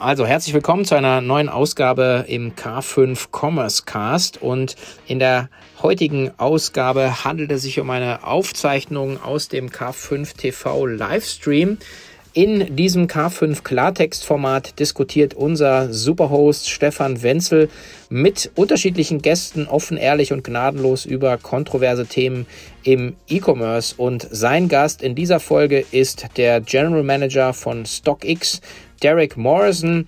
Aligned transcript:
Also 0.00 0.26
herzlich 0.26 0.52
willkommen 0.54 0.84
zu 0.84 0.96
einer 0.96 1.20
neuen 1.20 1.48
Ausgabe 1.48 2.24
im 2.26 2.56
K5 2.56 3.28
Commerce 3.30 3.84
Cast 3.86 4.42
und 4.42 4.74
in 5.06 5.20
der 5.20 5.48
heutigen 5.82 6.32
Ausgabe 6.36 7.24
handelt 7.24 7.52
es 7.52 7.62
sich 7.62 7.78
um 7.78 7.88
eine 7.90 8.26
Aufzeichnung 8.26 9.22
aus 9.22 9.48
dem 9.48 9.70
K5 9.70 10.36
TV 10.36 10.86
Livestream. 10.86 11.78
In 12.32 12.74
diesem 12.74 13.06
K5 13.06 13.62
Klartext-Format 13.62 14.80
diskutiert 14.80 15.34
unser 15.34 15.92
Superhost 15.92 16.68
Stefan 16.68 17.22
Wenzel 17.22 17.70
mit 18.08 18.50
unterschiedlichen 18.56 19.22
Gästen 19.22 19.68
offen, 19.68 19.96
ehrlich 19.96 20.32
und 20.32 20.42
gnadenlos 20.42 21.06
über 21.06 21.38
kontroverse 21.38 22.06
Themen 22.06 22.46
im 22.82 23.14
E-Commerce. 23.28 23.94
Und 23.96 24.26
sein 24.32 24.68
Gast 24.68 25.00
in 25.00 25.14
dieser 25.14 25.38
Folge 25.38 25.84
ist 25.92 26.26
der 26.36 26.60
General 26.60 27.04
Manager 27.04 27.52
von 27.52 27.86
StockX, 27.86 28.60
Derek 29.04 29.36
Morrison. 29.36 30.06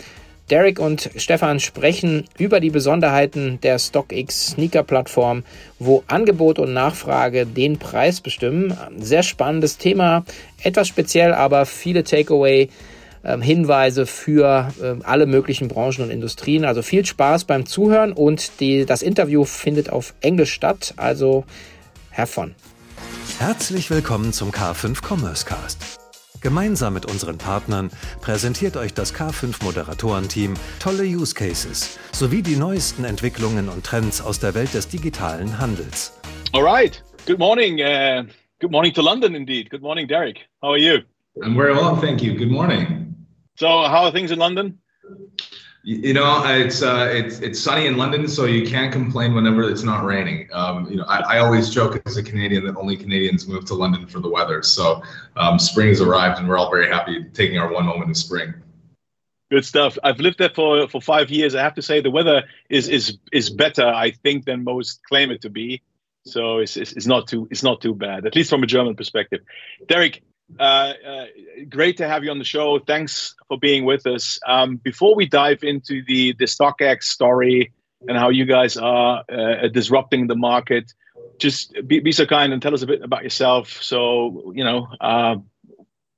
Derek 0.48 0.78
und 0.78 1.10
Stefan 1.16 1.60
sprechen 1.60 2.24
über 2.38 2.60
die 2.60 2.70
Besonderheiten 2.70 3.60
der 3.62 3.78
StockX 3.78 4.52
Sneaker 4.52 4.84
Plattform, 4.84 5.42
wo 5.78 6.02
Angebot 6.06 6.58
und 6.58 6.72
Nachfrage 6.72 7.44
den 7.46 7.78
Preis 7.78 8.20
bestimmen. 8.22 8.74
Sehr 8.98 9.22
spannendes 9.22 9.76
Thema, 9.76 10.24
etwas 10.62 10.88
speziell, 10.88 11.34
aber 11.34 11.66
viele 11.66 12.04
Takeaway 12.04 12.70
ähm, 13.22 13.42
Hinweise 13.42 14.06
für 14.06 14.72
ähm, 14.82 15.02
alle 15.04 15.26
möglichen 15.26 15.68
Branchen 15.68 16.02
und 16.02 16.10
Industrien. 16.10 16.64
Also 16.64 16.80
viel 16.80 17.04
Spaß 17.04 17.44
beim 17.44 17.66
Zuhören 17.66 18.12
und 18.12 18.60
die, 18.60 18.86
das 18.86 19.02
Interview 19.02 19.44
findet 19.44 19.90
auf 19.90 20.14
Englisch 20.22 20.52
statt. 20.52 20.94
Also 20.96 21.44
Herr 22.10 22.26
von. 22.26 22.54
Herzlich 23.38 23.90
willkommen 23.90 24.32
zum 24.32 24.52
K5 24.52 25.04
Commerce 25.06 25.44
Cast. 25.44 26.05
Gemeinsam 26.40 26.94
mit 26.94 27.06
unseren 27.06 27.38
Partnern 27.38 27.90
präsentiert 28.20 28.76
euch 28.76 28.94
das 28.94 29.14
K5 29.14 29.64
Moderatorenteam 29.64 30.54
tolle 30.78 31.04
Use 31.04 31.34
Cases 31.34 31.98
sowie 32.12 32.42
die 32.42 32.56
neuesten 32.56 33.04
Entwicklungen 33.04 33.68
und 33.68 33.84
Trends 33.84 34.20
aus 34.20 34.38
der 34.38 34.54
Welt 34.54 34.74
des 34.74 34.88
digitalen 34.88 35.58
Handels. 35.58 36.12
All 36.52 36.62
right. 36.62 37.02
Good 37.26 37.38
morning. 37.38 37.80
Uh, 37.80 38.24
good 38.60 38.70
morning 38.70 38.92
to 38.94 39.02
London 39.02 39.34
indeed. 39.34 39.70
Good 39.70 39.82
morning, 39.82 40.06
Derek. 40.06 40.38
How 40.62 40.72
are 40.72 40.78
you? 40.78 41.02
I'm 41.42 41.56
very 41.56 41.74
well, 41.74 41.96
thank 41.96 42.22
you. 42.22 42.34
Good 42.34 42.50
morning. 42.50 43.14
So, 43.56 43.66
how 43.66 44.04
are 44.04 44.12
things 44.12 44.30
in 44.30 44.38
London? 44.38 44.78
You 45.88 46.14
know, 46.14 46.42
it's 46.44 46.82
uh, 46.82 47.08
it's 47.12 47.38
it's 47.38 47.60
sunny 47.60 47.86
in 47.86 47.96
London, 47.96 48.26
so 48.26 48.44
you 48.44 48.66
can't 48.66 48.92
complain 48.92 49.36
whenever 49.36 49.62
it's 49.62 49.84
not 49.84 50.04
raining. 50.04 50.48
Um, 50.52 50.90
you 50.90 50.96
know, 50.96 51.04
I, 51.04 51.36
I, 51.36 51.38
always 51.38 51.70
joke 51.70 52.02
as 52.06 52.16
a 52.16 52.24
Canadian 52.24 52.66
that 52.66 52.76
only 52.76 52.96
Canadians 52.96 53.46
move 53.46 53.66
to 53.66 53.74
London 53.74 54.08
for 54.08 54.18
the 54.18 54.28
weather. 54.28 54.64
So 54.64 55.00
um, 55.36 55.60
spring 55.60 55.86
has 55.90 56.00
arrived, 56.00 56.40
and 56.40 56.48
we're 56.48 56.58
all 56.58 56.72
very 56.72 56.88
happy 56.88 57.22
taking 57.32 57.58
our 57.58 57.72
one 57.72 57.86
moment 57.86 58.10
of 58.10 58.16
spring. 58.16 58.52
Good 59.48 59.64
stuff. 59.64 59.96
I've 60.02 60.18
lived 60.18 60.38
there 60.38 60.50
for 60.50 60.88
for 60.88 61.00
five 61.00 61.30
years. 61.30 61.54
I 61.54 61.62
have 61.62 61.76
to 61.76 61.82
say 61.82 62.00
the 62.00 62.10
weather 62.10 62.42
is 62.68 62.88
is 62.88 63.18
is 63.30 63.48
better, 63.48 63.86
I 63.86 64.10
think, 64.10 64.44
than 64.44 64.64
most 64.64 65.04
claim 65.04 65.30
it 65.30 65.42
to 65.42 65.50
be. 65.50 65.82
So 66.24 66.58
it's, 66.58 66.76
it's, 66.76 66.94
it's 66.94 67.06
not 67.06 67.28
too 67.28 67.46
it's 67.52 67.62
not 67.62 67.80
too 67.80 67.94
bad, 67.94 68.26
at 68.26 68.34
least 68.34 68.50
from 68.50 68.64
a 68.64 68.66
German 68.66 68.96
perspective. 68.96 69.42
Derek, 69.86 70.24
uh, 70.58 70.62
uh, 70.62 71.24
great 71.68 71.96
to 71.98 72.08
have 72.08 72.24
you 72.24 72.30
on 72.30 72.38
the 72.38 72.44
show. 72.44 72.78
Thanks 72.78 73.34
for 73.48 73.58
being 73.58 73.84
with 73.84 74.06
us. 74.06 74.38
Um, 74.46 74.76
before 74.76 75.14
we 75.14 75.26
dive 75.26 75.64
into 75.64 76.04
the 76.06 76.34
the 76.38 76.44
StockX 76.44 77.04
story 77.04 77.72
and 78.08 78.16
how 78.16 78.28
you 78.28 78.44
guys 78.44 78.76
are 78.76 79.24
uh, 79.30 79.68
disrupting 79.68 80.26
the 80.26 80.36
market, 80.36 80.92
just 81.38 81.74
be, 81.86 82.00
be, 82.00 82.12
so 82.12 82.26
kind 82.26 82.52
and 82.52 82.62
tell 82.62 82.74
us 82.74 82.82
a 82.82 82.86
bit 82.86 83.02
about 83.02 83.22
yourself. 83.22 83.82
So, 83.82 84.52
you 84.54 84.64
know, 84.64 84.86
uh, 85.00 85.36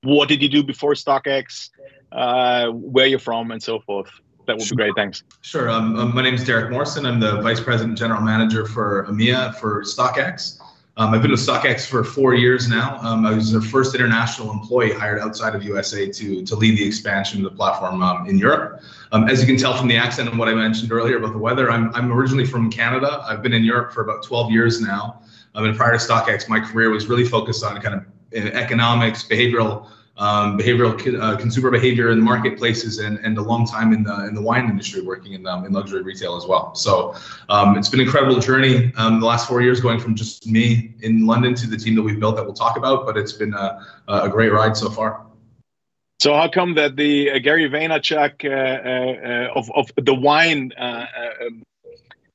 what 0.03 0.29
did 0.29 0.43
you 0.43 0.49
do 0.49 0.63
before 0.63 0.95
StockX? 0.95 1.71
Uh, 2.11 2.69
where 2.69 3.07
you're 3.07 3.19
from, 3.19 3.51
and 3.51 3.63
so 3.63 3.81
forth. 3.81 4.09
That 4.47 4.57
would 4.57 4.67
be 4.67 4.77
great. 4.77 4.95
Thanks. 4.97 5.25
Sure. 5.43 5.69
Um, 5.69 5.95
um, 5.97 6.15
my 6.15 6.23
name 6.23 6.33
is 6.33 6.43
Derek 6.43 6.71
Morrison. 6.71 7.05
I'm 7.05 7.21
the 7.21 7.43
Vice 7.43 7.61
President 7.61 7.99
General 7.99 8.23
Manager 8.23 8.65
for 8.65 9.05
EMEA 9.11 9.55
for 9.57 9.83
StockX. 9.83 10.59
Um, 10.99 11.15
I've 11.15 11.23
been 11.23 11.31
with 11.31 11.39
StockX 11.39 11.87
for 11.87 12.03
four 12.03 12.35
years 12.35 12.69
now. 12.69 12.99
Um, 13.03 13.25
I 13.25 13.33
was 13.33 13.53
the 13.53 13.61
first 13.61 13.95
international 13.95 14.51
employee 14.51 14.93
hired 14.93 15.21
outside 15.21 15.55
of 15.55 15.63
USA 15.63 16.11
to, 16.11 16.45
to 16.45 16.57
lead 16.57 16.77
the 16.77 16.85
expansion 16.85 17.39
of 17.39 17.53
the 17.53 17.57
platform 17.57 18.03
um, 18.03 18.29
in 18.29 18.37
Europe. 18.37 18.83
Um, 19.13 19.29
as 19.29 19.41
you 19.41 19.47
can 19.47 19.57
tell 19.57 19.77
from 19.77 19.87
the 19.87 19.97
accent 19.97 20.29
and 20.29 20.37
what 20.37 20.49
I 20.49 20.55
mentioned 20.55 20.91
earlier 20.91 21.19
about 21.19 21.35
the 21.35 21.39
weather, 21.39 21.71
I'm, 21.71 21.95
I'm 21.95 22.13
originally 22.13 22.45
from 22.45 22.69
Canada. 22.69 23.23
I've 23.29 23.45
been 23.45 23.53
in 23.53 23.63
Europe 23.63 23.93
for 23.93 24.03
about 24.03 24.25
12 24.25 24.51
years 24.51 24.81
now. 24.81 25.23
Um, 25.55 25.67
and 25.67 25.77
prior 25.77 25.93
to 25.93 25.99
StockX, 25.99 26.49
my 26.49 26.59
career 26.59 26.91
was 26.91 27.07
really 27.07 27.25
focused 27.25 27.63
on 27.63 27.81
kind 27.81 27.95
of 27.95 28.05
uh, 28.35 28.49
economics, 28.59 29.23
behavioral 29.23 29.89
um, 30.19 30.59
behavioral 30.59 31.21
uh, 31.21 31.37
consumer 31.37 31.71
behavior 31.71 32.11
in 32.11 32.19
the 32.19 32.25
marketplaces 32.25 32.99
and, 32.99 33.19
and 33.21 33.39
a 33.39 33.43
long 33.43 33.67
time 33.67 33.93
in 33.93 34.03
the 34.03 34.27
in 34.27 34.35
the 34.35 34.43
wine 34.43 34.69
industry 34.69 35.01
working 35.01 35.33
in 35.33 35.47
um, 35.47 35.65
in 35.65 35.73
luxury 35.73 36.03
retail 36.03 36.37
as 36.37 36.47
well. 36.47 36.75
So 36.75 37.15
um, 37.49 37.77
it's 37.79 37.89
been 37.89 38.01
an 38.01 38.07
incredible 38.07 38.41
journey 38.41 38.93
um, 38.97 39.21
the 39.21 39.27
last 39.27 39.49
four 39.49 39.63
years 39.63 39.81
going 39.81 40.01
from 40.01 40.15
just 40.15 40.47
me 40.47 40.95
in 41.03 41.27
London 41.27 41.55
to 41.55 41.67
the 41.67 41.77
team 41.77 41.95
that 41.95 42.03
we've 42.03 42.19
built 42.19 42.37
that 42.37 42.45
we'll 42.45 42.55
talk 42.55 42.77
about. 42.77 43.07
But 43.07 43.17
it's 43.17 43.33
been 43.33 43.55
a, 43.55 43.85
a 44.09 44.29
great 44.29 44.53
ride 44.53 44.77
so 44.77 44.91
far. 44.91 45.25
So 46.21 46.35
how 46.35 46.49
come 46.49 46.75
that 46.75 46.97
the 46.97 47.31
uh, 47.31 47.39
Gary 47.39 47.71
Vaynerchuk 47.71 48.45
uh, 48.45 48.49
uh, 48.49 49.59
of 49.59 49.71
of 49.71 49.93
the 50.05 50.15
wine 50.15 50.73
uh, 50.77 51.07
um, 51.47 51.63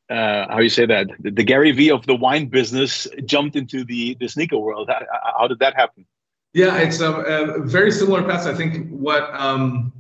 uh, 0.09 0.47
how 0.47 0.59
you 0.59 0.69
say 0.69 0.85
that 0.85 1.07
the, 1.19 1.31
the, 1.31 1.44
Gary 1.44 1.71
V 1.71 1.91
of 1.91 2.05
the 2.05 2.15
wine 2.15 2.45
business 2.45 3.07
jumped 3.25 3.57
into 3.57 3.83
the 3.83 4.15
the 4.15 4.29
sneaker 4.29 4.57
world? 4.57 4.89
How, 4.89 5.05
how 5.39 5.47
did 5.47 5.59
that 5.59 5.75
happen? 5.75 6.05
Yeah, 6.53 6.77
it's 6.77 7.01
a, 7.01 7.11
a 7.11 7.61
very 7.61 7.91
similar 7.91 8.21
path. 8.21 8.45
I 8.45 8.53
think 8.53 8.89
what 8.89 9.33
um, 9.33 9.91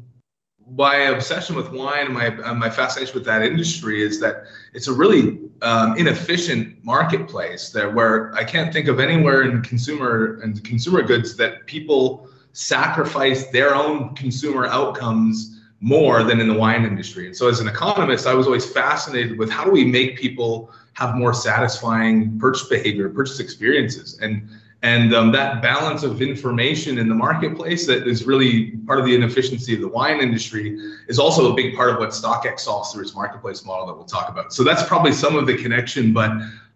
my 0.69 0.95
obsession 0.95 1.55
with 1.55 1.71
wine 1.71 2.05
and 2.05 2.13
my 2.13 2.27
uh, 2.27 2.53
my 2.53 2.69
fascination 2.69 3.15
with 3.15 3.25
that 3.25 3.41
industry 3.41 4.03
is 4.03 4.19
that 4.19 4.45
it's 4.73 4.87
a 4.87 4.93
really 4.93 5.39
um, 5.63 5.97
inefficient 5.97 6.83
marketplace 6.83 7.69
there, 7.69 7.89
where 7.89 8.33
I 8.35 8.43
can't 8.43 8.71
think 8.71 8.87
of 8.87 8.99
anywhere 8.99 9.41
in 9.43 9.63
consumer 9.63 10.39
and 10.43 10.63
consumer 10.63 11.01
goods 11.01 11.35
that 11.37 11.65
people 11.65 12.29
sacrifice 12.51 13.47
their 13.47 13.73
own 13.73 14.13
consumer 14.13 14.67
outcomes 14.67 15.59
more 15.79 16.23
than 16.23 16.39
in 16.39 16.47
the 16.47 16.53
wine 16.53 16.85
industry. 16.85 17.25
And 17.25 17.35
so, 17.35 17.49
as 17.49 17.61
an 17.61 17.67
economist, 17.67 18.27
I 18.27 18.35
was 18.35 18.45
always 18.45 18.71
fascinated 18.71 19.39
with 19.39 19.49
how 19.49 19.65
do 19.65 19.71
we 19.71 19.85
make 19.85 20.17
people 20.17 20.71
have 20.93 21.15
more 21.15 21.33
satisfying 21.33 22.37
purchase 22.37 22.67
behavior, 22.67 23.09
purchase 23.09 23.39
experiences, 23.39 24.19
and 24.21 24.47
and 24.83 25.15
um, 25.15 25.31
that 25.31 25.61
balance 25.61 26.03
of 26.03 26.21
information 26.21 26.97
in 26.97 27.07
the 27.07 27.15
marketplace 27.15 27.87
that 27.87 28.05
is 28.05 28.25
really 28.25 28.71
part 28.85 28.99
of 28.99 29.05
the 29.05 29.15
inefficiency 29.15 29.73
of 29.73 29.79
the 29.79 29.87
wine 29.87 30.19
industry 30.19 30.77
is 31.07 31.17
also 31.17 31.53
a 31.53 31.55
big 31.55 31.73
part 31.73 31.89
of 31.89 31.99
what 31.99 32.09
StockX 32.09 32.59
solves 32.59 32.91
through 32.91 33.03
its 33.03 33.15
marketplace 33.15 33.63
model 33.65 33.87
that 33.87 33.93
we'll 33.93 34.03
talk 34.03 34.27
about. 34.27 34.53
So 34.53 34.61
that's 34.65 34.83
probably 34.83 35.13
some 35.13 35.37
of 35.37 35.47
the 35.47 35.55
connection, 35.55 36.11
but 36.11 36.31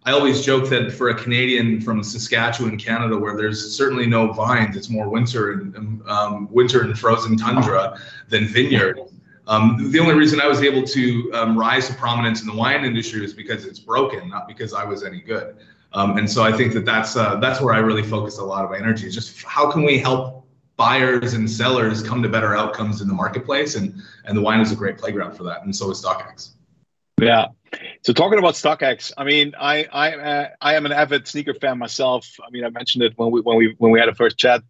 I 0.06 0.12
always 0.12 0.40
joke 0.40 0.70
that 0.70 0.90
for 0.90 1.10
a 1.10 1.14
Canadian 1.14 1.82
from 1.82 2.02
Saskatchewan, 2.02 2.78
Canada, 2.78 3.14
where 3.18 3.36
there's 3.36 3.76
certainly 3.76 4.06
no 4.06 4.32
vines, 4.32 4.74
it's 4.74 4.88
more 4.88 5.10
winter 5.10 5.52
and 5.52 6.02
um, 6.08 6.48
winter 6.50 6.80
and 6.80 6.98
frozen 6.98 7.36
tundra 7.36 8.00
than 8.30 8.46
vineyard. 8.46 9.00
Um, 9.48 9.90
the 9.92 9.98
only 9.98 10.14
reason 10.14 10.40
I 10.40 10.46
was 10.46 10.62
able 10.62 10.82
to 10.84 11.30
um, 11.34 11.58
rise 11.58 11.88
to 11.88 11.94
prominence 11.94 12.40
in 12.40 12.46
the 12.46 12.54
wine 12.54 12.86
industry 12.86 13.20
was 13.20 13.34
because 13.34 13.66
it's 13.66 13.78
broken, 13.78 14.30
not 14.30 14.48
because 14.48 14.72
I 14.72 14.84
was 14.84 15.04
any 15.04 15.20
good. 15.20 15.56
Um, 15.92 16.18
and 16.18 16.30
so 16.30 16.42
I 16.42 16.52
think 16.52 16.74
that 16.74 16.84
that's 16.84 17.16
uh, 17.16 17.36
that's 17.36 17.60
where 17.60 17.74
I 17.74 17.78
really 17.78 18.02
focus 18.02 18.38
a 18.38 18.44
lot 18.44 18.64
of 18.64 18.70
my 18.70 18.78
energy. 18.78 19.06
Is 19.06 19.14
just 19.14 19.42
how 19.42 19.70
can 19.70 19.84
we 19.84 19.98
help 19.98 20.46
buyers 20.76 21.34
and 21.34 21.50
sellers 21.50 22.02
come 22.02 22.22
to 22.22 22.28
better 22.28 22.54
outcomes 22.54 23.00
in 23.00 23.08
the 23.08 23.14
marketplace, 23.14 23.74
and 23.74 24.02
and 24.24 24.36
the 24.36 24.42
wine 24.42 24.60
is 24.60 24.70
a 24.70 24.76
great 24.76 24.98
playground 24.98 25.34
for 25.34 25.44
that, 25.44 25.64
and 25.64 25.74
so 25.74 25.90
is 25.90 26.02
StockX. 26.02 26.50
Yeah. 27.20 27.48
So 28.02 28.12
talking 28.12 28.38
about 28.38 28.54
StockX, 28.54 29.12
I 29.16 29.24
mean, 29.24 29.54
I 29.58 29.86
I 29.90 30.14
uh, 30.14 30.48
I 30.60 30.74
am 30.74 30.86
an 30.86 30.92
avid 30.92 31.26
sneaker 31.26 31.54
fan 31.54 31.78
myself. 31.78 32.26
I 32.46 32.50
mean, 32.50 32.64
I 32.64 32.70
mentioned 32.70 33.04
it 33.04 33.14
when 33.16 33.30
we 33.30 33.40
when 33.40 33.56
we 33.56 33.74
when 33.78 33.90
we 33.90 33.98
had 33.98 34.08
a 34.08 34.14
first 34.14 34.38
chat. 34.38 34.62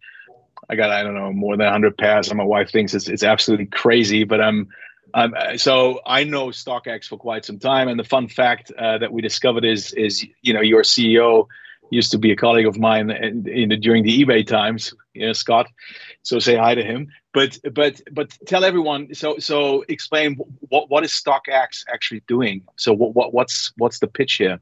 I 0.69 0.75
got 0.75 0.89
I 0.89 1.03
don't 1.03 1.15
know 1.15 1.31
more 1.33 1.55
than 1.55 1.65
100 1.65 1.97
pairs, 1.97 2.29
and 2.29 2.37
my 2.37 2.43
wife 2.43 2.71
thinks 2.71 2.93
it's 2.93 3.07
it's 3.09 3.23
absolutely 3.23 3.67
crazy. 3.67 4.23
But 4.23 4.41
I'm 4.41 4.69
um, 5.13 5.33
so 5.57 5.99
I 6.05 6.23
know 6.23 6.47
StockX 6.47 7.05
for 7.05 7.17
quite 7.17 7.45
some 7.45 7.59
time, 7.59 7.87
and 7.87 7.99
the 7.99 8.03
fun 8.03 8.27
fact 8.27 8.71
uh, 8.77 8.97
that 8.97 9.11
we 9.11 9.21
discovered 9.21 9.65
is 9.65 9.93
is 9.93 10.25
you 10.41 10.53
know 10.53 10.61
your 10.61 10.83
CEO 10.83 11.47
used 11.91 12.11
to 12.11 12.17
be 12.17 12.31
a 12.31 12.35
colleague 12.35 12.67
of 12.67 12.77
mine 12.77 13.09
in, 13.09 13.47
in 13.47 13.69
the, 13.69 13.77
during 13.77 14.03
the 14.03 14.23
eBay 14.23 14.45
times, 14.45 14.93
you 15.13 15.25
know, 15.25 15.33
Scott. 15.33 15.67
So 16.23 16.39
say 16.39 16.55
hi 16.55 16.75
to 16.75 16.83
him. 16.83 17.07
But 17.33 17.59
but 17.73 18.01
but 18.11 18.35
tell 18.47 18.63
everyone. 18.63 19.13
So 19.13 19.37
so 19.37 19.83
explain 19.87 20.35
what 20.69 20.89
what 20.89 21.03
is 21.03 21.11
StockX 21.11 21.85
actually 21.91 22.21
doing. 22.27 22.63
So 22.75 22.93
what, 22.93 23.13
what 23.13 23.33
what's 23.33 23.71
what's 23.77 23.99
the 23.99 24.07
pitch 24.07 24.33
here? 24.33 24.59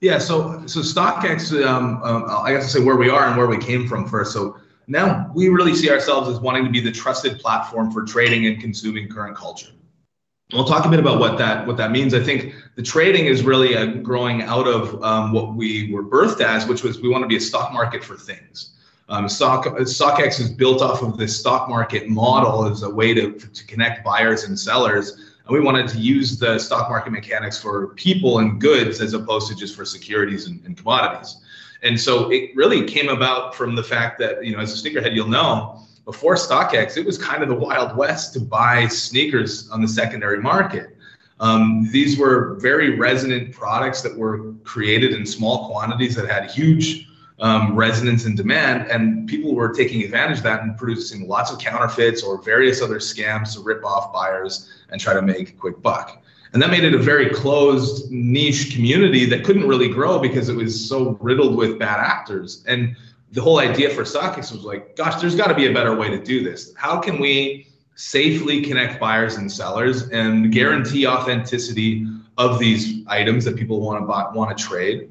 Yeah. 0.00 0.18
So 0.18 0.66
so 0.66 0.80
StockX. 0.80 1.64
Um, 1.66 2.02
um, 2.02 2.24
I 2.28 2.52
guess 2.52 2.64
to 2.66 2.78
say 2.78 2.84
where 2.84 2.96
we 2.96 3.08
are 3.08 3.26
and 3.26 3.36
where 3.36 3.46
we 3.46 3.58
came 3.58 3.88
from 3.88 4.06
first. 4.08 4.32
So 4.32 4.58
now 4.86 5.30
we 5.34 5.48
really 5.48 5.74
see 5.74 5.90
ourselves 5.90 6.28
as 6.28 6.40
wanting 6.40 6.64
to 6.64 6.70
be 6.70 6.80
the 6.80 6.92
trusted 6.92 7.38
platform 7.38 7.90
for 7.90 8.04
trading 8.04 8.46
and 8.46 8.60
consuming 8.60 9.08
current 9.08 9.36
culture. 9.36 9.70
We'll 10.52 10.64
talk 10.64 10.84
a 10.84 10.88
bit 10.88 11.00
about 11.00 11.18
what 11.18 11.38
that 11.38 11.66
what 11.66 11.76
that 11.78 11.90
means. 11.90 12.14
I 12.14 12.22
think 12.22 12.54
the 12.76 12.82
trading 12.82 13.26
is 13.26 13.42
really 13.42 13.74
a 13.74 13.86
growing 13.86 14.42
out 14.42 14.68
of 14.68 15.02
um, 15.02 15.32
what 15.32 15.54
we 15.54 15.92
were 15.92 16.04
birthed 16.04 16.40
as, 16.40 16.66
which 16.66 16.84
was 16.84 17.00
we 17.00 17.08
want 17.08 17.22
to 17.22 17.28
be 17.28 17.36
a 17.36 17.40
stock 17.40 17.72
market 17.72 18.04
for 18.04 18.16
things. 18.16 18.76
Um, 19.08 19.28
Stock, 19.28 19.64
StockX 19.64 20.40
is 20.40 20.50
built 20.50 20.82
off 20.82 21.02
of 21.02 21.16
this 21.16 21.38
stock 21.38 21.68
market 21.68 22.08
model 22.08 22.66
as 22.66 22.82
a 22.82 22.90
way 22.90 23.14
to, 23.14 23.32
to 23.38 23.66
connect 23.66 24.04
buyers 24.04 24.44
and 24.44 24.58
sellers. 24.58 25.12
And 25.46 25.56
we 25.56 25.60
wanted 25.60 25.86
to 25.88 25.98
use 25.98 26.40
the 26.40 26.58
stock 26.58 26.88
market 26.88 27.12
mechanics 27.12 27.56
for 27.56 27.88
people 27.94 28.40
and 28.40 28.60
goods 28.60 29.00
as 29.00 29.14
opposed 29.14 29.46
to 29.48 29.54
just 29.54 29.76
for 29.76 29.84
securities 29.84 30.48
and, 30.48 30.60
and 30.64 30.76
commodities. 30.76 31.36
And 31.82 32.00
so 32.00 32.30
it 32.30 32.54
really 32.54 32.84
came 32.84 33.08
about 33.08 33.54
from 33.54 33.74
the 33.74 33.82
fact 33.82 34.18
that, 34.18 34.44
you 34.44 34.52
know, 34.52 34.60
as 34.60 34.72
a 34.72 34.88
sneakerhead, 34.88 35.14
you'll 35.14 35.28
know 35.28 35.80
before 36.04 36.36
StockX, 36.36 36.96
it 36.96 37.04
was 37.04 37.18
kind 37.18 37.42
of 37.42 37.48
the 37.48 37.54
Wild 37.54 37.96
West 37.96 38.32
to 38.34 38.40
buy 38.40 38.86
sneakers 38.86 39.68
on 39.70 39.82
the 39.82 39.88
secondary 39.88 40.40
market. 40.40 40.96
Um, 41.40 41.88
these 41.92 42.16
were 42.16 42.54
very 42.60 42.96
resonant 42.96 43.52
products 43.52 44.00
that 44.02 44.16
were 44.16 44.54
created 44.64 45.12
in 45.12 45.26
small 45.26 45.68
quantities 45.68 46.14
that 46.14 46.30
had 46.30 46.50
huge 46.50 47.08
um, 47.40 47.76
resonance 47.76 48.24
and 48.24 48.36
demand, 48.36 48.90
and 48.90 49.28
people 49.28 49.54
were 49.54 49.74
taking 49.74 50.02
advantage 50.02 50.38
of 50.38 50.44
that 50.44 50.62
and 50.62 50.78
producing 50.78 51.28
lots 51.28 51.50
of 51.50 51.58
counterfeits 51.58 52.22
or 52.22 52.40
various 52.40 52.80
other 52.80 52.98
scams 52.98 53.54
to 53.54 53.60
rip 53.60 53.84
off 53.84 54.12
buyers 54.12 54.70
and 54.88 55.00
try 55.00 55.12
to 55.12 55.20
make 55.20 55.50
a 55.50 55.52
quick 55.52 55.82
buck. 55.82 56.22
And 56.52 56.62
that 56.62 56.70
made 56.70 56.84
it 56.84 56.94
a 56.94 56.98
very 56.98 57.30
closed 57.30 58.10
niche 58.10 58.74
community 58.74 59.26
that 59.26 59.44
couldn't 59.44 59.66
really 59.66 59.88
grow 59.88 60.18
because 60.18 60.48
it 60.48 60.54
was 60.54 60.88
so 60.88 61.18
riddled 61.20 61.56
with 61.56 61.78
bad 61.78 62.00
actors. 62.00 62.64
And 62.66 62.96
the 63.32 63.42
whole 63.42 63.58
idea 63.58 63.90
for 63.90 64.02
StockX 64.02 64.52
was 64.52 64.62
like, 64.62 64.96
gosh, 64.96 65.20
there's 65.20 65.34
got 65.34 65.48
to 65.48 65.54
be 65.54 65.66
a 65.66 65.72
better 65.72 65.94
way 65.94 66.08
to 66.08 66.22
do 66.22 66.42
this. 66.42 66.72
How 66.76 66.98
can 66.98 67.18
we 67.18 67.66
safely 67.96 68.60
connect 68.62 69.00
buyers 69.00 69.36
and 69.36 69.50
sellers 69.50 70.08
and 70.10 70.52
guarantee 70.52 71.06
authenticity 71.06 72.06
of 72.38 72.58
these 72.58 73.06
items 73.06 73.44
that 73.44 73.56
people 73.56 73.80
want 73.80 74.00
to 74.00 74.06
buy, 74.06 74.30
want 74.32 74.56
to 74.56 74.62
trade? 74.62 75.10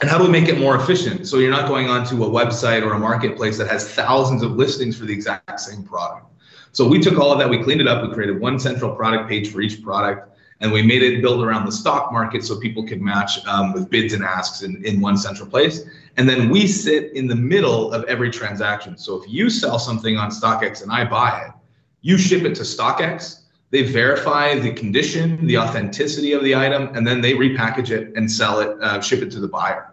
And 0.00 0.10
how 0.10 0.18
do 0.18 0.24
we 0.24 0.30
make 0.30 0.48
it 0.48 0.58
more 0.58 0.76
efficient? 0.76 1.28
So 1.28 1.38
you're 1.38 1.50
not 1.50 1.68
going 1.68 1.88
onto 1.88 2.24
a 2.24 2.28
website 2.28 2.82
or 2.82 2.94
a 2.94 2.98
marketplace 2.98 3.58
that 3.58 3.68
has 3.68 3.88
thousands 3.88 4.42
of 4.42 4.52
listings 4.52 4.98
for 4.98 5.04
the 5.04 5.12
exact 5.12 5.60
same 5.60 5.84
product. 5.84 6.26
So 6.72 6.88
we 6.88 6.98
took 6.98 7.18
all 7.18 7.30
of 7.30 7.38
that, 7.38 7.48
we 7.48 7.62
cleaned 7.62 7.80
it 7.80 7.86
up, 7.86 8.02
we 8.02 8.12
created 8.12 8.40
one 8.40 8.58
central 8.58 8.96
product 8.96 9.28
page 9.28 9.52
for 9.52 9.60
each 9.60 9.82
product, 9.82 10.33
and 10.64 10.72
we 10.72 10.80
made 10.80 11.02
it 11.02 11.20
build 11.20 11.44
around 11.44 11.66
the 11.66 11.72
stock 11.72 12.10
market 12.10 12.42
so 12.42 12.58
people 12.58 12.82
could 12.82 13.02
match 13.02 13.44
um, 13.46 13.74
with 13.74 13.90
bids 13.90 14.14
and 14.14 14.24
asks 14.24 14.62
in, 14.62 14.82
in 14.82 14.98
one 14.98 15.14
central 15.14 15.46
place. 15.46 15.82
And 16.16 16.26
then 16.26 16.48
we 16.48 16.66
sit 16.66 17.12
in 17.12 17.26
the 17.26 17.34
middle 17.36 17.92
of 17.92 18.02
every 18.04 18.30
transaction. 18.30 18.96
So 18.96 19.22
if 19.22 19.30
you 19.30 19.50
sell 19.50 19.78
something 19.78 20.16
on 20.16 20.30
StockX 20.30 20.82
and 20.82 20.90
I 20.90 21.04
buy 21.04 21.42
it, 21.46 21.52
you 22.00 22.16
ship 22.16 22.44
it 22.44 22.54
to 22.54 22.62
StockX, 22.62 23.42
they 23.72 23.82
verify 23.82 24.58
the 24.58 24.72
condition, 24.72 25.46
the 25.46 25.58
authenticity 25.58 26.32
of 26.32 26.42
the 26.42 26.56
item, 26.56 26.88
and 26.96 27.06
then 27.06 27.20
they 27.20 27.34
repackage 27.34 27.90
it 27.90 28.16
and 28.16 28.30
sell 28.30 28.60
it, 28.60 28.80
uh, 28.80 29.02
ship 29.02 29.20
it 29.20 29.30
to 29.32 29.40
the 29.40 29.48
buyer. 29.48 29.92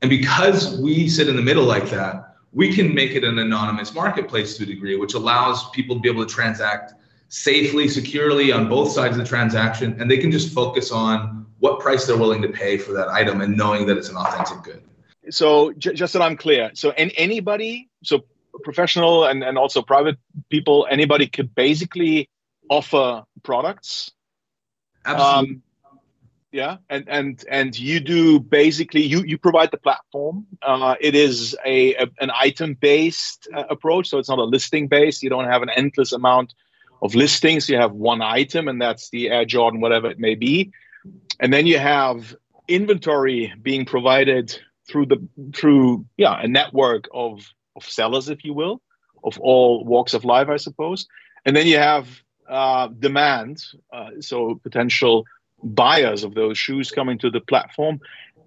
And 0.00 0.08
because 0.08 0.78
we 0.78 1.10
sit 1.10 1.28
in 1.28 1.36
the 1.36 1.42
middle 1.42 1.64
like 1.64 1.90
that, 1.90 2.36
we 2.54 2.74
can 2.74 2.94
make 2.94 3.10
it 3.10 3.22
an 3.22 3.38
anonymous 3.38 3.92
marketplace 3.92 4.56
to 4.56 4.62
a 4.62 4.66
degree, 4.66 4.96
which 4.96 5.12
allows 5.12 5.68
people 5.70 5.96
to 5.96 6.00
be 6.00 6.08
able 6.08 6.24
to 6.24 6.34
transact 6.34 6.94
safely, 7.28 7.88
securely 7.88 8.52
on 8.52 8.68
both 8.68 8.90
sides 8.92 9.16
of 9.16 9.22
the 9.22 9.28
transaction, 9.28 10.00
and 10.00 10.10
they 10.10 10.18
can 10.18 10.30
just 10.30 10.52
focus 10.52 10.90
on 10.90 11.46
what 11.58 11.80
price 11.80 12.06
they're 12.06 12.16
willing 12.16 12.42
to 12.42 12.48
pay 12.48 12.78
for 12.78 12.92
that 12.92 13.08
item 13.08 13.40
and 13.40 13.56
knowing 13.56 13.86
that 13.86 13.96
it's 13.96 14.08
an 14.08 14.16
authentic 14.16 14.62
good. 14.62 14.82
So 15.30 15.72
j- 15.72 15.94
just 15.94 16.12
that 16.12 16.22
I'm 16.22 16.36
clear, 16.36 16.70
so 16.74 16.90
and 16.90 17.12
anybody, 17.16 17.88
so 18.04 18.24
professional 18.62 19.24
and, 19.24 19.42
and 19.42 19.58
also 19.58 19.82
private 19.82 20.18
people, 20.50 20.86
anybody 20.90 21.26
could 21.26 21.54
basically 21.54 22.30
offer 22.70 23.24
products. 23.42 24.12
Absolutely. 25.04 25.54
Um, 25.54 25.62
yeah, 26.52 26.78
and 26.88 27.08
and 27.08 27.44
and 27.50 27.78
you 27.78 28.00
do 28.00 28.40
basically 28.40 29.02
you 29.02 29.22
you 29.24 29.36
provide 29.36 29.70
the 29.72 29.76
platform. 29.76 30.46
Uh, 30.62 30.94
it 31.00 31.14
is 31.14 31.56
a, 31.66 31.94
a 31.96 32.06
an 32.20 32.30
item 32.30 32.74
based 32.74 33.48
uh, 33.54 33.64
approach, 33.68 34.08
so 34.08 34.18
it's 34.18 34.28
not 34.28 34.38
a 34.38 34.44
listing 34.44 34.88
based. 34.88 35.22
You 35.22 35.28
don't 35.28 35.44
have 35.44 35.62
an 35.62 35.70
endless 35.70 36.12
amount 36.12 36.54
of 37.02 37.14
listings. 37.14 37.68
You 37.68 37.78
have 37.78 37.92
one 37.92 38.22
item, 38.22 38.68
and 38.68 38.80
that's 38.80 39.10
the 39.10 39.30
Air 39.30 39.44
Jordan, 39.44 39.80
whatever 39.80 40.10
it 40.10 40.18
may 40.18 40.34
be, 40.34 40.72
and 41.40 41.52
then 41.52 41.66
you 41.66 41.78
have 41.78 42.34
inventory 42.68 43.52
being 43.62 43.84
provided 43.84 44.58
through 44.88 45.06
the 45.06 45.28
through 45.54 46.06
yeah 46.16 46.40
a 46.40 46.48
network 46.48 47.08
of 47.12 47.46
of 47.76 47.84
sellers, 47.84 48.28
if 48.28 48.44
you 48.44 48.54
will, 48.54 48.80
of 49.22 49.38
all 49.40 49.84
walks 49.84 50.14
of 50.14 50.24
life, 50.24 50.48
I 50.48 50.56
suppose, 50.56 51.06
and 51.44 51.54
then 51.54 51.66
you 51.66 51.78
have 51.78 52.08
uh, 52.48 52.88
demand, 52.88 53.64
uh, 53.92 54.10
so 54.20 54.60
potential 54.62 55.24
buyers 55.62 56.24
of 56.24 56.34
those 56.34 56.58
shoes 56.58 56.90
coming 56.90 57.18
to 57.18 57.30
the 57.30 57.40
platform, 57.40 58.00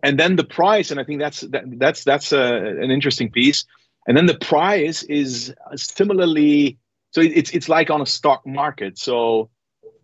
and 0.04 0.20
then 0.20 0.36
the 0.36 0.44
price. 0.44 0.92
And 0.92 1.00
I 1.00 1.04
think 1.04 1.20
that's 1.20 1.42
that, 1.42 1.64
that's 1.80 2.04
that's 2.04 2.32
a, 2.32 2.44
uh, 2.44 2.84
an 2.84 2.92
interesting 2.92 3.32
piece. 3.32 3.66
And 4.08 4.18
then 4.18 4.26
the 4.26 4.38
price 4.38 5.04
is 5.04 5.54
similarly. 5.76 6.78
So 7.12 7.22
it's 7.22 7.52
it's 7.52 7.70
like 7.70 7.90
on 7.90 8.02
a 8.02 8.06
stock 8.06 8.46
market. 8.46 8.98
So 8.98 9.50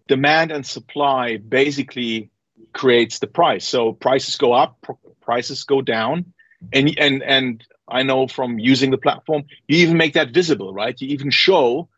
demand 0.08 0.52
and 0.52 0.66
supply 0.66 1.38
basically 1.38 2.30
creates 2.74 3.20
the 3.20 3.28
price. 3.28 3.68
So 3.68 3.94
prices 3.94 4.36
go 4.38 4.54
up, 4.54 4.86
prices 5.22 5.64
go 5.64 5.82
down, 5.82 6.34
and 6.74 6.98
and 6.98 7.24
and 7.24 7.64
I 7.88 8.04
know 8.04 8.28
from 8.28 8.58
using 8.60 8.92
the 8.92 8.98
platform, 8.98 9.44
you 9.68 9.78
even 9.78 9.98
make 9.98 10.14
that 10.14 10.32
visible, 10.32 10.74
right? 10.74 11.00
You 11.00 11.10
even 11.10 11.30
show 11.30 11.90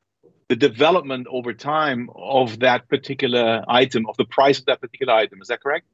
the 0.50 0.56
development 0.56 1.27
over 1.30 1.53
time 1.53 2.10
of 2.15 2.60
that 2.60 2.88
particular 2.89 3.63
item, 3.68 4.06
of 4.07 4.18
the 4.18 4.25
price 4.25 4.60
of 4.60 4.65
that 4.65 4.81
particular 4.81 5.13
item. 5.13 5.42
Is 5.42 5.48
that 5.48 5.62
correct? 5.62 5.86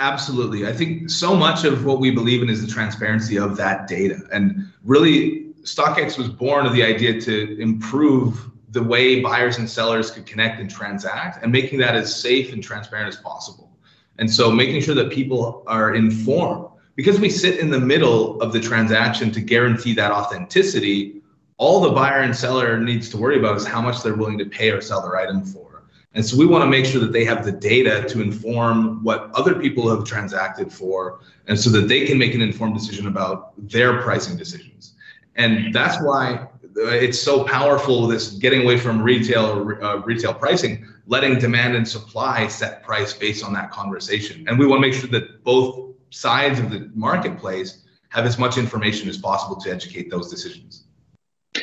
Absolutely. 0.00 0.66
I 0.66 0.72
think 0.72 1.10
so 1.10 1.34
much 1.34 1.64
of 1.64 1.84
what 1.84 1.98
we 1.98 2.12
believe 2.12 2.40
in 2.42 2.48
is 2.48 2.64
the 2.64 2.72
transparency 2.72 3.36
of 3.36 3.56
that 3.56 3.88
data. 3.88 4.20
And 4.32 4.68
really, 4.84 5.47
StockX 5.74 6.16
was 6.18 6.28
born 6.28 6.66
of 6.66 6.72
the 6.72 6.82
idea 6.82 7.20
to 7.20 7.60
improve 7.60 8.50
the 8.70 8.82
way 8.82 9.20
buyers 9.20 9.58
and 9.58 9.68
sellers 9.68 10.10
could 10.10 10.26
connect 10.26 10.60
and 10.60 10.70
transact 10.70 11.42
and 11.42 11.50
making 11.50 11.78
that 11.78 11.94
as 11.94 12.14
safe 12.14 12.52
and 12.52 12.62
transparent 12.62 13.08
as 13.08 13.16
possible. 13.20 13.70
And 14.18 14.30
so 14.30 14.50
making 14.50 14.82
sure 14.82 14.94
that 14.94 15.10
people 15.10 15.62
are 15.66 15.94
informed 15.94 16.68
because 16.96 17.20
we 17.20 17.30
sit 17.30 17.60
in 17.60 17.70
the 17.70 17.80
middle 17.80 18.40
of 18.40 18.52
the 18.52 18.60
transaction 18.60 19.30
to 19.32 19.40
guarantee 19.40 19.94
that 19.94 20.10
authenticity 20.10 21.22
all 21.58 21.80
the 21.80 21.90
buyer 21.90 22.20
and 22.20 22.34
seller 22.34 22.78
needs 22.78 23.08
to 23.10 23.16
worry 23.16 23.36
about 23.38 23.56
is 23.56 23.66
how 23.66 23.82
much 23.82 24.02
they're 24.02 24.14
willing 24.14 24.38
to 24.38 24.46
pay 24.46 24.70
or 24.70 24.80
sell 24.80 25.02
their 25.02 25.16
item 25.16 25.44
for. 25.44 25.82
And 26.14 26.24
so 26.24 26.36
we 26.36 26.46
want 26.46 26.62
to 26.62 26.70
make 26.70 26.86
sure 26.86 27.00
that 27.00 27.12
they 27.12 27.24
have 27.24 27.44
the 27.44 27.52
data 27.52 28.08
to 28.08 28.22
inform 28.22 29.02
what 29.02 29.30
other 29.34 29.54
people 29.54 29.90
have 29.90 30.04
transacted 30.04 30.72
for, 30.72 31.20
and 31.46 31.58
so 31.58 31.68
that 31.70 31.88
they 31.88 32.06
can 32.06 32.16
make 32.16 32.34
an 32.34 32.40
informed 32.40 32.74
decision 32.74 33.08
about 33.08 33.52
their 33.68 34.00
pricing 34.02 34.36
decisions. 34.36 34.94
And 35.38 35.72
that's 35.72 36.02
why 36.02 36.48
it's 36.76 37.18
so 37.18 37.44
powerful. 37.44 38.06
This 38.06 38.32
getting 38.32 38.62
away 38.62 38.76
from 38.76 39.00
retail 39.00 39.78
uh, 39.82 39.98
retail 39.98 40.34
pricing, 40.34 40.86
letting 41.06 41.38
demand 41.38 41.74
and 41.76 41.88
supply 41.88 42.48
set 42.48 42.82
price 42.82 43.14
based 43.14 43.42
on 43.44 43.52
that 43.54 43.70
conversation. 43.70 44.46
And 44.46 44.58
we 44.58 44.66
want 44.66 44.82
to 44.82 44.88
make 44.88 44.98
sure 44.98 45.08
that 45.10 45.44
both 45.44 45.94
sides 46.10 46.58
of 46.58 46.70
the 46.70 46.90
marketplace 46.94 47.84
have 48.10 48.26
as 48.26 48.38
much 48.38 48.58
information 48.58 49.08
as 49.08 49.16
possible 49.16 49.56
to 49.56 49.70
educate 49.70 50.10
those 50.10 50.30
decisions 50.30 50.84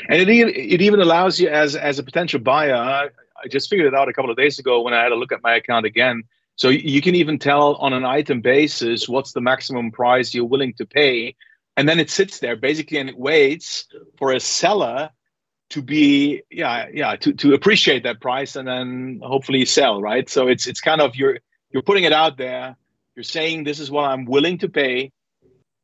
and 0.09 0.21
it 0.21 0.29
even, 0.29 0.53
it 0.55 0.81
even 0.81 0.99
allows 0.99 1.39
you 1.39 1.49
as 1.49 1.75
as 1.75 1.99
a 1.99 2.03
potential 2.03 2.39
buyer. 2.39 2.75
I, 2.75 3.09
I 3.43 3.47
just 3.47 3.69
figured 3.69 3.87
it 3.87 3.93
out 3.93 4.09
a 4.09 4.13
couple 4.13 4.31
of 4.31 4.37
days 4.37 4.59
ago 4.59 4.81
when 4.81 4.93
I 4.93 5.03
had 5.03 5.11
a 5.11 5.15
look 5.15 5.31
at 5.31 5.43
my 5.43 5.55
account 5.55 5.85
again. 5.85 6.23
So 6.57 6.69
you 6.69 7.01
can 7.01 7.15
even 7.15 7.37
tell 7.37 7.75
on 7.75 7.91
an 7.91 8.05
item 8.05 8.39
basis 8.39 9.09
what's 9.09 9.33
the 9.33 9.41
maximum 9.41 9.91
price 9.91 10.33
you're 10.33 10.45
willing 10.45 10.73
to 10.75 10.85
pay, 10.85 11.35
and 11.77 11.87
then 11.87 11.99
it 11.99 12.09
sits 12.09 12.39
there 12.39 12.55
basically 12.55 12.97
and 12.97 13.09
it 13.09 13.17
waits 13.17 13.85
for 14.17 14.31
a 14.31 14.39
seller 14.39 15.09
to 15.69 15.81
be 15.81 16.43
yeah 16.51 16.87
yeah 16.93 17.15
to, 17.15 17.33
to 17.33 17.53
appreciate 17.53 18.03
that 18.03 18.21
price 18.21 18.55
and 18.55 18.67
then 18.67 19.19
hopefully 19.23 19.65
sell 19.65 20.01
right. 20.01 20.29
So 20.29 20.47
it's 20.47 20.67
it's 20.67 20.81
kind 20.81 21.01
of 21.01 21.15
you're 21.15 21.39
you're 21.71 21.83
putting 21.83 22.03
it 22.03 22.13
out 22.13 22.37
there. 22.37 22.75
You're 23.15 23.23
saying 23.23 23.63
this 23.63 23.79
is 23.79 23.89
what 23.89 24.03
I'm 24.03 24.25
willing 24.25 24.57
to 24.59 24.69
pay 24.69 25.11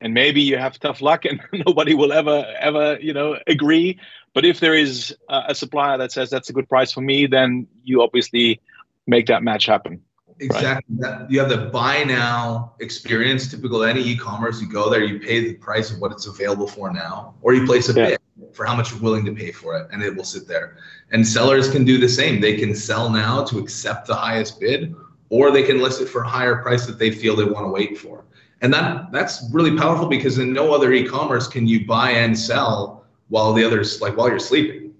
and 0.01 0.13
maybe 0.13 0.41
you 0.41 0.57
have 0.57 0.79
tough 0.79 1.01
luck 1.01 1.25
and 1.25 1.39
nobody 1.65 1.93
will 1.93 2.11
ever 2.11 2.45
ever 2.59 2.97
you 2.99 3.13
know 3.13 3.37
agree 3.47 3.99
but 4.33 4.43
if 4.43 4.59
there 4.59 4.73
is 4.73 5.15
a, 5.29 5.55
supplier 5.55 5.97
that 5.97 6.11
says 6.11 6.29
that's 6.29 6.49
a 6.49 6.53
good 6.53 6.67
price 6.67 6.91
for 6.91 7.01
me 7.01 7.27
then 7.27 7.67
you 7.83 8.01
obviously 8.01 8.59
make 9.07 9.27
that 9.27 9.43
match 9.43 9.65
happen 9.65 10.01
exactly 10.41 10.95
right? 10.97 11.29
you 11.29 11.39
have 11.39 11.49
the 11.49 11.69
buy 11.71 12.03
now 12.03 12.73
experience 12.79 13.49
typical 13.49 13.83
any 13.83 14.01
e-commerce 14.01 14.59
you 14.59 14.67
go 14.67 14.89
there 14.89 15.03
you 15.03 15.19
pay 15.19 15.39
the 15.39 15.53
price 15.53 15.91
of 15.91 15.99
what 15.99 16.11
it's 16.11 16.25
available 16.25 16.67
for 16.67 16.91
now 16.91 17.33
or 17.41 17.53
you 17.53 17.65
place 17.65 17.89
a 17.89 17.93
yeah. 17.93 18.09
bid 18.09 18.19
for 18.51 18.65
how 18.65 18.75
much 18.75 18.91
you're 18.91 19.01
willing 19.01 19.23
to 19.23 19.33
pay 19.33 19.51
for 19.51 19.77
it 19.77 19.87
and 19.91 20.01
it 20.01 20.15
will 20.15 20.23
sit 20.23 20.47
there 20.47 20.77
and 21.11 21.25
sellers 21.25 21.69
can 21.69 21.85
do 21.85 21.97
the 21.97 22.09
same 22.09 22.41
they 22.41 22.57
can 22.57 22.73
sell 22.73 23.09
now 23.09 23.43
to 23.43 23.59
accept 23.59 24.07
the 24.07 24.15
highest 24.15 24.59
bid 24.59 24.95
or 25.29 25.51
they 25.51 25.63
can 25.63 25.79
list 25.79 26.01
it 26.01 26.07
for 26.09 26.23
a 26.23 26.27
higher 26.27 26.57
price 26.57 26.85
that 26.85 26.97
they 26.97 27.11
feel 27.11 27.35
they 27.35 27.45
want 27.45 27.65
to 27.65 27.71
wait 27.71 27.97
for 27.97 28.25
and 28.61 28.73
that 28.73 29.11
that's 29.11 29.43
really 29.51 29.77
powerful 29.77 30.07
because 30.07 30.39
in 30.39 30.51
no 30.51 30.73
other 30.73 30.91
e-commerce 30.91 31.47
can 31.47 31.67
you 31.67 31.85
buy 31.85 32.11
and 32.11 32.37
sell 32.37 33.05
while 33.29 33.53
the 33.53 33.63
others 33.63 34.01
like 34.01 34.17
while 34.17 34.27
you're 34.27 34.39
sleeping 34.39 34.93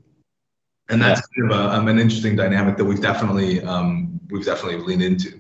and 0.89 1.01
that's 1.01 1.21
yeah. 1.21 1.41
kind 1.41 1.53
of 1.53 1.60
a, 1.60 1.75
um, 1.75 1.88
an 1.88 2.00
interesting 2.00 2.36
dynamic 2.36 2.77
that 2.77 2.86
we've 2.86 3.01
definitely 3.01 3.62
um, 3.62 4.11
we've 4.31 4.45
definitely 4.45 4.77
leaned 4.77 5.03
into 5.03 5.33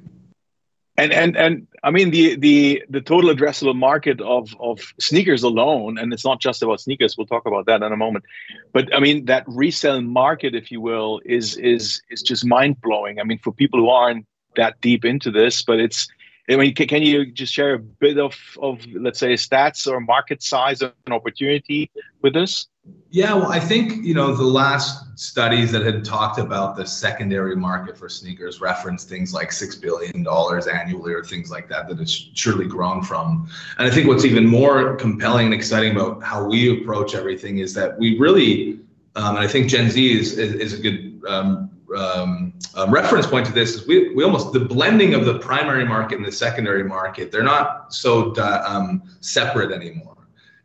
And 0.97 1.13
and 1.13 1.37
and 1.37 1.67
I 1.83 1.89
mean 1.91 2.11
the 2.11 2.35
the 2.35 2.83
the 2.89 3.01
total 3.01 3.33
addressable 3.33 3.75
market 3.75 4.21
of 4.21 4.53
of 4.59 4.79
sneakers 4.99 5.43
alone, 5.43 5.97
and 5.97 6.13
it's 6.13 6.25
not 6.25 6.41
just 6.41 6.61
about 6.61 6.81
sneakers. 6.81 7.17
We'll 7.17 7.27
talk 7.27 7.45
about 7.47 7.65
that 7.65 7.81
in 7.81 7.91
a 7.91 7.97
moment. 7.97 8.25
But 8.73 8.93
I 8.93 8.99
mean 8.99 9.25
that 9.25 9.45
resale 9.47 10.01
market, 10.01 10.53
if 10.53 10.69
you 10.71 10.81
will, 10.81 11.21
is 11.25 11.55
is 11.57 12.01
is 12.09 12.21
just 12.21 12.45
mind 12.45 12.81
blowing. 12.81 13.19
I 13.19 13.23
mean 13.23 13.39
for 13.39 13.53
people 13.53 13.79
who 13.79 13.89
aren't 13.89 14.25
that 14.57 14.79
deep 14.81 15.05
into 15.05 15.31
this, 15.31 15.63
but 15.63 15.79
it's 15.79 16.07
I 16.51 16.55
mean, 16.57 16.75
can, 16.75 17.01
you 17.01 17.25
just 17.25 17.53
share 17.53 17.75
a 17.75 17.79
bit 17.79 18.19
of, 18.19 18.35
of, 18.61 18.85
let's 18.93 19.19
say, 19.19 19.33
stats 19.33 19.89
or 19.89 20.01
market 20.01 20.43
size 20.43 20.81
and 20.81 20.91
opportunity 21.09 21.89
with 22.21 22.35
us? 22.35 22.67
Yeah, 23.11 23.33
well, 23.35 23.51
I 23.51 23.59
think 23.59 24.05
you 24.05 24.13
know 24.13 24.33
the 24.33 24.43
last 24.43 25.19
studies 25.19 25.71
that 25.73 25.83
had 25.85 26.03
talked 26.03 26.39
about 26.39 26.77
the 26.77 26.85
secondary 26.85 27.55
market 27.55 27.97
for 27.97 28.07
sneakers 28.09 28.61
referenced 28.61 29.09
things 29.09 29.33
like 29.33 29.51
six 29.51 29.75
billion 29.75 30.23
dollars 30.23 30.65
annually 30.65 31.13
or 31.13 31.23
things 31.23 31.51
like 31.51 31.67
that 31.69 31.89
that 31.89 31.99
it's 31.99 32.29
surely 32.33 32.65
grown 32.65 33.03
from. 33.03 33.49
And 33.77 33.87
I 33.87 33.93
think 33.93 34.07
what's 34.07 34.25
even 34.25 34.47
more 34.47 34.95
compelling 34.95 35.47
and 35.47 35.53
exciting 35.53 35.91
about 35.91 36.23
how 36.23 36.47
we 36.47 36.81
approach 36.81 37.13
everything 37.13 37.59
is 37.59 37.73
that 37.75 37.99
we 37.99 38.17
really, 38.17 38.79
um, 39.15 39.35
and 39.35 39.45
I 39.45 39.47
think 39.47 39.67
Gen 39.67 39.89
Z 39.89 40.19
is 40.19 40.37
is, 40.37 40.53
is 40.55 40.73
a 40.73 40.81
good 40.81 41.21
um, 41.27 41.70
um, 41.95 42.53
um, 42.75 42.91
reference 42.91 43.27
point 43.27 43.45
to 43.45 43.51
this 43.51 43.75
is 43.75 43.87
we, 43.87 44.13
we 44.13 44.23
almost 44.23 44.53
the 44.53 44.59
blending 44.59 45.13
of 45.13 45.25
the 45.25 45.39
primary 45.39 45.85
market 45.85 46.17
and 46.17 46.25
the 46.25 46.31
secondary 46.31 46.83
market 46.83 47.31
they're 47.31 47.43
not 47.43 47.93
so 47.93 48.35
um, 48.37 49.03
separate 49.19 49.71
anymore. 49.71 50.17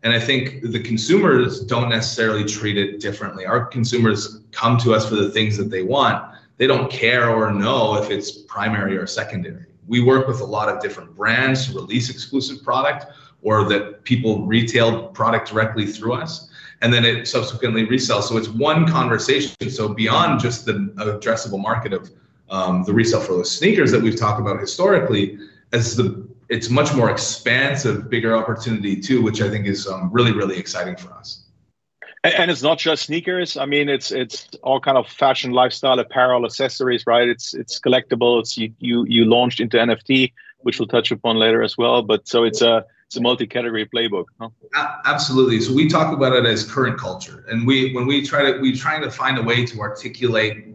And 0.02 0.12
i 0.12 0.20
think 0.20 0.62
the 0.62 0.80
consumers 0.80 1.60
don't 1.60 1.88
necessarily 1.88 2.44
treat 2.44 2.76
it 2.76 3.00
differently. 3.00 3.46
Our 3.46 3.66
consumers 3.66 4.40
come 4.52 4.78
to 4.78 4.94
us 4.94 5.08
for 5.08 5.16
the 5.16 5.30
things 5.30 5.56
that 5.56 5.70
they 5.70 5.82
want. 5.82 6.34
They 6.58 6.66
don't 6.66 6.90
care 6.90 7.30
or 7.30 7.52
know 7.52 7.96
if 7.96 8.10
it's 8.10 8.30
primary 8.30 8.96
or 8.96 9.06
secondary. 9.06 9.66
We 9.86 10.00
work 10.00 10.26
with 10.26 10.40
a 10.40 10.44
lot 10.44 10.68
of 10.68 10.80
different 10.80 11.14
brands 11.14 11.66
to 11.66 11.74
release 11.74 12.08
exclusive 12.10 12.62
product 12.62 13.06
or 13.42 13.68
that 13.68 14.02
people 14.04 14.46
retail 14.46 15.08
product 15.08 15.48
directly 15.48 15.86
through 15.86 16.14
us 16.14 16.50
and 16.82 16.92
then 16.92 17.04
it 17.04 17.26
subsequently 17.26 17.86
resells. 17.86 18.24
So 18.24 18.36
it's 18.36 18.48
one 18.48 18.86
conversation. 18.86 19.70
So 19.70 19.88
beyond 19.88 20.40
just 20.40 20.66
the 20.66 20.72
addressable 20.98 21.60
market 21.60 21.92
of 21.92 22.10
um, 22.50 22.84
the 22.84 22.92
resale 22.92 23.20
for 23.20 23.32
those 23.32 23.50
sneakers 23.50 23.90
that 23.92 24.02
we've 24.02 24.16
talked 24.16 24.40
about 24.40 24.60
historically, 24.60 25.38
as 25.72 25.96
the 25.96 26.26
it's 26.48 26.70
much 26.70 26.94
more 26.94 27.10
expansive, 27.10 28.08
bigger 28.08 28.36
opportunity 28.36 29.00
too, 29.00 29.20
which 29.20 29.40
I 29.40 29.50
think 29.50 29.66
is 29.66 29.86
um, 29.86 30.10
really 30.12 30.32
really 30.32 30.58
exciting 30.58 30.96
for 30.96 31.12
us. 31.12 31.42
And 32.22 32.50
it's 32.50 32.62
not 32.62 32.78
just 32.78 33.04
sneakers. 33.04 33.56
I 33.56 33.66
mean, 33.66 33.88
it's 33.88 34.10
it's 34.10 34.48
all 34.62 34.80
kind 34.80 34.98
of 34.98 35.08
fashion, 35.08 35.52
lifestyle, 35.52 35.98
apparel, 35.98 36.44
accessories, 36.44 37.06
right? 37.06 37.28
It's 37.28 37.54
it's 37.54 37.78
collectibles. 37.80 38.56
You 38.56 38.72
you 38.78 39.04
you 39.08 39.24
launched 39.24 39.60
into 39.60 39.76
NFT, 39.76 40.32
which 40.60 40.78
we'll 40.78 40.88
touch 40.88 41.10
upon 41.10 41.36
later 41.36 41.62
as 41.62 41.78
well. 41.78 42.02
But 42.02 42.26
so 42.26 42.44
it's 42.44 42.62
a 42.62 42.84
it's 43.06 43.16
a 43.16 43.20
multi-category 43.20 43.86
playbook. 43.86 44.24
Huh? 44.40 44.48
Absolutely. 45.04 45.60
So 45.60 45.72
we 45.72 45.88
talk 45.88 46.12
about 46.12 46.32
it 46.32 46.44
as 46.44 46.68
current 46.70 46.98
culture, 46.98 47.44
and 47.48 47.66
we 47.66 47.92
when 47.94 48.06
we 48.06 48.24
try 48.24 48.50
to 48.50 48.58
we're 48.60 48.74
trying 48.74 49.02
to 49.02 49.10
find 49.10 49.38
a 49.38 49.42
way 49.42 49.64
to 49.64 49.80
articulate 49.80 50.66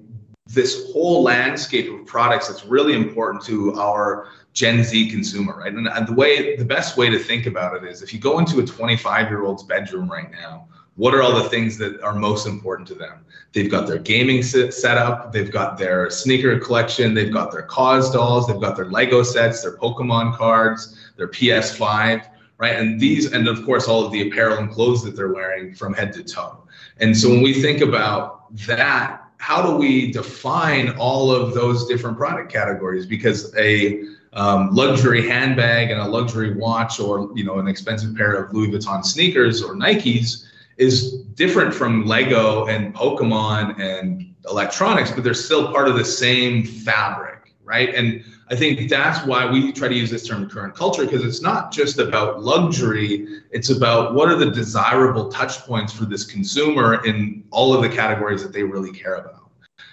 this 0.47 0.91
whole 0.91 1.23
landscape 1.23 1.91
of 1.91 2.05
products 2.05 2.47
that's 2.47 2.65
really 2.65 2.93
important 2.93 3.43
to 3.43 3.73
our 3.79 4.27
Gen 4.53 4.83
Z 4.83 5.09
consumer, 5.09 5.57
right? 5.57 5.73
And 5.73 6.07
the 6.07 6.13
way 6.13 6.55
the 6.55 6.65
best 6.65 6.97
way 6.97 7.09
to 7.09 7.19
think 7.19 7.45
about 7.45 7.75
it 7.75 7.87
is 7.87 8.01
if 8.01 8.13
you 8.13 8.19
go 8.19 8.39
into 8.39 8.59
a 8.59 8.65
25 8.65 9.29
year 9.29 9.43
old's 9.43 9.63
bedroom 9.63 10.09
right 10.09 10.31
now, 10.31 10.67
what 10.95 11.13
are 11.13 11.21
all 11.21 11.35
the 11.35 11.49
things 11.49 11.77
that 11.77 12.01
are 12.01 12.13
most 12.13 12.47
important 12.47 12.87
to 12.89 12.95
them? 12.95 13.25
They've 13.53 13.71
got 13.71 13.87
their 13.87 13.97
gaming 13.97 14.43
set 14.43 14.97
up, 14.97 15.33
they've 15.33 15.51
got 15.51 15.77
their 15.77 16.09
sneaker 16.09 16.57
collection, 16.59 17.13
they've 17.13 17.31
got 17.31 17.51
their 17.51 17.63
KAWS 17.63 18.11
dolls, 18.11 18.47
they've 18.47 18.59
got 18.59 18.75
their 18.77 18.85
Lego 18.85 19.23
sets, 19.23 19.61
their 19.61 19.77
Pokemon 19.77 20.35
cards, 20.35 20.97
their 21.21 21.27
PS5, 21.27 22.25
right? 22.57 22.75
And 22.75 22.99
these, 22.99 23.31
and 23.31 23.47
of 23.47 23.63
course, 23.63 23.87
all 23.87 24.03
of 24.03 24.11
the 24.11 24.27
apparel 24.27 24.57
and 24.57 24.71
clothes 24.71 25.03
that 25.03 25.15
they're 25.15 25.31
wearing 25.31 25.75
from 25.75 25.93
head 25.93 26.11
to 26.13 26.23
toe. 26.23 26.63
And 26.99 27.15
so 27.15 27.29
when 27.29 27.43
we 27.43 27.53
think 27.53 27.81
about 27.81 28.51
that, 28.65 29.21
how 29.37 29.61
do 29.61 29.75
we 29.75 30.11
define 30.11 30.89
all 30.97 31.31
of 31.31 31.53
those 31.53 31.87
different 31.87 32.17
product 32.17 32.51
categories? 32.51 33.05
Because 33.05 33.55
a 33.55 34.03
um, 34.33 34.73
luxury 34.73 35.27
handbag 35.27 35.91
and 35.91 35.99
a 35.99 36.07
luxury 36.07 36.55
watch, 36.55 36.99
or 36.99 37.29
you 37.35 37.43
know, 37.43 37.59
an 37.59 37.67
expensive 37.67 38.15
pair 38.15 38.33
of 38.33 38.51
Louis 38.51 38.69
Vuitton 38.69 39.05
sneakers 39.05 39.61
or 39.61 39.75
Nikes, 39.75 40.45
is 40.77 41.21
different 41.35 41.71
from 41.71 42.07
Lego 42.07 42.65
and 42.65 42.95
Pokemon 42.95 43.79
and 43.79 44.33
electronics, 44.49 45.11
but 45.11 45.23
they're 45.23 45.35
still 45.35 45.71
part 45.71 45.87
of 45.87 45.95
the 45.95 46.05
same 46.05 46.63
fabric, 46.63 47.53
right? 47.63 47.93
And 47.93 48.23
I 48.51 48.55
think 48.55 48.89
that's 48.89 49.25
why 49.25 49.49
we 49.49 49.71
try 49.71 49.87
to 49.87 49.95
use 49.95 50.11
this 50.11 50.27
term 50.27 50.49
current 50.49 50.75
culture 50.75 51.05
because 51.05 51.23
it's 51.23 51.41
not 51.41 51.71
just 51.71 51.99
about 51.99 52.43
luxury, 52.43 53.25
it's 53.51 53.69
about 53.69 54.13
what 54.13 54.27
are 54.27 54.35
the 54.35 54.51
desirable 54.51 55.31
touch 55.31 55.59
points 55.59 55.93
for 55.93 56.03
this 56.03 56.25
consumer 56.25 57.01
in 57.05 57.45
all 57.49 57.73
of 57.73 57.81
the 57.81 57.87
categories 57.87 58.43
that 58.43 58.51
they 58.51 58.63
really 58.63 58.91
care 58.91 59.15
about. 59.15 59.49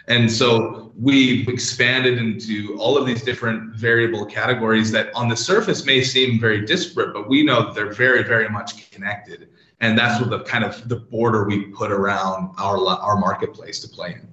And 0.08 0.30
so 0.30 0.92
we've 0.98 1.48
expanded 1.48 2.18
into 2.18 2.76
all 2.80 2.98
of 2.98 3.06
these 3.06 3.22
different 3.22 3.76
variable 3.76 4.26
categories 4.26 4.90
that 4.90 5.14
on 5.14 5.28
the 5.28 5.36
surface 5.36 5.86
may 5.86 6.02
seem 6.02 6.40
very 6.40 6.66
disparate, 6.66 7.14
but 7.14 7.28
we 7.28 7.44
know 7.44 7.72
they're 7.72 7.92
very, 7.92 8.24
very 8.24 8.48
much 8.48 8.90
connected. 8.90 9.50
And 9.80 9.96
that's 9.96 10.20
what 10.20 10.30
the 10.30 10.42
kind 10.42 10.64
of 10.64 10.88
the 10.88 10.96
border 10.96 11.44
we 11.44 11.66
put 11.66 11.92
around 11.92 12.52
our 12.58 12.84
our 12.84 13.18
marketplace 13.18 13.78
to 13.80 13.88
play 13.88 14.14
in. 14.14 14.28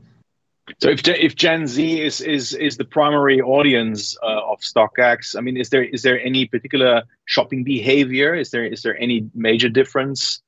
So 0.82 0.90
if 0.90 1.08
if 1.08 1.36
Gen 1.36 1.68
Z 1.68 2.02
is 2.02 2.22
is 2.22 2.54
is 2.54 2.78
the 2.78 2.86
primary 2.86 3.40
audience 3.40 4.18
uh, 4.24 4.52
of 4.52 4.60
StockX, 4.62 5.38
I 5.38 5.42
mean, 5.42 5.58
is 5.58 5.70
there 5.70 5.84
is 5.84 6.02
there 6.02 6.20
any 6.20 6.48
particular 6.48 7.04
shopping 7.26 7.64
behavior? 7.64 8.34
Is 8.34 8.50
there 8.50 8.66
is 8.66 8.82
there 8.82 8.98
any 9.00 9.30
major 9.36 9.70
difference 9.70 10.42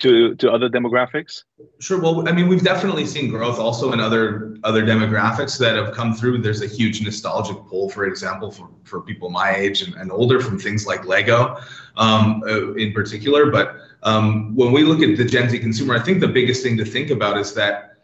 to 0.00 0.36
to 0.36 0.50
other 0.52 0.68
demographics? 0.68 1.42
Sure. 1.80 2.00
Well, 2.00 2.28
I 2.28 2.32
mean, 2.32 2.46
we've 2.46 2.62
definitely 2.62 3.06
seen 3.06 3.28
growth 3.28 3.58
also 3.58 3.92
in 3.92 3.98
other 3.98 4.56
other 4.62 4.84
demographics 4.84 5.58
that 5.58 5.74
have 5.74 5.94
come 5.94 6.14
through. 6.14 6.38
There's 6.38 6.62
a 6.62 6.68
huge 6.68 7.02
nostalgic 7.02 7.56
pull, 7.66 7.90
for 7.90 8.04
example, 8.04 8.52
for 8.52 8.68
for 8.84 9.00
people 9.00 9.30
my 9.30 9.54
age 9.54 9.82
and, 9.82 9.94
and 9.94 10.12
older 10.12 10.40
from 10.40 10.60
things 10.60 10.86
like 10.86 11.06
Lego, 11.06 11.58
um, 11.96 12.42
uh, 12.46 12.72
in 12.74 12.92
particular. 12.92 13.50
But 13.50 13.76
um, 14.04 14.54
when 14.54 14.70
we 14.70 14.84
look 14.84 15.02
at 15.02 15.16
the 15.16 15.24
Gen 15.24 15.48
Z 15.50 15.58
consumer, 15.58 15.94
I 15.94 16.00
think 16.00 16.20
the 16.20 16.28
biggest 16.28 16.62
thing 16.62 16.76
to 16.76 16.84
think 16.84 17.10
about 17.10 17.36
is 17.36 17.52
that 17.54 17.96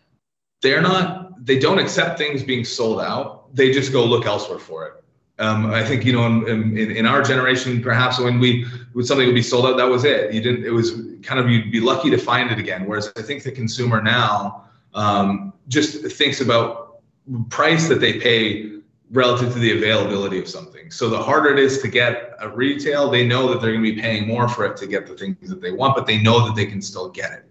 they're 0.61 0.83
not 0.83 1.26
they 1.41 1.59
don't 1.59 1.79
accept 1.79 2.19
things 2.19 2.43
being 2.43 2.65
sold 2.65 3.01
out. 3.01 3.55
They 3.55 3.73
just 3.73 3.93
go 3.93 4.05
look 4.05 4.27
elsewhere 4.27 4.59
for 4.59 4.87
it. 4.87 5.05
Um, 5.39 5.67
I 5.67 5.85
think 5.85 6.05
you 6.05 6.15
know 6.15 6.25
in, 6.27 6.79
in, 6.79 6.91
in, 6.93 7.07
our 7.07 7.21
generation, 7.21 7.83
perhaps 7.83 8.19
when 8.19 8.39
we 8.39 8.65
when 8.95 9.05
something 9.05 9.27
would 9.27 9.35
be 9.35 9.43
sold 9.43 9.67
out, 9.67 9.77
that 9.77 9.89
was 9.89 10.05
it. 10.05 10.33
You 10.33 10.41
didn't. 10.41 10.65
It 10.65 10.71
was 10.71 10.93
kind 11.23 11.39
of 11.39 11.51
you'd 11.51 11.71
be 11.71 11.81
lucky 11.81 12.09
to 12.11 12.17
find 12.17 12.51
it 12.51 12.59
again. 12.59 12.87
Whereas 12.87 13.13
I 13.17 13.23
think 13.23 13.43
the 13.43 13.53
consumer 13.53 14.01
now 14.01 14.65
um, 14.95 15.53
just 15.69 16.07
thinks 16.13 16.41
about 16.41 17.01
price 17.51 17.87
that 17.89 18.01
they 18.01 18.19
pay 18.19 18.77
relative 19.11 19.53
to 19.53 19.59
the 19.59 19.77
availability 19.77 20.39
of 20.39 20.49
something. 20.49 20.91
So 20.91 21.09
the 21.09 21.23
harder 21.23 21.53
it 21.53 21.59
is 21.59 21.81
to 21.83 21.89
get 21.89 22.35
a 22.41 22.49
retail, 22.49 23.11
they 23.11 23.27
know 23.27 23.49
that 23.49 23.61
they're 23.61 23.73
going 23.73 23.85
to 23.85 23.95
be 23.95 24.01
paying 24.01 24.27
more 24.27 24.49
for 24.49 24.65
it 24.65 24.77
to 24.79 24.87
get 24.87 25.07
the 25.07 25.15
things 25.15 25.49
that 25.49 25.61
they 25.61 25.71
want, 25.71 25.95
but 25.95 26.07
they 26.07 26.19
know 26.19 26.45
that 26.47 26.57
they 26.57 26.67
can 26.67 26.83
still 26.83 27.09
get 27.09 27.33
it. 27.33 27.45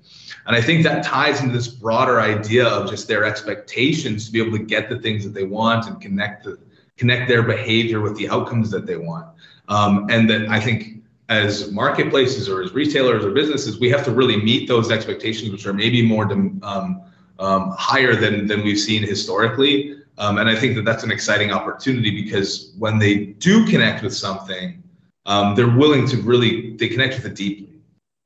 And 0.48 0.56
I 0.56 0.62
think 0.62 0.84
that 0.84 1.04
ties 1.04 1.42
into 1.42 1.54
this 1.54 1.68
broader 1.68 2.20
idea 2.22 2.68
of 2.68 2.90
just 2.90 3.08
their 3.08 3.26
expectations 3.26 4.26
to 4.26 4.32
be 4.32 4.42
able 4.42 4.58
to 4.58 4.64
get 4.64 4.90
the 4.90 5.00
things 5.00 5.24
that 5.24 5.34
they 5.34 5.44
want 5.44 5.88
and 5.88 6.00
connect 6.00 6.44
the, 6.44 6.60
connect 6.98 7.28
their 7.28 7.44
behavior 7.44 8.02
with 8.02 8.16
the 8.18 8.30
outcomes 8.30 8.72
that 8.72 8.86
they 8.86 8.96
want. 8.96 9.28
Um, 9.68 10.08
and 10.10 10.30
that 10.30 10.48
I 10.50 10.60
think 10.60 11.04
as 11.30 11.72
marketplaces 11.72 12.48
or 12.48 12.62
as 12.62 12.74
retailers 12.74 13.26
or 13.26 13.32
businesses, 13.32 13.80
we 13.80 13.90
have 13.90 14.04
to 14.06 14.12
really 14.12 14.38
meet 14.38 14.68
those 14.68 14.92
expectations, 14.92 15.52
which 15.52 15.66
are 15.66 15.74
maybe 15.74 16.06
more 16.06 16.32
um, 16.32 17.02
um, 17.40 17.72
higher 17.78 18.16
than 18.16 18.48
than 18.48 18.64
we've 18.64 18.80
seen 18.80 19.04
historically. 19.04 20.02
Um, 20.18 20.38
and 20.38 20.48
I 20.48 20.56
think 20.56 20.76
that 20.76 20.86
that's 20.86 21.04
an 21.04 21.12
exciting 21.12 21.52
opportunity 21.52 22.24
because 22.24 22.74
when 22.78 23.00
they 23.00 23.26
do 23.26 23.66
connect 23.66 24.02
with 24.02 24.16
something, 24.16 24.82
um, 25.26 25.56
they're 25.56 25.76
willing 25.76 26.08
to 26.08 26.18
really 26.18 26.76
they 26.78 26.88
connect 26.88 27.16
with 27.16 27.26
it 27.26 27.36
deeply. 27.36 27.75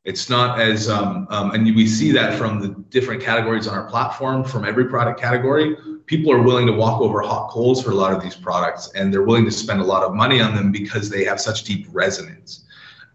It's 0.05 0.29
not 0.29 0.59
as, 0.59 0.89
um, 0.89 1.27
um, 1.29 1.51
and 1.51 1.65
we 1.75 1.85
see 1.85 2.11
that 2.11 2.37
from 2.37 2.61
the 2.61 2.69
different 2.89 3.21
categories 3.21 3.67
on 3.67 3.77
our 3.77 3.85
platform, 3.89 4.43
from 4.43 4.63
every 4.65 4.85
product 4.85 5.19
category. 5.19 5.75
People 6.05 6.31
are 6.31 6.41
willing 6.41 6.65
to 6.67 6.73
walk 6.73 7.01
over 7.01 7.21
hot 7.21 7.49
coals 7.49 7.83
for 7.83 7.91
a 7.91 7.95
lot 7.95 8.13
of 8.13 8.23
these 8.23 8.35
products, 8.35 8.89
and 8.95 9.13
they're 9.13 9.23
willing 9.23 9.45
to 9.45 9.51
spend 9.51 9.81
a 9.81 9.83
lot 9.83 10.03
of 10.03 10.15
money 10.15 10.39
on 10.41 10.55
them 10.55 10.71
because 10.71 11.09
they 11.09 11.23
have 11.25 11.39
such 11.39 11.63
deep 11.63 11.85
resonance. 11.91 12.65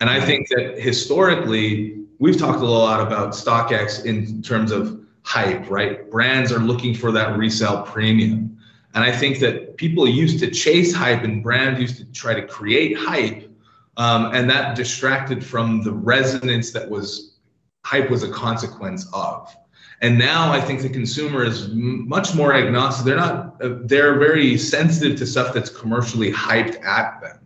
And 0.00 0.10
I 0.10 0.20
think 0.20 0.48
that 0.48 0.78
historically, 0.78 2.04
we've 2.18 2.36
talked 2.36 2.60
a 2.60 2.66
lot 2.66 3.00
about 3.00 3.30
StockX 3.30 4.04
in 4.04 4.42
terms 4.42 4.70
of 4.70 5.00
hype, 5.22 5.70
right? 5.70 6.10
Brands 6.10 6.52
are 6.52 6.58
looking 6.58 6.94
for 6.94 7.10
that 7.12 7.38
resale 7.38 7.82
premium. 7.82 8.58
And 8.94 9.02
I 9.02 9.10
think 9.10 9.40
that 9.40 9.76
people 9.78 10.06
used 10.06 10.38
to 10.40 10.50
chase 10.50 10.94
hype 10.94 11.24
and 11.24 11.42
brands 11.42 11.80
used 11.80 11.96
to 11.96 12.04
try 12.12 12.34
to 12.34 12.46
create 12.46 12.96
hype 12.96 13.50
um, 13.96 14.34
and 14.34 14.48
that 14.50 14.76
distracted 14.76 15.44
from 15.44 15.82
the 15.82 15.92
resonance 15.92 16.72
that 16.72 16.88
was 16.88 17.36
hype 17.84 18.10
was 18.10 18.22
a 18.22 18.30
consequence 18.30 19.06
of. 19.12 19.54
And 20.00 20.18
now 20.18 20.52
I 20.52 20.60
think 20.60 20.82
the 20.82 20.88
consumer 20.88 21.44
is 21.44 21.68
much 21.72 22.34
more 22.34 22.54
agnostic. 22.54 23.06
They're 23.06 23.16
not, 23.16 23.56
uh, 23.62 23.76
they're 23.82 24.18
very 24.18 24.58
sensitive 24.58 25.16
to 25.18 25.26
stuff 25.26 25.54
that's 25.54 25.70
commercially 25.70 26.32
hyped 26.32 26.82
at 26.84 27.20
them 27.20 27.38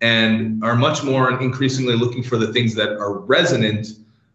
and 0.00 0.64
are 0.64 0.74
much 0.74 1.04
more 1.04 1.40
increasingly 1.40 1.94
looking 1.94 2.22
for 2.22 2.38
the 2.38 2.52
things 2.52 2.74
that 2.74 2.90
are 2.90 3.18
resonant 3.18 3.88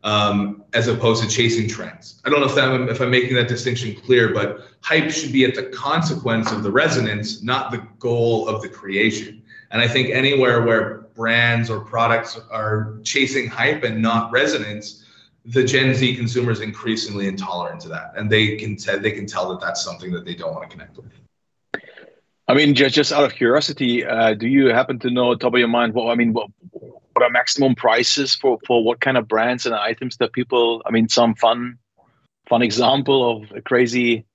um, 0.04 0.64
as 0.74 0.88
opposed 0.88 1.24
to 1.24 1.30
chasing 1.30 1.68
trends. 1.68 2.22
I 2.24 2.30
don't 2.30 2.40
know 2.40 2.46
if 2.46 2.56
that 2.56 2.90
if 2.90 3.02
I'm 3.02 3.10
making 3.10 3.36
that 3.36 3.50
distinction 3.50 3.96
clear, 3.96 4.34
but 4.34 4.68
hype 4.82 5.12
should 5.12 5.34
be 5.34 5.44
at 5.44 5.56
the 5.56 5.64
consequence 5.64 6.52
of 6.52 6.64
the 6.64 6.72
resonance, 6.72 7.44
not 7.44 7.72
the 7.72 7.86
goal 8.00 8.48
of 8.48 8.62
the 8.62 8.70
creation. 8.70 9.42
And 9.72 9.82
I 9.82 9.88
think 9.88 10.10
anywhere 10.10 10.62
where 10.62 11.07
brands 11.18 11.70
or 11.70 11.82
products 11.82 12.40
are 12.52 13.00
chasing 13.04 13.48
hype 13.48 13.84
and 13.84 14.02
not 14.02 14.32
resonance, 14.32 15.04
the 15.46 15.64
Gen 15.64 15.94
Z 15.94 16.16
consumer 16.16 16.52
is 16.52 16.62
increasingly 16.62 17.28
intolerant 17.28 17.82
to 17.82 17.90
that, 17.90 18.14
and 18.16 18.30
they 18.30 18.56
can 18.56 18.76
t- 18.76 18.98
they 18.98 19.12
can 19.12 19.26
tell 19.26 19.50
that 19.50 19.60
that's 19.60 19.84
something 19.84 20.12
that 20.12 20.24
they 20.24 20.36
don't 20.36 20.54
want 20.54 20.70
to 20.70 20.74
connect 20.76 20.96
with. 20.96 21.12
I 22.48 22.54
mean, 22.54 22.76
just 22.76 22.96
just 22.96 23.12
out 23.12 23.26
of 23.26 23.34
curiosity, 23.34 24.06
uh, 24.06 24.34
do 24.34 24.48
you 24.48 24.68
happen 24.68 25.00
to 25.00 25.10
know, 25.10 25.36
top 25.36 25.54
of 25.54 25.60
your 25.60 25.68
mind, 25.68 25.94
what 25.94 26.12
I 26.12 26.16
mean, 26.16 26.34
what 26.34 26.48
what 26.72 27.24
are 27.24 27.30
maximum 27.30 27.76
prices 27.76 28.36
for 28.36 28.60
for 28.68 28.84
what 28.84 29.02
kind 29.02 29.18
of 29.18 29.28
brands 29.28 29.66
and 29.66 29.74
items 29.74 30.18
that 30.18 30.34
people? 30.34 30.82
I 30.86 30.92
mean, 30.92 31.10
some 31.10 31.36
fun 31.36 31.80
fun 32.48 32.62
example 32.62 33.20
of 33.32 33.52
a 33.52 33.62
crazy 33.62 34.26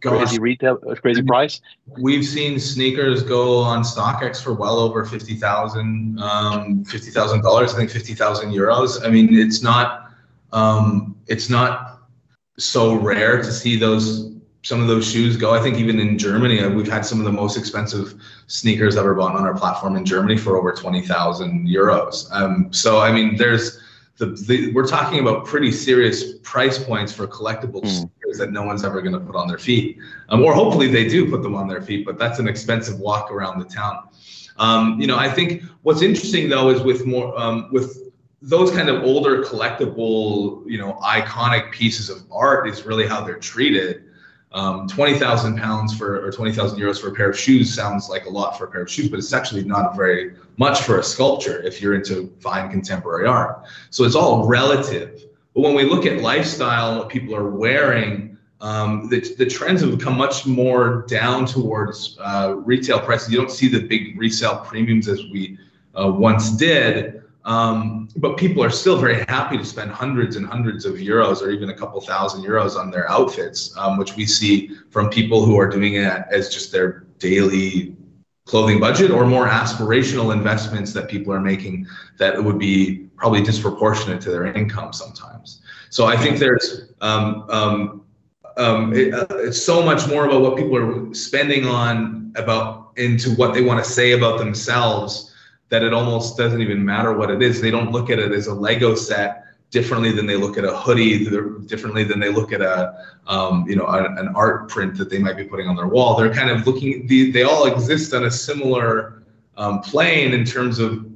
Gosh. 0.00 0.18
crazy 0.18 0.38
retail 0.38 0.76
crazy 0.76 1.22
price 1.22 1.60
we've 1.98 2.24
seen 2.24 2.58
sneakers 2.58 3.22
go 3.22 3.58
on 3.58 3.82
stockx 3.82 4.42
for 4.42 4.54
well 4.54 4.78
over 4.78 5.04
50000 5.04 6.18
um, 6.20 6.84
$50000 6.84 7.62
i 7.62 7.76
think 7.76 7.90
50000 7.90 8.50
euros 8.52 9.04
i 9.06 9.10
mean 9.10 9.34
it's 9.34 9.62
not 9.62 10.10
um, 10.52 11.16
it's 11.28 11.48
not 11.48 12.00
so 12.58 12.94
rare 12.94 13.38
to 13.38 13.52
see 13.52 13.76
those 13.76 14.30
some 14.62 14.80
of 14.82 14.88
those 14.88 15.10
shoes 15.10 15.36
go. 15.36 15.54
I 15.54 15.60
think 15.60 15.78
even 15.78 15.98
in 15.98 16.18
Germany, 16.18 16.60
uh, 16.60 16.68
we've 16.68 16.88
had 16.88 17.04
some 17.04 17.18
of 17.18 17.24
the 17.24 17.32
most 17.32 17.56
expensive 17.56 18.14
sneakers 18.46 18.96
ever 18.96 19.14
bought 19.14 19.34
on 19.34 19.44
our 19.44 19.54
platform 19.54 19.96
in 19.96 20.04
Germany 20.04 20.36
for 20.36 20.56
over 20.56 20.72
twenty 20.72 21.02
thousand 21.02 21.66
euros. 21.66 22.30
Um, 22.32 22.72
so 22.72 23.00
I 23.00 23.10
mean, 23.12 23.36
there's 23.36 23.80
the, 24.18 24.26
the, 24.26 24.72
we're 24.72 24.86
talking 24.86 25.20
about 25.20 25.46
pretty 25.46 25.72
serious 25.72 26.34
price 26.42 26.82
points 26.82 27.12
for 27.12 27.26
collectibles. 27.26 27.84
mm. 27.84 28.10
That 28.38 28.52
no 28.52 28.62
one's 28.62 28.84
ever 28.84 29.00
going 29.00 29.12
to 29.12 29.20
put 29.20 29.36
on 29.36 29.48
their 29.48 29.58
feet, 29.58 29.98
um, 30.28 30.42
or 30.42 30.54
hopefully 30.54 30.88
they 30.88 31.08
do 31.08 31.30
put 31.30 31.42
them 31.42 31.54
on 31.54 31.68
their 31.68 31.82
feet. 31.82 32.04
But 32.04 32.18
that's 32.18 32.38
an 32.38 32.48
expensive 32.48 32.98
walk 32.98 33.30
around 33.30 33.58
the 33.58 33.64
town. 33.64 34.08
Um, 34.56 35.00
you 35.00 35.06
know, 35.06 35.16
I 35.16 35.30
think 35.30 35.62
what's 35.82 36.02
interesting 36.02 36.48
though 36.48 36.70
is 36.70 36.82
with 36.82 37.06
more 37.06 37.38
um, 37.38 37.68
with 37.72 38.12
those 38.42 38.70
kind 38.70 38.88
of 38.88 39.02
older 39.02 39.42
collectible, 39.42 40.62
you 40.66 40.78
know, 40.78 40.94
iconic 41.02 41.72
pieces 41.72 42.08
of 42.08 42.22
art 42.30 42.68
is 42.68 42.84
really 42.84 43.06
how 43.06 43.22
they're 43.22 43.38
treated 43.38 44.04
um, 44.52 44.88
20,000 44.88 45.56
pounds 45.56 45.96
for 45.96 46.26
or 46.26 46.32
20,000 46.32 46.78
euros 46.78 47.00
for 47.00 47.08
a 47.08 47.12
pair 47.12 47.30
of 47.30 47.38
shoes 47.38 47.72
sounds 47.72 48.08
like 48.08 48.26
a 48.26 48.30
lot 48.30 48.58
for 48.58 48.64
a 48.64 48.70
pair 48.70 48.82
of 48.82 48.90
shoes, 48.90 49.08
but 49.08 49.18
it's 49.18 49.32
actually 49.32 49.64
not 49.64 49.94
very 49.94 50.34
much 50.56 50.82
for 50.82 50.98
a 50.98 51.02
sculpture 51.02 51.62
if 51.62 51.80
you're 51.80 51.94
into 51.94 52.32
fine 52.40 52.68
contemporary 52.68 53.28
art. 53.28 53.64
So 53.90 54.04
it's 54.04 54.16
all 54.16 54.46
relative. 54.48 55.24
But 55.54 55.62
when 55.62 55.74
we 55.74 55.84
look 55.84 56.06
at 56.06 56.20
lifestyle 56.20 56.90
and 56.90 56.98
what 56.98 57.08
people 57.08 57.34
are 57.34 57.50
wearing, 57.50 58.38
um, 58.60 59.08
the, 59.08 59.20
the 59.38 59.46
trends 59.46 59.80
have 59.80 59.96
become 59.96 60.16
much 60.16 60.46
more 60.46 61.04
down 61.08 61.46
towards 61.46 62.18
uh, 62.20 62.56
retail 62.58 63.00
prices. 63.00 63.30
You 63.30 63.38
don't 63.38 63.50
see 63.50 63.68
the 63.68 63.80
big 63.80 64.18
resale 64.18 64.58
premiums 64.58 65.08
as 65.08 65.22
we 65.32 65.58
uh, 65.98 66.10
once 66.10 66.50
did. 66.50 67.22
Um, 67.44 68.08
but 68.16 68.36
people 68.36 68.62
are 68.62 68.70
still 68.70 68.98
very 68.98 69.24
happy 69.28 69.56
to 69.56 69.64
spend 69.64 69.90
hundreds 69.90 70.36
and 70.36 70.46
hundreds 70.46 70.84
of 70.84 70.96
euros 70.96 71.40
or 71.40 71.50
even 71.50 71.70
a 71.70 71.74
couple 71.74 72.00
thousand 72.00 72.44
euros 72.44 72.76
on 72.78 72.90
their 72.90 73.10
outfits, 73.10 73.74
um, 73.78 73.96
which 73.96 74.14
we 74.14 74.26
see 74.26 74.76
from 74.90 75.08
people 75.08 75.44
who 75.44 75.58
are 75.58 75.68
doing 75.68 75.94
it 75.94 76.22
as 76.30 76.50
just 76.52 76.70
their 76.70 77.06
daily 77.18 77.96
clothing 78.44 78.80
budget 78.80 79.10
or 79.10 79.26
more 79.26 79.46
aspirational 79.46 80.32
investments 80.32 80.92
that 80.92 81.08
people 81.08 81.32
are 81.32 81.40
making 81.40 81.86
that 82.18 82.42
would 82.42 82.58
be 82.58 83.08
probably 83.20 83.42
disproportionate 83.42 84.20
to 84.22 84.30
their 84.30 84.46
income 84.46 84.92
sometimes. 84.92 85.60
So 85.90 86.06
I 86.06 86.16
think 86.16 86.38
there's 86.38 86.92
um, 87.02 87.44
um, 87.50 88.04
um, 88.56 88.92
it, 88.94 89.12
uh, 89.12 89.26
it's 89.30 89.62
so 89.62 89.82
much 89.82 90.08
more 90.08 90.24
about 90.26 90.40
what 90.40 90.56
people 90.56 90.76
are 90.76 91.14
spending 91.14 91.66
on 91.66 92.32
about 92.36 92.92
into 92.96 93.30
what 93.32 93.54
they 93.54 93.62
want 93.62 93.84
to 93.84 93.88
say 93.88 94.12
about 94.12 94.38
themselves 94.38 95.34
that 95.68 95.82
it 95.82 95.92
almost 95.92 96.36
doesn't 96.36 96.60
even 96.60 96.84
matter 96.84 97.12
what 97.12 97.30
it 97.30 97.42
is. 97.42 97.60
They 97.60 97.70
don't 97.70 97.92
look 97.92 98.10
at 98.10 98.18
it 98.18 98.32
as 98.32 98.46
a 98.48 98.54
Lego 98.54 98.94
set 98.94 99.44
differently 99.70 100.10
than 100.10 100.26
they 100.26 100.36
look 100.36 100.58
at 100.58 100.64
a 100.64 100.76
hoodie, 100.76 101.24
differently 101.66 102.02
than 102.02 102.18
they 102.18 102.30
look 102.30 102.52
at 102.52 102.60
a, 102.60 103.06
um, 103.28 103.68
you 103.68 103.76
know, 103.76 103.86
an 103.86 104.28
art 104.34 104.68
print 104.68 104.96
that 104.96 105.10
they 105.10 105.18
might 105.18 105.36
be 105.36 105.44
putting 105.44 105.68
on 105.68 105.76
their 105.76 105.86
wall. 105.86 106.16
They're 106.16 106.34
kind 106.34 106.50
of 106.50 106.66
looking. 106.66 107.06
They, 107.06 107.30
they 107.30 107.42
all 107.44 107.66
exist 107.66 108.12
on 108.14 108.24
a 108.24 108.30
similar 108.30 109.22
um, 109.56 109.80
plane 109.80 110.32
in 110.32 110.44
terms 110.44 110.80
of 110.80 111.06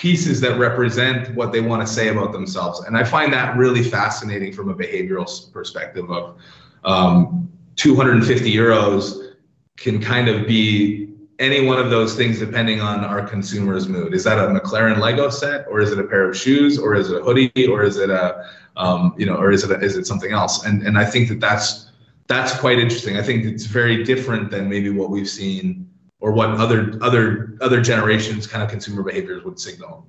pieces 0.00 0.40
that 0.40 0.58
represent 0.58 1.34
what 1.34 1.52
they 1.52 1.60
want 1.60 1.86
to 1.86 1.92
say 1.92 2.08
about 2.08 2.32
themselves. 2.32 2.80
And 2.80 2.96
I 2.96 3.04
find 3.04 3.30
that 3.34 3.54
really 3.58 3.82
fascinating 3.82 4.50
from 4.50 4.70
a 4.70 4.74
behavioral 4.74 5.52
perspective 5.52 6.10
of 6.10 6.38
um, 6.84 7.52
250 7.76 8.50
euros 8.50 9.34
can 9.76 10.00
kind 10.00 10.28
of 10.28 10.46
be 10.46 11.10
any 11.38 11.66
one 11.66 11.78
of 11.78 11.90
those 11.90 12.14
things 12.14 12.38
depending 12.38 12.80
on 12.80 13.04
our 13.04 13.26
consumer's 13.26 13.88
mood. 13.88 14.14
Is 14.14 14.24
that 14.24 14.38
a 14.38 14.48
McLaren 14.48 14.98
Lego 14.98 15.28
set, 15.28 15.66
or 15.68 15.80
is 15.80 15.92
it 15.92 15.98
a 15.98 16.04
pair 16.04 16.26
of 16.28 16.34
shoes, 16.34 16.78
or 16.78 16.94
is 16.94 17.10
it 17.10 17.20
a 17.20 17.24
hoodie, 17.24 17.66
or 17.66 17.82
is 17.82 17.98
it 17.98 18.08
a, 18.08 18.46
um, 18.78 19.14
you 19.18 19.26
know, 19.26 19.36
or 19.36 19.50
is 19.50 19.64
it 19.64 19.70
a, 19.70 19.78
is 19.84 19.98
it 19.98 20.06
something 20.06 20.32
else? 20.32 20.64
And 20.64 20.82
and 20.82 20.96
I 20.96 21.04
think 21.04 21.28
that 21.28 21.40
that's 21.40 21.90
that's 22.26 22.58
quite 22.58 22.78
interesting. 22.78 23.18
I 23.18 23.22
think 23.22 23.44
it's 23.44 23.66
very 23.66 24.02
different 24.04 24.50
than 24.50 24.68
maybe 24.68 24.88
what 24.88 25.10
we've 25.10 25.28
seen 25.28 25.89
or 26.20 26.32
what 26.32 26.50
other 26.50 26.98
other 27.00 27.56
other 27.60 27.80
generations 27.80 28.46
kind 28.46 28.62
of 28.62 28.70
consumer 28.70 29.02
behaviors 29.02 29.42
would 29.44 29.58
signal. 29.58 30.06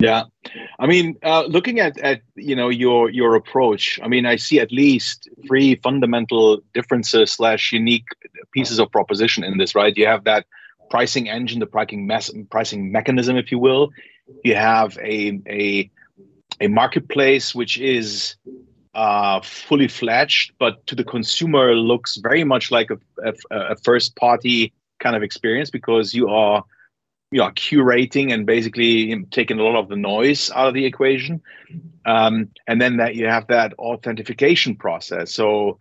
Yeah, 0.00 0.24
I 0.78 0.86
mean, 0.86 1.16
uh, 1.22 1.44
looking 1.44 1.80
at 1.80 1.98
at 1.98 2.22
you 2.34 2.56
know 2.56 2.68
your 2.68 3.10
your 3.10 3.36
approach, 3.36 4.00
I 4.02 4.08
mean, 4.08 4.26
I 4.26 4.36
see 4.36 4.60
at 4.60 4.72
least 4.72 5.28
three 5.46 5.76
fundamental 5.76 6.60
differences 6.72 7.32
slash 7.32 7.72
unique 7.72 8.06
pieces 8.52 8.78
of 8.78 8.90
proposition 8.90 9.44
in 9.44 9.58
this. 9.58 9.74
Right, 9.74 9.96
you 9.96 10.06
have 10.06 10.24
that 10.24 10.46
pricing 10.90 11.28
engine, 11.28 11.60
the 11.60 11.66
pricing 11.66 12.06
mes- 12.06 12.34
pricing 12.50 12.90
mechanism, 12.90 13.36
if 13.36 13.50
you 13.52 13.58
will. 13.58 13.90
You 14.42 14.56
have 14.56 14.98
a 14.98 15.40
a 15.48 15.90
a 16.60 16.68
marketplace 16.68 17.54
which 17.54 17.78
is 17.78 18.36
uh, 18.94 19.40
fully 19.42 19.88
fledged, 19.88 20.52
but 20.58 20.86
to 20.86 20.94
the 20.94 21.04
consumer 21.04 21.74
looks 21.74 22.16
very 22.16 22.44
much 22.44 22.70
like 22.70 22.90
a, 22.90 22.98
a, 23.24 23.34
a 23.72 23.76
first 23.76 24.16
party 24.16 24.72
kind 25.04 25.14
of 25.14 25.22
experience 25.22 25.70
because 25.70 26.14
you 26.14 26.28
are 26.28 26.64
you 27.30 27.40
know 27.40 27.50
curating 27.50 28.32
and 28.32 28.46
basically 28.46 29.24
taking 29.30 29.58
a 29.58 29.62
lot 29.62 29.76
of 29.76 29.88
the 29.88 29.96
noise 29.96 30.50
out 30.52 30.68
of 30.68 30.74
the 30.74 30.86
equation. 30.86 31.42
Um, 32.06 32.50
and 32.66 32.80
then 32.80 32.98
that 32.98 33.16
you 33.16 33.26
have 33.26 33.48
that 33.48 33.74
authentication 33.74 34.76
process. 34.76 35.32
So 35.32 35.78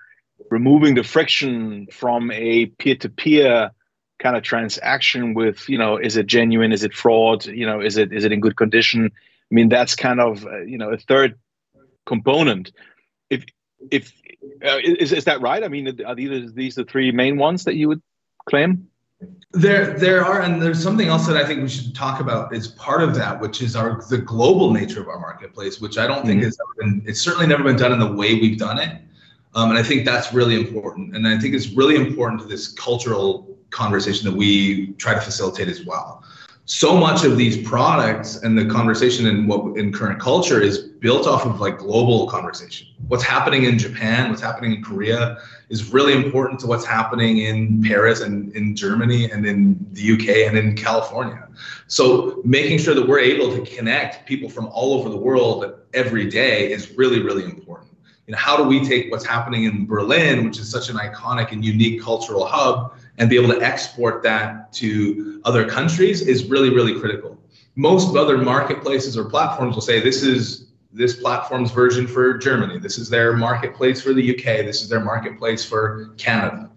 removing 0.49 0.95
the 0.95 1.03
friction 1.03 1.87
from 1.91 2.31
a 2.31 2.65
peer-to-peer 2.65 3.71
kind 4.19 4.35
of 4.35 4.43
transaction 4.43 5.33
with 5.33 5.67
you 5.69 5.77
know 5.77 5.97
is 5.97 6.17
it 6.17 6.25
genuine? 6.25 6.71
Is 6.71 6.83
it 6.83 6.93
fraud? 6.93 7.45
You 7.45 7.65
know 7.65 7.81
is 7.81 7.97
it 7.97 8.11
is 8.11 8.23
it 8.25 8.31
in 8.31 8.39
good 8.39 8.57
condition? 8.57 9.11
I 9.51 9.53
mean 9.53 9.69
that's 9.69 9.95
kind 9.95 10.19
of 10.19 10.45
uh, 10.45 10.61
you 10.61 10.77
know 10.77 10.89
a 10.89 10.97
third 10.97 11.37
component. 12.05 12.71
If 13.29 13.45
if 13.91 14.11
uh, 14.65 14.79
is, 14.83 15.11
is 15.13 15.25
that 15.25 15.41
right? 15.41 15.63
I 15.63 15.67
mean 15.67 16.01
are 16.03 16.15
these 16.15 16.53
these 16.53 16.75
the 16.75 16.85
three 16.85 17.11
main 17.11 17.37
ones 17.37 17.65
that 17.65 17.75
you 17.75 17.89
would 17.89 18.01
claim 18.49 18.87
there, 19.51 19.97
there 19.97 20.25
are, 20.25 20.41
and 20.41 20.61
there's 20.61 20.81
something 20.81 21.07
else 21.07 21.27
that 21.27 21.37
I 21.37 21.45
think 21.45 21.61
we 21.61 21.69
should 21.69 21.93
talk 21.93 22.19
about 22.19 22.53
as 22.53 22.69
part 22.69 23.03
of 23.03 23.13
that, 23.15 23.39
which 23.39 23.61
is 23.61 23.75
our 23.75 24.01
the 24.09 24.17
global 24.17 24.71
nature 24.71 25.01
of 25.01 25.07
our 25.07 25.19
marketplace, 25.19 25.79
which 25.79 25.97
I 25.97 26.07
don't 26.07 26.19
mm-hmm. 26.19 26.27
think 26.27 26.43
has 26.43 26.57
ever 26.59 26.73
been. 26.79 27.03
It's 27.05 27.21
certainly 27.21 27.47
never 27.47 27.63
been 27.63 27.77
done 27.77 27.91
in 27.91 27.99
the 27.99 28.11
way 28.11 28.35
we've 28.35 28.57
done 28.57 28.79
it, 28.79 28.99
um, 29.53 29.69
and 29.69 29.77
I 29.77 29.83
think 29.83 30.05
that's 30.05 30.33
really 30.33 30.55
important. 30.55 31.15
And 31.15 31.27
I 31.27 31.37
think 31.37 31.53
it's 31.53 31.69
really 31.69 31.95
important 31.95 32.41
to 32.41 32.47
this 32.47 32.69
cultural 32.69 33.57
conversation 33.69 34.29
that 34.29 34.35
we 34.35 34.93
try 34.93 35.13
to 35.13 35.21
facilitate 35.21 35.67
as 35.67 35.85
well 35.85 36.23
so 36.65 36.95
much 36.95 37.25
of 37.25 37.37
these 37.37 37.67
products 37.67 38.37
and 38.37 38.57
the 38.57 38.65
conversation 38.65 39.27
in 39.27 39.47
what 39.47 39.77
in 39.77 39.91
current 39.91 40.19
culture 40.19 40.61
is 40.61 40.79
built 40.79 41.27
off 41.27 41.45
of 41.45 41.59
like 41.59 41.77
global 41.77 42.27
conversation. 42.27 42.87
What's 43.09 43.23
happening 43.23 43.65
in 43.65 43.77
Japan, 43.77 44.29
what's 44.29 44.41
happening 44.41 44.73
in 44.73 44.83
Korea 44.83 45.39
is 45.73 45.91
really 45.91 46.13
important 46.13 46.59
to 46.59 46.67
what's 46.67 46.85
happening 46.85 47.39
in 47.39 47.81
Paris 47.81 48.21
and 48.21 48.55
in 48.55 48.75
Germany 48.75 49.31
and 49.31 49.43
in 49.43 49.75
the 49.93 50.13
UK 50.13 50.47
and 50.47 50.55
in 50.55 50.75
California. 50.75 51.47
So 51.87 52.41
making 52.45 52.77
sure 52.77 52.93
that 52.93 53.07
we're 53.07 53.25
able 53.33 53.49
to 53.55 53.65
connect 53.75 54.27
people 54.27 54.49
from 54.49 54.67
all 54.67 54.93
over 54.93 55.09
the 55.09 55.17
world 55.17 55.73
every 55.95 56.29
day 56.29 56.71
is 56.71 56.91
really, 56.91 57.23
really 57.23 57.45
important. 57.45 57.89
You 58.27 58.33
know, 58.33 58.37
how 58.37 58.55
do 58.55 58.63
we 58.65 58.85
take 58.85 59.09
what's 59.09 59.25
happening 59.25 59.63
in 59.63 59.87
Berlin, 59.87 60.45
which 60.45 60.59
is 60.59 60.69
such 60.69 60.89
an 60.89 60.97
iconic 60.97 61.51
and 61.51 61.65
unique 61.65 62.03
cultural 62.03 62.45
hub, 62.45 62.93
and 63.17 63.27
be 63.27 63.35
able 63.35 63.51
to 63.55 63.61
export 63.63 64.21
that 64.21 64.71
to 64.73 65.41
other 65.43 65.67
countries 65.67 66.21
is 66.21 66.45
really, 66.45 66.69
really 66.69 66.99
critical. 66.99 67.35
Most 67.75 68.15
other 68.15 68.37
marketplaces 68.37 69.17
or 69.17 69.25
platforms 69.25 69.73
will 69.73 69.81
say 69.81 69.99
this 69.99 70.21
is 70.21 70.67
this 70.93 71.15
platform's 71.15 71.71
version 71.71 72.07
for 72.07 72.37
Germany. 72.37 72.77
This 72.77 72.97
is 72.97 73.09
their 73.09 73.33
marketplace 73.33 74.01
for 74.01 74.13
the 74.13 74.35
UK. 74.35 74.65
This 74.65 74.81
is 74.81 74.89
their 74.89 74.99
marketplace 74.99 75.65
for 75.65 76.13
Canada. 76.17 76.69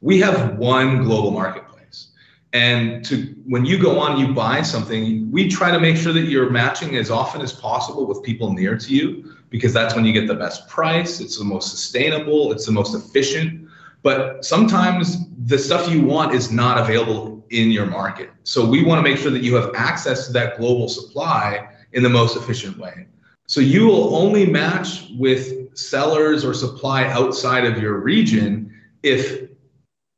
We 0.00 0.20
have 0.20 0.58
one 0.58 1.02
global 1.04 1.30
marketplace. 1.30 2.12
And 2.52 3.04
to 3.06 3.34
when 3.46 3.64
you 3.64 3.78
go 3.78 3.98
on, 3.98 4.18
you 4.18 4.32
buy 4.32 4.62
something, 4.62 5.30
we 5.32 5.48
try 5.48 5.72
to 5.72 5.80
make 5.80 5.96
sure 5.96 6.12
that 6.12 6.26
you're 6.26 6.50
matching 6.50 6.96
as 6.96 7.10
often 7.10 7.40
as 7.40 7.52
possible 7.52 8.06
with 8.06 8.22
people 8.22 8.52
near 8.52 8.78
to 8.78 8.94
you 8.94 9.34
because 9.50 9.72
that's 9.72 9.94
when 9.94 10.04
you 10.04 10.12
get 10.12 10.28
the 10.28 10.34
best 10.34 10.68
price. 10.68 11.20
It's 11.20 11.38
the 11.38 11.44
most 11.44 11.70
sustainable, 11.70 12.52
it's 12.52 12.66
the 12.66 12.72
most 12.72 12.94
efficient. 12.94 13.68
But 14.02 14.44
sometimes 14.44 15.26
the 15.46 15.58
stuff 15.58 15.90
you 15.90 16.02
want 16.02 16.34
is 16.34 16.52
not 16.52 16.78
available 16.78 17.44
in 17.50 17.70
your 17.70 17.86
market. 17.86 18.30
So 18.44 18.64
we 18.64 18.84
want 18.84 19.04
to 19.04 19.10
make 19.10 19.18
sure 19.18 19.30
that 19.30 19.42
you 19.42 19.54
have 19.54 19.74
access 19.74 20.26
to 20.26 20.32
that 20.34 20.58
global 20.58 20.88
supply 20.88 21.68
in 21.92 22.02
the 22.02 22.10
most 22.10 22.36
efficient 22.36 22.76
way. 22.78 23.06
So 23.46 23.60
you 23.60 23.86
will 23.86 24.16
only 24.16 24.46
match 24.46 25.10
with 25.18 25.76
sellers 25.76 26.44
or 26.44 26.54
supply 26.54 27.04
outside 27.06 27.64
of 27.64 27.78
your 27.78 27.98
region 27.98 28.72
if 29.02 29.50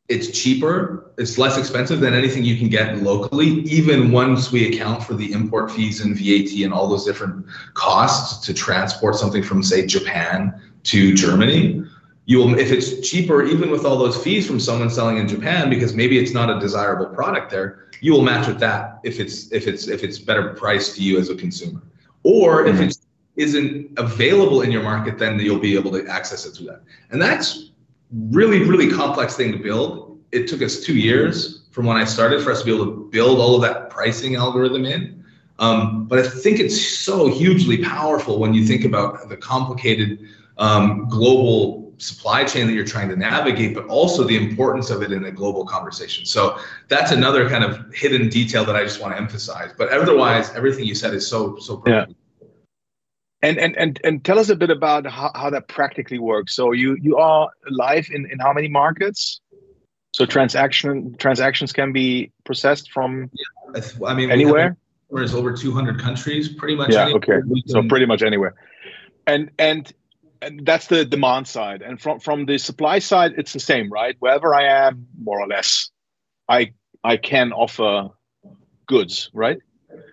it's 0.08 0.30
cheaper, 0.30 1.12
it's 1.18 1.36
less 1.36 1.58
expensive 1.58 1.98
than 2.00 2.14
anything 2.14 2.44
you 2.44 2.56
can 2.56 2.68
get 2.68 3.02
locally, 3.02 3.46
even 3.62 4.12
once 4.12 4.52
we 4.52 4.72
account 4.72 5.02
for 5.02 5.14
the 5.14 5.32
import 5.32 5.70
fees 5.70 6.00
and 6.00 6.16
VAT 6.16 6.64
and 6.64 6.72
all 6.72 6.86
those 6.86 7.04
different 7.04 7.44
costs 7.74 8.46
to 8.46 8.54
transport 8.54 9.16
something 9.16 9.42
from, 9.42 9.62
say, 9.62 9.84
Japan 9.84 10.60
to 10.84 11.14
Germany. 11.14 11.82
You'll, 12.26 12.56
if 12.58 12.70
it's 12.70 13.08
cheaper, 13.08 13.44
even 13.44 13.70
with 13.70 13.84
all 13.84 13.98
those 13.98 14.22
fees 14.22 14.46
from 14.46 14.60
someone 14.60 14.90
selling 14.90 15.16
in 15.16 15.26
Japan, 15.26 15.70
because 15.70 15.94
maybe 15.94 16.18
it's 16.18 16.32
not 16.32 16.54
a 16.54 16.60
desirable 16.60 17.06
product 17.06 17.50
there, 17.50 17.88
you 18.00 18.12
will 18.12 18.22
match 18.22 18.46
with 18.46 18.60
that 18.60 19.00
if 19.04 19.18
it's 19.18 19.50
if 19.52 19.66
it's 19.66 19.88
if 19.88 20.04
it's 20.04 20.18
better 20.18 20.52
priced 20.54 20.96
to 20.96 21.02
you 21.02 21.18
as 21.18 21.30
a 21.30 21.34
consumer. 21.34 21.82
Or 22.24 22.66
if 22.66 22.76
mm-hmm. 22.76 22.82
Isn't 23.36 23.90
available 23.98 24.62
in 24.62 24.70
your 24.70 24.82
market, 24.82 25.18
then 25.18 25.38
you'll 25.38 25.58
be 25.58 25.76
able 25.76 25.90
to 25.92 26.06
access 26.06 26.46
it 26.46 26.52
through 26.52 26.66
that. 26.66 26.82
And 27.10 27.20
that's 27.20 27.70
really, 28.30 28.60
really 28.60 28.90
complex 28.90 29.36
thing 29.36 29.52
to 29.52 29.58
build. 29.58 30.18
It 30.32 30.48
took 30.48 30.62
us 30.62 30.80
two 30.80 30.96
years 30.96 31.62
from 31.70 31.86
when 31.86 31.96
I 31.96 32.04
started 32.04 32.42
for 32.42 32.50
us 32.50 32.60
to 32.60 32.64
be 32.64 32.74
able 32.74 32.86
to 32.86 33.08
build 33.10 33.38
all 33.38 33.54
of 33.54 33.62
that 33.62 33.90
pricing 33.90 34.36
algorithm 34.36 34.84
in. 34.86 35.24
Um, 35.58 36.06
but 36.06 36.18
I 36.18 36.28
think 36.28 36.60
it's 36.60 36.80
so 36.80 37.28
hugely 37.28 37.82
powerful 37.82 38.38
when 38.38 38.52
you 38.52 38.64
think 38.64 38.84
about 38.84 39.28
the 39.28 39.36
complicated 39.36 40.26
um, 40.58 41.08
global 41.08 41.92
supply 41.98 42.44
chain 42.44 42.66
that 42.66 42.74
you're 42.74 42.84
trying 42.84 43.08
to 43.08 43.16
navigate, 43.16 43.74
but 43.74 43.86
also 43.86 44.24
the 44.24 44.36
importance 44.36 44.90
of 44.90 45.02
it 45.02 45.12
in 45.12 45.24
a 45.24 45.30
global 45.30 45.64
conversation. 45.64 46.26
So 46.26 46.58
that's 46.88 47.10
another 47.10 47.48
kind 47.48 47.64
of 47.64 47.92
hidden 47.94 48.28
detail 48.28 48.64
that 48.66 48.76
I 48.76 48.82
just 48.82 49.00
want 49.00 49.14
to 49.14 49.18
emphasize. 49.18 49.72
But 49.76 49.90
otherwise, 49.90 50.54
everything 50.54 50.84
you 50.84 50.94
said 50.94 51.14
is 51.14 51.26
so 51.26 51.56
so 51.58 51.78
perfect. 51.78 52.10
Yeah. 52.10 52.16
And, 53.42 53.58
and 53.58 53.76
and 53.76 54.00
and 54.02 54.24
tell 54.24 54.38
us 54.38 54.48
a 54.48 54.56
bit 54.56 54.70
about 54.70 55.06
how, 55.06 55.30
how 55.34 55.50
that 55.50 55.68
practically 55.68 56.18
works. 56.18 56.56
So 56.56 56.72
you 56.72 56.96
you 57.00 57.18
are 57.18 57.50
live 57.68 58.08
in, 58.10 58.28
in 58.30 58.38
how 58.38 58.52
many 58.52 58.68
markets? 58.68 59.40
So 60.12 60.24
transaction 60.24 61.14
transactions 61.18 61.72
can 61.72 61.92
be 61.92 62.32
processed 62.44 62.90
from 62.90 63.30
yeah, 63.74 63.80
I 64.06 64.14
mean 64.14 64.30
anywhere. 64.30 64.76
There's 65.10 65.34
over 65.34 65.52
200 65.52 66.00
countries, 66.00 66.48
pretty 66.48 66.74
much. 66.74 66.92
Yeah. 66.92 67.02
Anywhere. 67.02 67.42
Okay. 67.42 67.62
So 67.66 67.82
pretty 67.86 68.06
much 68.06 68.22
anywhere. 68.22 68.54
And 69.26 69.50
and 69.58 69.92
and 70.40 70.64
that's 70.64 70.86
the 70.86 71.04
demand 71.04 71.46
side. 71.46 71.82
And 71.82 72.00
from 72.00 72.20
from 72.20 72.46
the 72.46 72.58
supply 72.58 72.98
side, 73.00 73.34
it's 73.36 73.52
the 73.52 73.60
same, 73.60 73.90
right? 73.90 74.16
Wherever 74.18 74.54
I 74.54 74.86
am, 74.86 75.06
more 75.20 75.40
or 75.40 75.46
less, 75.46 75.90
I 76.48 76.72
I 77.04 77.18
can 77.18 77.52
offer 77.52 78.10
goods, 78.86 79.30
right? 79.32 79.58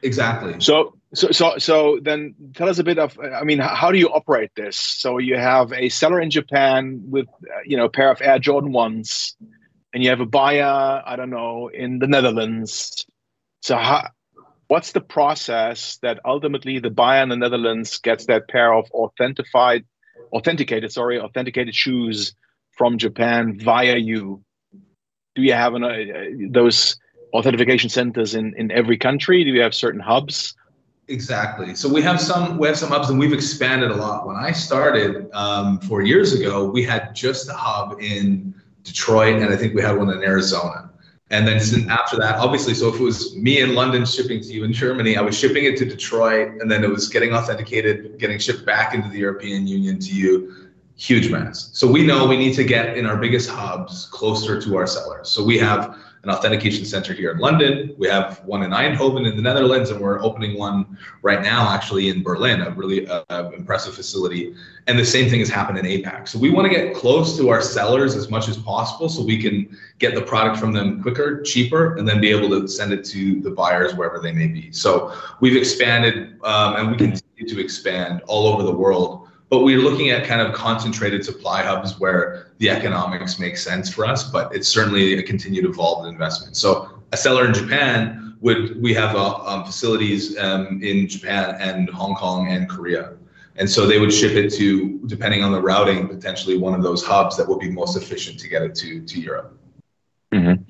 Exactly. 0.02 0.56
So 0.60 0.98
so, 1.14 1.32
so, 1.32 1.58
so 1.58 2.00
then 2.02 2.34
tell 2.56 2.70
us 2.70 2.80
a 2.80 2.84
bit 2.84 2.98
of, 2.98 3.18
I 3.20 3.44
mean, 3.44 3.60
how 3.60 3.92
do 3.92 3.98
you 3.98 4.10
operate 4.10 4.52
this? 4.56 4.78
So 4.78 5.20
you 5.20 5.38
have 5.38 5.72
a 5.72 5.90
seller 5.90 6.20
in 6.20 6.32
Japan 6.32 7.04
with, 7.06 7.28
uh, 7.28 7.60
you 7.66 7.78
know, 7.78 7.86
a 7.86 7.90
pair 7.90 8.12
of 8.12 8.22
Air 8.22 8.40
Jordan 8.40 8.72
ones, 8.72 9.36
and 9.94 10.04
you 10.04 10.10
have 10.10 10.22
a 10.22 10.26
buyer, 10.26 11.04
I 11.06 11.16
don't 11.16 11.30
know, 11.30 11.68
in 11.68 12.00
the 12.00 12.08
Netherlands. 12.08 13.06
So 13.62 13.78
how, 13.78 14.10
what's 14.68 14.94
the 14.94 15.02
process 15.02 15.98
that 15.98 16.20
ultimately 16.26 16.80
the 16.80 16.90
buyer 16.90 17.22
in 17.22 17.30
the 17.30 17.38
Netherlands 17.38 18.00
gets 18.00 18.26
that 18.26 18.48
pair 18.48 18.74
of 18.74 18.90
authenticated, 18.92 19.86
authenticated, 20.32 20.92
sorry, 20.92 21.20
authenticated 21.20 21.76
shoes 21.76 22.34
from 22.72 22.98
Japan 22.98 23.60
via 23.60 23.98
you? 23.98 24.44
Do 25.36 25.44
you 25.44 25.54
have 25.54 25.76
an, 25.76 25.84
uh, 25.84 26.50
those 26.50 26.98
authentication 27.34 27.90
centers 27.90 28.34
in, 28.34 28.54
in 28.58 28.72
every 28.72 28.98
country? 28.98 29.44
Do 29.44 29.52
you 29.52 29.62
have 29.62 29.76
certain 29.76 30.02
hubs? 30.02 30.56
Exactly. 31.10 31.76
So 31.76 31.90
we 31.90 32.02
have 32.02 32.22
some 32.22 32.58
we 32.58 32.68
have 32.68 32.78
some 32.78 32.90
hubs, 32.90 33.10
and 33.10 33.20
we've 33.20 33.34
expanded 33.34 33.92
a 33.92 33.96
lot. 33.96 34.26
When 34.26 34.38
I 34.38 34.52
started 34.52 35.30
um, 35.34 35.80
four 35.82 36.02
years 36.02 36.34
ago, 36.34 36.64
we 36.66 36.84
had 36.84 37.14
just 37.14 37.50
a 37.50 37.54
hub 37.54 38.02
in 38.02 38.56
Detroit, 38.84 39.42
and 39.42 39.54
I 39.54 39.58
think 39.58 39.74
we 39.74 39.82
had 39.82 39.98
one 39.98 40.10
in 40.10 40.24
Arizona. 40.24 40.92
And 41.30 41.48
then 41.48 41.90
after 41.90 42.16
that, 42.18 42.36
obviously, 42.36 42.76
so 42.76 42.90
if 42.94 43.00
it 43.00 43.04
was 43.04 43.36
me 43.36 43.60
in 43.62 43.74
London 43.74 44.06
shipping 44.06 44.40
to 44.42 44.54
you 44.54 44.64
in 44.66 44.72
Germany, 44.72 45.18
I 45.18 45.22
was 45.22 45.38
shipping 45.38 45.66
it 45.66 45.78
to 45.78 45.86
Detroit, 45.86 46.62
and 46.62 46.70
then 46.70 46.84
it 46.84 46.90
was 46.90 47.10
getting 47.10 47.34
authenticated, 47.34 48.20
getting 48.20 48.38
shipped 48.38 48.66
back 48.66 48.94
into 48.94 49.10
the 49.10 49.18
European 49.18 49.66
Union 49.66 50.00
to 50.00 50.14
you. 50.14 50.63
Huge 50.96 51.32
mass. 51.32 51.70
So 51.74 51.92
we 51.92 52.06
know 52.06 52.28
we 52.28 52.38
need 52.38 52.54
to 52.56 52.64
get 52.64 52.98
in 52.98 53.06
our 53.06 53.18
biggest 53.18 53.50
hubs 53.50 54.08
closer 54.12 54.62
to 54.62 54.78
our 54.78 54.88
sellers. 54.88 55.30
So 55.30 55.44
we 55.44 55.58
have 55.58 55.98
an 56.24 56.30
authentication 56.30 56.86
center 56.86 57.14
here 57.14 57.32
in 57.32 57.38
London. 57.40 57.94
We 57.98 58.08
have 58.08 58.42
one 58.46 58.64
in 58.64 58.72
Eindhoven 58.72 59.30
in 59.30 59.36
the 59.36 59.42
Netherlands, 59.42 59.90
and 59.90 60.00
we're 60.00 60.24
opening 60.24 60.58
one 60.58 60.98
right 61.22 61.42
now, 61.42 61.70
actually 61.70 62.08
in 62.08 62.24
Berlin, 62.24 62.62
a 62.62 62.70
really 62.72 63.06
uh, 63.08 63.50
impressive 63.50 63.94
facility. 63.94 64.56
And 64.88 64.98
the 64.98 65.04
same 65.04 65.30
thing 65.30 65.40
has 65.40 65.50
happened 65.50 65.80
in 65.80 65.86
APAC. 65.86 66.30
So 66.30 66.40
we 66.40 66.50
want 66.50 66.72
to 66.72 66.74
get 66.74 66.96
close 66.96 67.36
to 67.38 67.50
our 67.50 67.62
sellers 67.62 68.16
as 68.16 68.30
much 68.30 68.48
as 68.48 68.56
possible, 68.56 69.10
so 69.10 69.22
we 69.22 69.42
can 69.42 69.78
get 70.00 70.16
the 70.16 70.22
product 70.22 70.58
from 70.58 70.72
them 70.72 71.02
quicker, 71.02 71.42
cheaper, 71.42 71.98
and 71.98 72.08
then 72.08 72.22
be 72.22 72.30
able 72.30 72.50
to 72.50 72.70
send 72.70 72.94
it 72.94 73.04
to 73.06 73.42
the 73.42 73.52
buyers 73.52 73.94
wherever 73.94 74.20
they 74.20 74.32
may 74.32 74.48
be. 74.48 74.72
So 74.72 75.14
we've 75.42 75.58
expanded, 75.58 76.40
um, 76.44 76.76
and 76.78 76.92
we 76.92 76.96
continue 76.96 77.48
to 77.48 77.60
expand 77.60 78.22
all 78.28 78.48
over 78.48 78.64
the 78.64 78.72
world 78.74 79.23
but 79.54 79.60
we're 79.60 79.78
looking 79.78 80.10
at 80.10 80.26
kind 80.26 80.42
of 80.42 80.52
concentrated 80.52 81.24
supply 81.24 81.62
hubs 81.62 82.00
where 82.00 82.48
the 82.58 82.72
economics 82.72 83.38
make 83.38 83.56
sense 83.56 83.88
for 83.88 84.04
us, 84.04 84.24
but 84.24 84.52
it's 84.56 84.68
certainly 84.68 85.14
a 85.20 85.22
continued 85.22 85.64
evolved 85.64 86.08
investment. 86.10 86.58
So 86.58 86.90
a 87.12 87.18
seller 87.18 87.46
in 87.46 87.54
Japan 87.54 88.36
would 88.42 88.82
we 88.82 88.96
have 88.96 89.16
uh, 89.16 89.36
um, 89.46 89.64
facilities 89.64 90.36
um, 90.40 90.82
in 90.82 91.08
Japan 91.08 91.56
and 91.60 91.88
Hong 91.92 92.16
Kong 92.16 92.52
and 92.52 92.68
Korea, 92.68 93.14
and 93.56 93.70
so 93.70 93.86
they 93.86 94.00
would 94.00 94.12
ship 94.12 94.32
it 94.32 94.52
to 94.54 95.00
depending 95.06 95.44
on 95.44 95.52
the 95.52 95.62
routing 95.62 96.08
potentially 96.08 96.58
one 96.58 96.74
of 96.74 96.82
those 96.82 97.06
hubs 97.06 97.38
that 97.38 97.48
would 97.48 97.60
be 97.60 97.70
most 97.70 97.96
efficient 97.96 98.40
to 98.40 98.48
get 98.48 98.64
it 98.64 98.74
to 98.82 99.06
to 99.06 99.20
Europe. 99.20 99.56
Mm-hmm. 100.32 100.64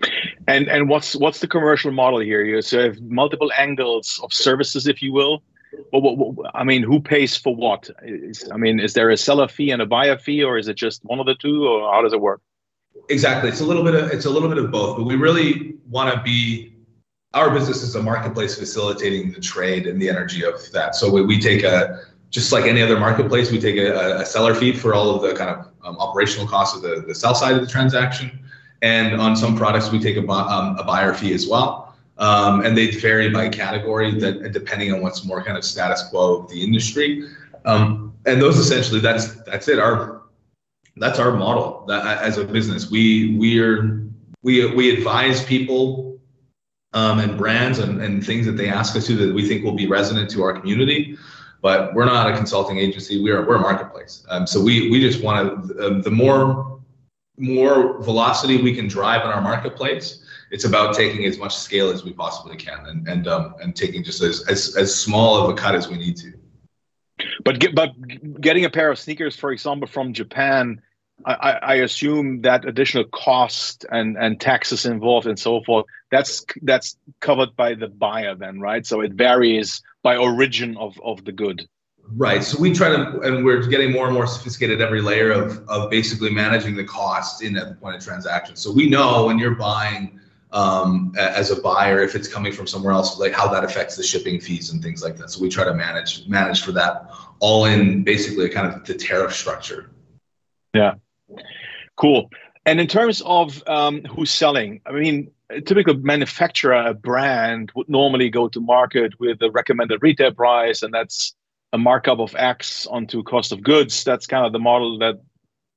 And 0.50 0.67
and 0.67 0.89
what's 0.89 1.15
what's 1.15 1.39
the 1.39 1.48
commercial 1.48 1.91
model 1.93 2.19
here? 2.19 2.43
You 2.43 2.62
so 2.62 2.84
have 2.84 3.02
multiple 3.02 3.50
angles 3.58 4.19
of 4.22 4.34
services, 4.34 4.88
if 4.88 5.02
you 5.02 5.13
will 5.13 5.41
well, 5.92 6.36
I 6.54 6.64
mean, 6.64 6.84
who 6.84 7.00
pays 7.00 7.36
for 7.36 7.56
what? 7.56 7.90
Is, 8.04 8.50
I 8.52 8.58
mean, 8.58 8.80
is 8.80 8.94
there 8.94 9.10
a 9.10 9.18
seller 9.18 9.48
fee 9.48 9.72
and 9.72 9.82
a 9.82 9.86
buyer 9.86 10.18
fee, 10.18 10.44
or 10.44 10.58
is 10.58 10.68
it 10.68 10.76
just 10.76 11.04
one 11.04 11.20
of 11.20 11.26
the 11.26 11.36
two, 11.36 11.66
or 11.66 11.92
how 11.92 12.02
does 12.02 12.14
it 12.14 12.22
work? 12.22 12.42
Exactly, 13.10 13.50
it's 13.50 13.62
a 13.62 13.66
little 13.66 13.84
bit 13.84 13.96
of 13.96 14.12
it's 14.12 14.26
a 14.26 14.30
little 14.30 14.50
bit 14.50 14.58
of 14.58 14.72
both, 14.72 14.98
but 14.98 15.04
we 15.04 15.16
really 15.16 15.76
want 15.90 16.14
to 16.14 16.22
be. 16.22 16.70
Our 17.34 17.50
business 17.50 17.82
is 17.82 17.96
a 17.96 18.02
marketplace 18.02 18.60
facilitating 18.60 19.32
the 19.32 19.42
trade 19.42 19.88
and 19.88 20.00
the 20.00 20.08
energy 20.08 20.46
of 20.46 20.72
that. 20.72 20.94
So 20.94 21.12
we, 21.12 21.26
we 21.26 21.40
take 21.40 21.64
a 21.64 22.06
just 22.30 22.52
like 22.52 22.66
any 22.66 22.82
other 22.82 23.00
marketplace, 23.00 23.52
we 23.52 23.60
take 23.60 23.78
a, 23.78 24.18
a 24.18 24.26
seller 24.26 24.54
fee 24.54 24.74
for 24.74 24.94
all 24.94 25.16
of 25.16 25.22
the 25.24 25.36
kind 25.36 25.50
of 25.50 25.68
um, 25.84 25.98
operational 25.98 26.48
costs 26.48 26.76
of 26.76 26.84
the, 26.84 27.04
the 27.08 27.16
sell 27.16 27.34
side 27.34 27.56
of 27.56 27.62
the 27.62 27.68
transaction, 27.68 28.40
and 28.84 29.20
on 29.20 29.36
some 29.36 29.56
products 29.56 29.92
we 29.92 30.00
take 30.00 30.16
a, 30.16 30.28
um, 30.30 30.78
a 30.78 30.84
buyer 30.84 31.14
fee 31.14 31.34
as 31.34 31.48
well 31.48 31.83
um, 32.17 32.65
and 32.65 32.78
they 32.78 32.91
vary 32.91 33.30
by 33.30 33.49
category 33.49 34.12
that 34.19 34.52
depending 34.52 34.93
on 34.93 35.02
what's 35.02 35.26
more 35.26 35.43
kind 35.43 35.58
of 35.58 35.63
status 35.63 36.04
quo 36.10 36.38
of 36.38 36.49
the 36.49 36.63
industry. 36.63 37.28
Um, 37.65 38.13
and 38.26 38.41
those 38.41 38.58
essentially 38.58 38.99
that's 38.99 39.34
that's 39.43 39.67
it. 39.67 39.80
Our 39.80 40.21
that's 40.97 41.19
our 41.19 41.32
model 41.32 41.86
that, 41.88 42.21
as 42.21 42.38
a 42.38 42.45
business. 42.45 42.89
We 42.89 43.36
we 43.38 43.60
are 43.60 44.04
we 44.43 44.73
we 44.73 44.95
advise 44.95 45.43
people 45.43 46.19
um, 46.93 47.19
and 47.19 47.38
brands 47.38 47.80
and, 47.80 48.02
and 48.02 48.26
things 48.26 48.45
that 48.45 48.54
they 48.54 48.69
ask 48.69 48.95
us 48.95 49.08
to 49.08 49.15
that 49.15 49.34
we 49.34 49.47
think 49.47 49.63
will 49.63 49.76
be 49.76 49.88
resonant 49.88 50.30
to 50.32 50.43
our 50.43 50.54
community. 50.60 51.17
But 51.62 51.93
we're 51.93 52.06
not 52.06 52.30
a 52.30 52.36
consulting 52.36 52.78
agency. 52.78 53.23
We 53.23 53.32
are 53.32 53.45
we're 53.45 53.56
a 53.56 53.62
marketplace. 53.62 54.26
Um, 54.30 54.45
so 54.45 54.62
we 54.62 54.91
we 54.91 54.99
just 54.99 55.23
want 55.23 55.67
to 55.67 56.02
the 56.02 56.12
more 56.12 56.82
more 57.38 58.02
velocity 58.04 58.62
we 58.62 58.76
can 58.76 58.88
drive 58.88 59.26
in 59.26 59.32
our 59.32 59.41
marketplace 59.41 60.23
it's 60.54 60.66
about 60.66 60.96
taking 60.96 61.26
as 61.26 61.39
much 61.39 61.56
scale 61.56 61.89
as 61.89 62.06
we 62.06 62.13
possibly 62.13 62.56
can 62.56 62.86
and 62.86 63.08
and 63.08 63.28
um, 63.28 63.56
and 63.62 63.76
taking 63.76 64.04
just 64.04 64.22
as, 64.22 64.48
as 64.48 64.78
as 64.78 64.96
small 64.96 65.36
of 65.38 65.50
a 65.50 65.54
cut 65.56 65.74
as 65.76 65.89
we 65.89 65.98
need 65.98 66.16
to. 66.18 66.32
But 67.44 67.60
get, 67.60 67.74
but 67.76 67.92
getting 68.39 68.63
a 68.63 68.70
pair 68.70 68.89
of 68.92 69.00
sneakers, 69.00 69.36
for 69.36 69.52
example, 69.52 69.88
from 69.88 70.13
Japan, 70.13 70.82
I, 71.26 71.60
I 71.62 71.76
assume 71.76 72.42
that 72.42 72.66
additional 72.66 73.06
cost 73.06 73.86
and 73.92 74.16
and 74.16 74.39
taxes 74.39 74.86
involved 74.86 75.26
and 75.26 75.39
so 75.39 75.63
forth. 75.63 75.88
That's 76.12 76.46
that's 76.62 76.98
covered 77.20 77.56
by 77.56 77.74
the 77.74 77.88
buyer 77.88 78.36
then, 78.36 78.60
right? 78.60 78.86
So 78.86 79.02
it 79.02 79.13
varies 79.13 79.82
by 80.04 80.18
origin 80.18 80.78
of 80.78 81.00
of 81.04 81.26
the 81.26 81.32
good. 81.32 81.68
Right. 82.16 82.44
So 82.44 82.60
we 82.60 82.74
try 82.74 82.89
to, 82.89 83.22
and 83.22 83.46
we're 83.46 83.66
getting 83.68 83.92
more 83.92 84.06
and 84.06 84.13
more 84.13 84.28
sophisticated 84.28 84.82
every 84.82 85.02
layer 85.02 85.32
of, 85.32 85.66
of 85.70 85.89
basically 85.89 86.30
managing 86.30 86.76
the 86.76 86.84
cost 86.84 87.42
in 87.42 87.56
at 87.56 87.70
the 87.70 87.76
point 87.76 87.96
of 87.96 88.04
transaction. 88.04 88.58
So 88.58 88.74
we 88.74 88.89
know 88.89 89.26
when 89.26 89.39
you're 89.39 89.56
buying 89.56 90.20
um, 90.54 91.13
as 91.18 91.52
a 91.52 91.60
buyer, 91.60 92.02
if 92.02 92.16
it's 92.16 92.28
coming 92.28 92.54
from 92.54 92.68
somewhere 92.68 92.94
else, 92.94 93.20
like 93.20 93.34
how 93.34 93.48
that 93.48 93.63
affects 93.63 93.96
the 93.96 94.04
shipping 94.04 94.39
fees 94.39 94.72
and 94.72 94.82
things 94.82 95.04
like 95.04 95.18
that. 95.18 95.32
So 95.32 95.42
we 95.42 95.50
try 95.50 95.66
to 95.66 95.74
manage 95.74 96.28
manage 96.28 96.63
for 96.63 96.72
that 96.74 97.10
all 97.39 97.66
in 97.66 98.04
basically 98.04 98.48
kind 98.50 98.68
of 98.72 98.86
the 98.86 98.94
tariff 98.94 99.34
structure. 99.34 99.89
Yeah. 100.74 100.94
Cool. 101.98 102.30
And 102.66 102.80
in 102.80 102.88
terms 102.88 103.22
of 103.26 103.62
um, 103.68 104.04
who's 104.04 104.32
selling, 104.32 104.82
I 104.86 104.92
mean, 104.94 105.32
a 105.50 105.60
typical 105.60 105.96
manufacturer, 105.96 106.74
a 106.74 106.94
brand 106.94 107.72
would 107.76 107.89
normally 107.89 108.30
go 108.30 108.48
to 108.48 108.60
market 108.62 109.20
with 109.20 109.42
a 109.42 109.52
recommended 109.52 110.02
retail 110.02 110.34
price, 110.34 110.84
and 110.84 110.94
that's 110.94 111.36
a 111.74 111.78
markup 111.78 112.20
of 112.20 112.36
X 112.36 112.88
onto 112.88 113.24
cost 113.24 113.52
of 113.52 113.62
goods. 113.62 114.04
That's 114.04 114.28
kind 114.28 114.46
of 114.46 114.54
the 114.54 114.60
model 114.60 115.00
that 115.00 115.20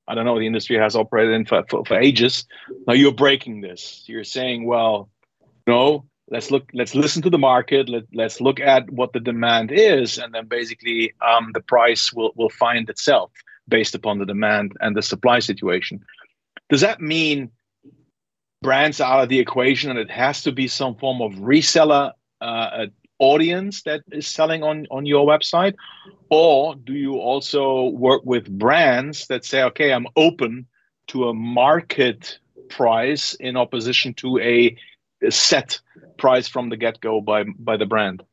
I 0.07 0.15
don't 0.15 0.25
know 0.25 0.39
the 0.39 0.47
industry 0.47 0.77
has 0.77 0.95
operated 0.95 1.33
in 1.33 1.45
for, 1.45 1.63
for, 1.69 1.85
for 1.85 1.99
ages. 1.99 2.45
Now 2.87 2.93
you're 2.93 3.11
breaking 3.11 3.61
this. 3.61 4.03
You're 4.07 4.23
saying, 4.23 4.65
well, 4.65 5.09
no, 5.65 6.05
let's 6.29 6.49
look, 6.49 6.69
let's 6.73 6.95
listen 6.95 7.21
to 7.23 7.29
the 7.29 7.37
market. 7.37 7.89
Let, 7.89 8.03
let's 8.13 8.39
look 8.39 8.59
at 8.59 8.89
what 8.89 9.13
the 9.13 9.19
demand 9.19 9.71
is, 9.71 10.17
and 10.17 10.33
then 10.33 10.47
basically 10.47 11.13
um, 11.21 11.51
the 11.53 11.61
price 11.61 12.13
will 12.13 12.31
will 12.35 12.49
find 12.49 12.89
itself 12.89 13.31
based 13.67 13.95
upon 13.95 14.19
the 14.19 14.25
demand 14.25 14.73
and 14.79 14.95
the 14.95 15.01
supply 15.01 15.39
situation. 15.39 15.99
Does 16.69 16.81
that 16.81 17.01
mean 17.01 17.51
brands 18.61 18.99
out 19.01 19.21
of 19.21 19.29
the 19.29 19.39
equation 19.39 19.89
and 19.91 19.99
it 19.99 20.09
has 20.09 20.43
to 20.43 20.51
be 20.51 20.67
some 20.67 20.95
form 20.95 21.21
of 21.21 21.33
reseller 21.33 22.11
uh, 22.41 22.87
audience 23.19 23.83
that 23.83 24.01
is 24.11 24.27
selling 24.27 24.63
on 24.63 24.87
on 24.91 25.05
your 25.05 25.25
website? 25.25 25.75
Or 26.29 26.75
do 26.75 26.93
you 26.93 27.19
also 27.19 27.89
work 27.89 28.21
with 28.25 28.49
brands 28.49 29.27
that 29.27 29.45
say 29.45 29.63
okay 29.63 29.93
i'm 29.93 30.07
open 30.15 30.67
to 31.07 31.29
a 31.29 31.33
market 31.33 32.39
price 32.69 33.33
in 33.35 33.55
opposition 33.55 34.13
to 34.15 34.39
a, 34.39 34.75
a 35.23 35.31
set 35.31 35.79
price 36.17 36.47
from 36.47 36.69
the 36.69 36.77
get-go 36.77 37.21
by 37.21 37.43
by 37.59 37.77
the 37.77 37.85
brand 37.85 38.23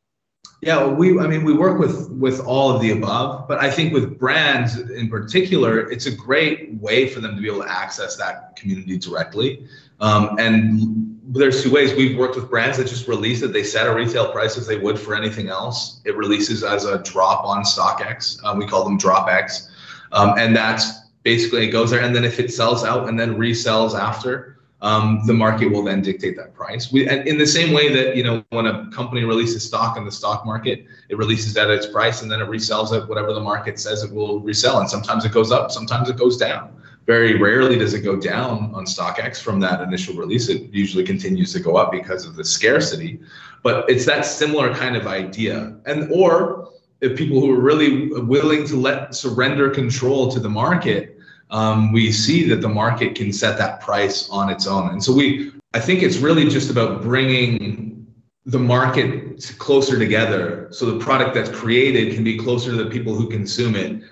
yeah 0.61 0.85
we 0.85 1.17
i 1.19 1.27
mean 1.27 1.43
we 1.43 1.53
work 1.53 1.79
with 1.79 2.09
with 2.11 2.39
all 2.41 2.75
of 2.75 2.81
the 2.81 2.91
above 2.91 3.47
but 3.47 3.59
i 3.59 3.69
think 3.69 3.93
with 3.93 4.19
brands 4.19 4.77
in 4.77 5.09
particular 5.09 5.89
it's 5.89 6.05
a 6.05 6.11
great 6.11 6.73
way 6.75 7.07
for 7.07 7.21
them 7.21 7.35
to 7.35 7.41
be 7.41 7.47
able 7.47 7.61
to 7.61 7.71
access 7.71 8.17
that 8.17 8.55
community 8.55 8.97
directly. 8.97 9.67
Um, 9.99 10.37
and 10.39 11.14
there's 11.39 11.63
two 11.63 11.71
ways. 11.71 11.93
We've 11.93 12.17
worked 12.17 12.35
with 12.35 12.49
brands 12.49 12.77
that 12.77 12.87
just 12.87 13.07
release 13.07 13.41
it. 13.41 13.51
They 13.51 13.63
set 13.63 13.87
a 13.87 13.93
retail 13.93 14.31
price 14.31 14.57
as 14.57 14.67
they 14.67 14.77
would 14.77 14.99
for 14.99 15.15
anything 15.15 15.49
else. 15.49 16.01
It 16.05 16.15
releases 16.15 16.63
as 16.63 16.85
a 16.85 16.99
drop 16.99 17.43
on 17.45 17.63
StockX. 17.63 18.43
Um, 18.43 18.57
we 18.57 18.67
call 18.67 18.83
them 18.83 18.97
DropX. 18.97 19.69
Um, 20.11 20.35
and 20.37 20.55
that's 20.55 21.01
basically 21.23 21.67
it 21.67 21.71
goes 21.71 21.91
there. 21.91 22.01
And 22.01 22.15
then 22.15 22.23
if 22.23 22.39
it 22.39 22.53
sells 22.53 22.83
out 22.83 23.09
and 23.09 23.19
then 23.19 23.35
resells 23.35 23.99
after, 23.99 24.59
um, 24.81 25.21
the 25.25 25.33
market 25.33 25.67
will 25.67 25.83
then 25.83 26.01
dictate 26.01 26.37
that 26.37 26.53
price. 26.53 26.91
We, 26.91 27.09
in 27.09 27.37
the 27.37 27.47
same 27.47 27.73
way 27.73 27.91
that, 27.93 28.15
you 28.15 28.23
know, 28.23 28.43
when 28.49 28.67
a 28.67 28.89
company 28.91 29.23
releases 29.23 29.65
stock 29.65 29.97
in 29.97 30.05
the 30.05 30.11
stock 30.11 30.45
market, 30.45 30.85
it 31.09 31.17
releases 31.17 31.57
at 31.57 31.69
its 31.69 31.87
price 31.87 32.21
and 32.21 32.31
then 32.31 32.41
it 32.41 32.47
resells 32.47 32.95
at 32.95 33.07
whatever 33.09 33.33
the 33.33 33.39
market 33.41 33.79
says 33.79 34.03
it 34.03 34.11
will 34.11 34.41
resell. 34.41 34.79
And 34.79 34.89
sometimes 34.89 35.25
it 35.25 35.31
goes 35.31 35.51
up, 35.51 35.71
sometimes 35.71 36.09
it 36.09 36.17
goes 36.17 36.37
down. 36.37 36.74
Very 37.05 37.37
rarely 37.37 37.77
does 37.77 37.93
it 37.93 38.01
go 38.01 38.15
down 38.15 38.71
on 38.73 38.85
StockX 38.85 39.39
from 39.39 39.59
that 39.59 39.81
initial 39.81 40.15
release. 40.15 40.49
It 40.49 40.73
usually 40.73 41.03
continues 41.03 41.53
to 41.53 41.59
go 41.59 41.75
up 41.75 41.91
because 41.91 42.25
of 42.25 42.35
the 42.35 42.43
scarcity. 42.43 43.19
But 43.61 43.89
it's 43.89 44.05
that 44.05 44.25
similar 44.25 44.73
kind 44.73 44.95
of 44.95 45.05
idea. 45.05 45.77
And 45.85 46.11
or 46.11 46.71
if 47.01 47.17
people 47.17 47.39
who 47.39 47.53
are 47.53 47.59
really 47.59 48.09
willing 48.21 48.65
to 48.67 48.75
let 48.75 49.13
surrender 49.13 49.69
control 49.69 50.31
to 50.31 50.39
the 50.39 50.49
market, 50.49 51.19
um, 51.51 51.91
we 51.91 52.11
see 52.11 52.47
that 52.49 52.61
the 52.61 52.69
market 52.69 53.13
can 53.15 53.31
set 53.31 53.57
that 53.59 53.81
price 53.81 54.27
on 54.29 54.49
its 54.49 54.65
own. 54.65 54.89
And 54.89 55.03
so 55.03 55.13
we, 55.13 55.51
I 55.73 55.79
think 55.79 56.01
it's 56.01 56.17
really 56.17 56.49
just 56.49 56.71
about 56.71 57.03
bringing 57.03 58.07
the 58.45 58.59
market 58.59 59.55
closer 59.57 59.97
together 59.97 60.67
so 60.71 60.85
the 60.85 61.03
product 61.03 61.33
that's 61.33 61.49
created 61.49 62.13
can 62.13 62.23
be 62.23 62.37
closer 62.37 62.71
to 62.71 62.83
the 62.83 62.89
people 62.89 63.15
who 63.15 63.27
consume 63.27 63.75
it 63.75 64.03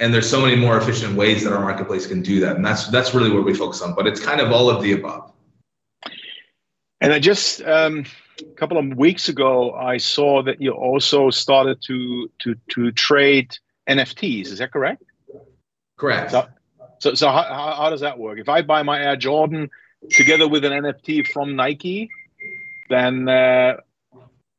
and 0.00 0.12
there's 0.14 0.28
so 0.28 0.40
many 0.40 0.56
more 0.56 0.78
efficient 0.78 1.14
ways 1.14 1.44
that 1.44 1.52
our 1.52 1.60
marketplace 1.60 2.06
can 2.06 2.22
do 2.22 2.40
that. 2.40 2.56
And 2.56 2.64
that's 2.64 2.88
that's 2.88 3.14
really 3.14 3.30
what 3.30 3.44
we 3.44 3.54
focus 3.54 3.82
on. 3.82 3.94
But 3.94 4.06
it's 4.06 4.18
kind 4.18 4.40
of 4.40 4.50
all 4.50 4.68
of 4.68 4.82
the 4.82 4.92
above. 4.92 5.30
And 7.02 7.12
i 7.12 7.18
just 7.18 7.62
um, 7.62 8.04
a 8.40 8.44
couple 8.56 8.76
of 8.76 8.96
weeks 8.96 9.28
ago 9.28 9.72
i 9.74 9.96
saw 9.96 10.42
that 10.42 10.60
you 10.60 10.72
also 10.72 11.30
started 11.30 11.80
to 11.82 12.30
to 12.40 12.54
to 12.70 12.92
trade 12.92 13.56
nfts 13.88 14.46
is 14.46 14.58
that 14.58 14.72
correct? 14.72 15.02
Correct. 15.96 16.30
So 16.30 16.46
so, 16.98 17.14
so 17.14 17.28
how, 17.30 17.74
how 17.76 17.88
does 17.88 18.00
that 18.00 18.18
work? 18.18 18.38
If 18.38 18.48
i 18.48 18.62
buy 18.62 18.82
my 18.82 19.02
air 19.02 19.16
jordan 19.16 19.70
together 20.10 20.48
with 20.48 20.64
an 20.64 20.72
nft 20.72 21.26
from 21.28 21.56
nike 21.56 22.10
then 22.90 23.28
uh, 23.28 23.76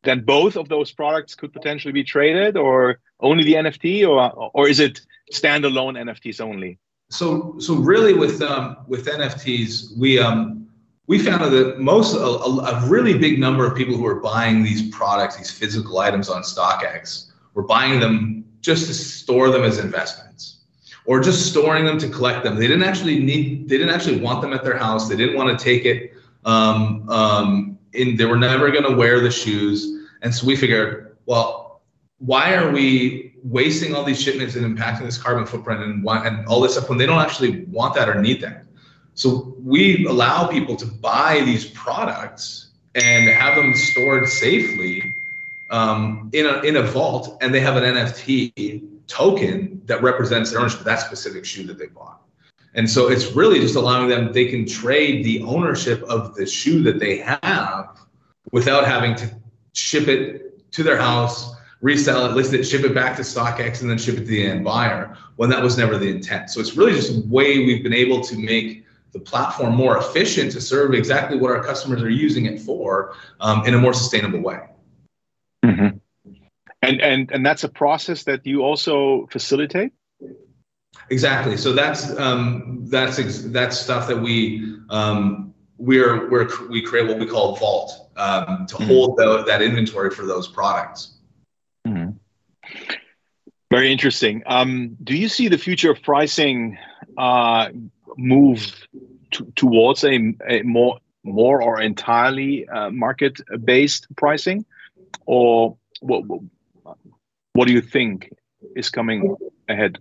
then 0.03 0.21
both 0.21 0.55
of 0.55 0.67
those 0.69 0.91
products 0.91 1.35
could 1.35 1.53
potentially 1.53 1.91
be 1.91 2.03
traded 2.03 2.57
or 2.57 2.99
only 3.19 3.43
the 3.43 3.53
nft 3.53 4.07
or 4.07 4.51
or 4.53 4.67
is 4.67 4.79
it 4.79 5.01
standalone 5.31 5.97
NFTs 5.97 6.41
only? 6.41 6.77
So, 7.09 7.55
so 7.59 7.75
really 7.75 8.13
with 8.13 8.41
um, 8.41 8.77
with 8.87 9.05
NFTs, 9.05 9.97
we 9.97 10.19
um, 10.19 10.61
we 11.07 11.19
found 11.19 11.51
that 11.53 11.79
most 11.79 12.15
a, 12.15 12.19
a, 12.19 12.87
really 12.87 13.17
big 13.17 13.37
number 13.37 13.65
of 13.65 13.75
people 13.75 13.97
who 13.97 14.05
are 14.05 14.21
buying 14.21 14.63
these 14.63 14.89
products, 14.95 15.35
these 15.35 15.51
physical 15.51 15.99
items 15.99 16.29
on 16.29 16.41
StockX, 16.41 17.31
were 17.53 17.63
buying 17.63 17.99
them 17.99 18.45
just 18.61 18.87
to 18.87 18.93
store 18.93 19.49
them 19.49 19.63
as 19.63 19.77
investments, 19.77 20.61
or 21.05 21.19
just 21.19 21.49
storing 21.51 21.83
them 21.83 21.97
to 21.97 22.07
collect 22.07 22.45
them. 22.45 22.55
They 22.55 22.67
didn't 22.67 22.83
actually 22.83 23.19
need, 23.19 23.67
they 23.67 23.77
didn't 23.77 23.93
actually 23.93 24.21
want 24.21 24.41
them 24.41 24.53
at 24.53 24.63
their 24.63 24.77
house. 24.77 25.09
They 25.09 25.17
didn't 25.17 25.35
want 25.35 25.57
to 25.57 25.61
take 25.61 25.83
it. 25.83 26.13
Um, 26.45 27.09
um, 27.09 27.77
in 27.93 28.15
they 28.15 28.25
were 28.25 28.37
never 28.37 28.71
going 28.71 28.85
to 28.89 28.95
wear 28.95 29.19
the 29.19 29.31
shoes, 29.31 30.07
and 30.21 30.33
so 30.33 30.47
we 30.47 30.55
figured, 30.55 31.17
well, 31.25 31.60
why 32.21 32.53
are 32.53 32.71
we 32.71 33.33
wasting 33.43 33.95
all 33.95 34.03
these 34.03 34.21
shipments 34.21 34.55
and 34.55 34.77
impacting 34.77 35.01
this 35.01 35.17
carbon 35.17 35.45
footprint 35.45 35.81
and 35.81 36.07
and 36.07 36.45
all 36.47 36.61
this 36.61 36.73
stuff 36.73 36.87
when 36.87 36.97
they 36.97 37.05
don't 37.05 37.19
actually 37.19 37.65
want 37.65 37.95
that 37.95 38.07
or 38.07 38.21
need 38.21 38.39
that. 38.41 38.65
So 39.15 39.55
we 39.59 40.05
allow 40.05 40.47
people 40.47 40.75
to 40.77 40.85
buy 40.85 41.41
these 41.43 41.65
products 41.71 42.69
and 42.95 43.27
have 43.29 43.55
them 43.55 43.73
stored 43.75 44.27
safely 44.27 45.15
um, 45.71 46.29
in 46.33 46.45
a 46.45 46.59
in 46.59 46.77
a 46.77 46.83
vault, 46.83 47.37
and 47.41 47.53
they 47.53 47.59
have 47.59 47.75
an 47.75 47.83
NFT 47.83 48.83
token 49.07 49.81
that 49.85 50.01
represents 50.03 50.51
their 50.51 50.59
ownership 50.59 50.79
of 50.79 50.85
that 50.85 50.99
specific 50.99 51.43
shoe 51.43 51.65
that 51.67 51.79
they 51.79 51.87
bought. 51.87 52.21
And 52.73 52.89
so 52.89 53.09
it's 53.09 53.31
really 53.33 53.59
just 53.59 53.75
allowing 53.75 54.09
them 54.09 54.31
they 54.31 54.47
can 54.47 54.65
trade 54.65 55.25
the 55.25 55.41
ownership 55.41 56.03
of 56.03 56.35
the 56.35 56.45
shoe 56.45 56.83
that 56.83 56.99
they 56.99 57.17
have 57.17 57.99
without 58.51 58.85
having 58.85 59.15
to 59.15 59.29
ship 59.73 60.07
it 60.07 60.71
to 60.71 60.83
their 60.83 60.97
house 60.97 61.53
resell 61.81 62.25
it, 62.25 62.33
list 62.33 62.53
it, 62.53 62.63
ship 62.63 62.83
it 62.83 62.93
back 62.93 63.15
to 63.17 63.23
StockX, 63.23 63.81
and 63.81 63.89
then 63.89 63.97
ship 63.97 64.15
it 64.15 64.21
to 64.21 64.25
the 64.25 64.45
end 64.45 64.63
buyer 64.63 65.17
when 65.35 65.49
that 65.49 65.61
was 65.61 65.77
never 65.77 65.97
the 65.97 66.09
intent. 66.09 66.49
So 66.49 66.59
it's 66.59 66.77
really 66.77 66.93
just 66.93 67.11
a 67.11 67.27
way 67.27 67.59
we've 67.59 67.83
been 67.83 67.93
able 67.93 68.21
to 68.21 68.37
make 68.37 68.85
the 69.11 69.19
platform 69.19 69.75
more 69.75 69.97
efficient 69.97 70.51
to 70.53 70.61
serve 70.61 70.93
exactly 70.93 71.37
what 71.37 71.51
our 71.51 71.63
customers 71.63 72.01
are 72.01 72.09
using 72.09 72.45
it 72.45 72.61
for 72.61 73.15
um, 73.41 73.65
in 73.65 73.73
a 73.73 73.77
more 73.77 73.93
sustainable 73.93 74.39
way. 74.39 74.59
Mm-hmm. 75.65 75.97
And 76.83 77.01
and 77.01 77.31
and 77.31 77.45
that's 77.45 77.63
a 77.63 77.69
process 77.69 78.23
that 78.23 78.45
you 78.45 78.63
also 78.63 79.27
facilitate. 79.27 79.91
Exactly. 81.09 81.57
So 81.57 81.73
that's 81.73 82.17
um, 82.17 82.85
that's 82.87 83.19
ex- 83.19 83.43
that's 83.43 83.77
stuff 83.77 84.07
that 84.07 84.17
we 84.17 84.77
um, 84.89 85.53
we're, 85.77 86.29
we're 86.29 86.47
we 86.69 86.81
create 86.81 87.07
what 87.07 87.19
we 87.19 87.25
call 87.25 87.55
Vault 87.55 88.09
um, 88.17 88.65
to 88.67 88.75
mm-hmm. 88.75 88.85
hold 88.85 89.17
the, 89.17 89.43
that 89.43 89.61
inventory 89.61 90.09
for 90.09 90.25
those 90.25 90.47
products. 90.47 91.17
Very 93.71 93.89
interesting. 93.89 94.43
Um, 94.47 94.97
do 95.01 95.15
you 95.15 95.29
see 95.29 95.47
the 95.47 95.57
future 95.57 95.89
of 95.89 96.01
pricing 96.03 96.77
uh, 97.17 97.69
move 98.17 98.85
t- 99.31 99.45
towards 99.55 100.03
a, 100.03 100.33
a, 100.45 100.61
more 100.63 100.99
more 101.23 101.63
or 101.63 101.79
entirely 101.79 102.67
uh, 102.67 102.89
market 102.89 103.39
based 103.63 104.07
pricing, 104.17 104.65
or 105.25 105.77
what? 106.01 106.23
What 107.53 107.67
do 107.67 107.73
you 107.73 107.81
think 107.81 108.29
is 108.75 108.89
coming 108.89 109.37
ahead? 109.69 109.99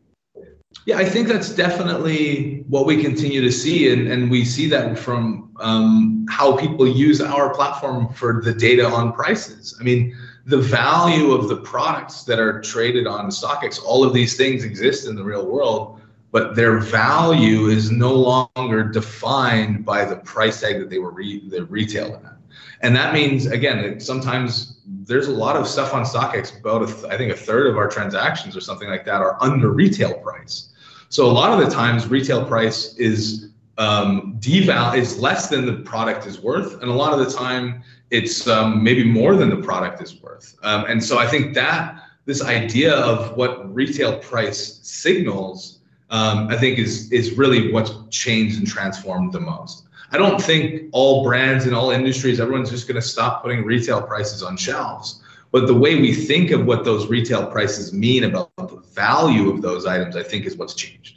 Yeah, 0.86 0.98
I 0.98 1.04
think 1.04 1.28
that's 1.28 1.54
definitely 1.54 2.64
what 2.68 2.86
we 2.86 3.00
continue 3.00 3.40
to 3.40 3.52
see, 3.52 3.92
and, 3.92 4.10
and 4.10 4.30
we 4.30 4.44
see 4.44 4.68
that 4.68 4.98
from 4.98 5.52
um, 5.60 6.26
how 6.28 6.56
people 6.56 6.88
use 6.88 7.20
our 7.20 7.54
platform 7.54 8.12
for 8.14 8.40
the 8.42 8.52
data 8.52 8.86
on 8.86 9.12
prices. 9.12 9.76
I 9.80 9.84
mean, 9.84 10.16
the 10.46 10.58
value 10.58 11.32
of 11.32 11.48
the 11.48 11.56
products 11.56 12.24
that 12.24 12.38
are 12.38 12.60
traded 12.60 13.06
on 13.06 13.30
StockX, 13.30 13.82
all 13.84 14.04
of 14.04 14.12
these 14.12 14.36
things 14.36 14.64
exist 14.64 15.06
in 15.06 15.14
the 15.14 15.24
real 15.24 15.46
world. 15.46 16.00
but 16.32 16.54
their 16.54 16.78
value 16.78 17.66
is 17.66 17.90
no 17.90 18.14
longer 18.14 18.84
defined 18.84 19.84
by 19.84 20.04
the 20.04 20.16
price 20.16 20.60
tag 20.60 20.78
that 20.78 20.88
they 20.88 20.98
were 20.98 21.10
re- 21.10 21.48
the 21.48 21.64
retailing 21.64 22.24
at. 22.24 22.36
And 22.82 22.94
that 22.96 23.12
means 23.12 23.46
again, 23.46 24.00
sometimes 24.00 24.78
there's 24.86 25.28
a 25.28 25.32
lot 25.32 25.56
of 25.56 25.66
stuff 25.66 25.92
on 25.92 26.04
StockX. 26.04 26.58
About 26.58 26.86
th- 26.86 27.04
I 27.12 27.16
think 27.16 27.32
a 27.32 27.36
third 27.36 27.66
of 27.66 27.76
our 27.76 27.88
transactions 27.88 28.56
or 28.56 28.60
something 28.60 28.88
like 28.88 29.04
that 29.06 29.20
are 29.20 29.36
under 29.42 29.70
retail 29.72 30.14
price. 30.14 30.68
So 31.08 31.26
a 31.26 31.32
lot 31.32 31.52
of 31.52 31.64
the 31.64 31.74
times, 31.74 32.06
retail 32.06 32.44
price 32.44 32.94
is 32.96 33.50
um, 33.78 34.36
deval 34.38 34.96
is 34.96 35.18
less 35.18 35.48
than 35.48 35.66
the 35.66 35.78
product 35.82 36.26
is 36.26 36.40
worth, 36.40 36.80
and 36.80 36.90
a 36.90 36.94
lot 36.94 37.12
of 37.12 37.18
the 37.18 37.30
time, 37.30 37.82
it's 38.10 38.46
um, 38.48 38.82
maybe 38.82 39.04
more 39.04 39.36
than 39.36 39.50
the 39.50 39.56
product 39.56 40.02
is 40.02 40.20
worth. 40.20 40.56
Um, 40.62 40.84
and 40.86 41.02
so 41.02 41.18
I 41.18 41.26
think 41.26 41.54
that 41.54 42.02
this 42.26 42.42
idea 42.42 42.94
of 42.94 43.36
what 43.36 43.72
retail 43.74 44.18
price 44.18 44.80
signals, 44.82 45.80
um, 46.10 46.48
I 46.48 46.56
think 46.56 46.78
is 46.78 47.10
is 47.12 47.38
really 47.38 47.72
what's 47.72 47.92
changed 48.10 48.58
and 48.58 48.66
transformed 48.66 49.32
the 49.32 49.40
most. 49.40 49.84
I 50.12 50.18
don't 50.18 50.40
think 50.42 50.88
all 50.92 51.22
brands 51.22 51.66
in 51.66 51.74
all 51.74 51.90
industries, 51.92 52.40
everyone's 52.40 52.70
just 52.70 52.88
going 52.88 53.00
to 53.00 53.02
stop 53.02 53.42
putting 53.42 53.64
retail 53.64 54.02
prices 54.02 54.42
on 54.42 54.56
shelves. 54.56 55.22
But 55.52 55.66
the 55.66 55.74
way 55.74 56.00
we 56.00 56.12
think 56.12 56.50
of 56.50 56.66
what 56.66 56.84
those 56.84 57.08
retail 57.08 57.46
prices 57.46 57.92
mean 57.92 58.24
about 58.24 58.50
the 58.56 58.82
value 58.92 59.50
of 59.50 59.62
those 59.62 59.86
items, 59.86 60.16
I 60.16 60.22
think 60.22 60.46
is 60.46 60.56
what's 60.56 60.74
changed. 60.74 61.16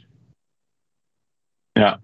Yeah. 1.76 1.96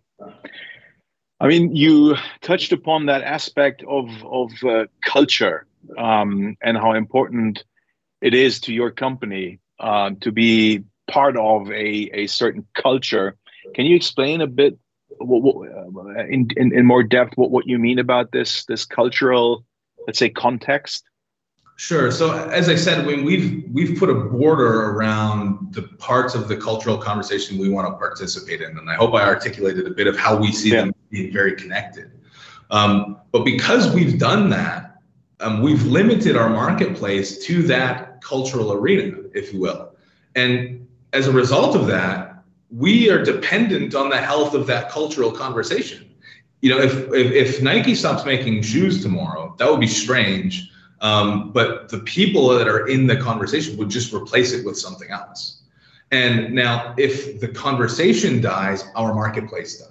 I 1.41 1.49
mean, 1.49 1.75
you 1.75 2.17
touched 2.43 2.73
upon 2.73 3.07
that 3.07 3.23
aspect 3.23 3.83
of, 3.89 4.11
of 4.25 4.53
uh, 4.63 4.85
culture 5.03 5.67
um, 5.97 6.57
and 6.63 6.77
how 6.77 6.93
important 6.93 7.65
it 8.21 8.35
is 8.35 8.61
to 8.61 8.75
your 8.75 8.91
company 8.91 9.59
uh, 9.79 10.11
to 10.21 10.33
be 10.33 10.85
part 11.11 11.39
of 11.39 11.71
a, 11.71 12.11
a 12.13 12.27
certain 12.27 12.67
culture. 12.75 13.37
Can 13.75 13.87
you 13.87 13.97
explain 13.97 14.43
a 14.43 14.47
bit 14.47 14.79
what, 15.19 15.43
what, 15.43 15.71
uh, 15.71 16.25
in, 16.27 16.49
in, 16.57 16.75
in 16.77 16.85
more 16.85 17.03
depth 17.03 17.37
what, 17.37 17.51
what 17.51 17.67
you 17.67 17.79
mean 17.79 17.99
about 17.99 18.33
this 18.33 18.65
this 18.67 18.85
cultural 18.85 19.65
let's 20.07 20.19
say 20.19 20.31
context 20.31 21.05
Sure. 21.77 22.11
So 22.11 22.35
as 22.51 22.69
I 22.69 22.75
said, 22.75 23.07
when 23.07 23.25
we've 23.25 23.65
we've 23.73 23.99
put 23.99 24.11
a 24.11 24.15
border 24.15 24.91
around 24.91 25.73
the 25.73 25.81
parts 25.81 26.35
of 26.35 26.47
the 26.47 26.55
cultural 26.55 26.99
conversation 26.99 27.57
we 27.57 27.71
want 27.71 27.89
to 27.89 27.97
participate 27.97 28.61
in, 28.61 28.77
and 28.77 28.91
I 28.91 28.97
hope 28.97 29.15
I 29.15 29.23
articulated 29.23 29.87
a 29.87 29.91
bit 29.91 30.07
of 30.07 30.15
how 30.15 30.37
we 30.37 30.53
see 30.53 30.73
yeah. 30.73 30.83
them 30.83 30.95
being 31.11 31.33
very 31.33 31.55
connected. 31.55 32.11
Um, 32.71 33.19
but 33.33 33.45
because 33.45 33.93
we've 33.93 34.19
done 34.19 34.51
that, 34.51 35.03
um, 35.41 35.63
we've 35.63 35.85
limited 35.85 36.37
our 36.37 36.49
marketplace 36.49 37.45
to 37.47 37.63
that 37.65 38.23
cultural 38.23 38.73
arena, 38.73 39.17
if 39.35 39.53
you 39.53 39.61
will, 39.61 39.93
and 40.37 40.87
as 41.13 41.27
a 41.27 41.33
result 41.33 41.75
of 41.75 41.87
that, 41.89 42.43
we 42.71 43.11
are 43.11 43.23
dependent 43.23 43.95
on 43.95 44.11
the 44.11 44.17
health 44.17 44.55
of 44.55 44.67
that 44.69 44.91
cultural 44.91 45.33
conversation. 45.33 46.09
You 46.61 46.71
know, 46.71 46.79
if, 46.79 46.95
if, 47.13 47.33
if 47.33 47.63
Nike 47.63 47.95
stops 47.95 48.25
making 48.25 48.63
shoes 48.63 49.03
tomorrow, 49.03 49.55
that 49.59 49.69
would 49.71 49.81
be 49.81 49.89
strange. 49.89 50.71
Um, 51.01 51.51
but 51.53 51.89
the 51.89 52.01
people 52.01 52.49
that 52.51 52.69
are 52.69 52.87
in 52.87 53.07
the 53.07 53.17
conversation 53.17 53.77
would 53.79 53.89
just 53.89 54.13
replace 54.13 54.53
it 54.53 54.65
with 54.65 54.79
something 54.79 55.11
else. 55.11 55.63
And 56.13 56.53
now, 56.53 56.95
if 56.99 57.41
the 57.41 57.49
conversation 57.49 58.41
dies, 58.41 58.85
our 58.95 59.15
marketplace 59.15 59.79
dies. 59.79 59.90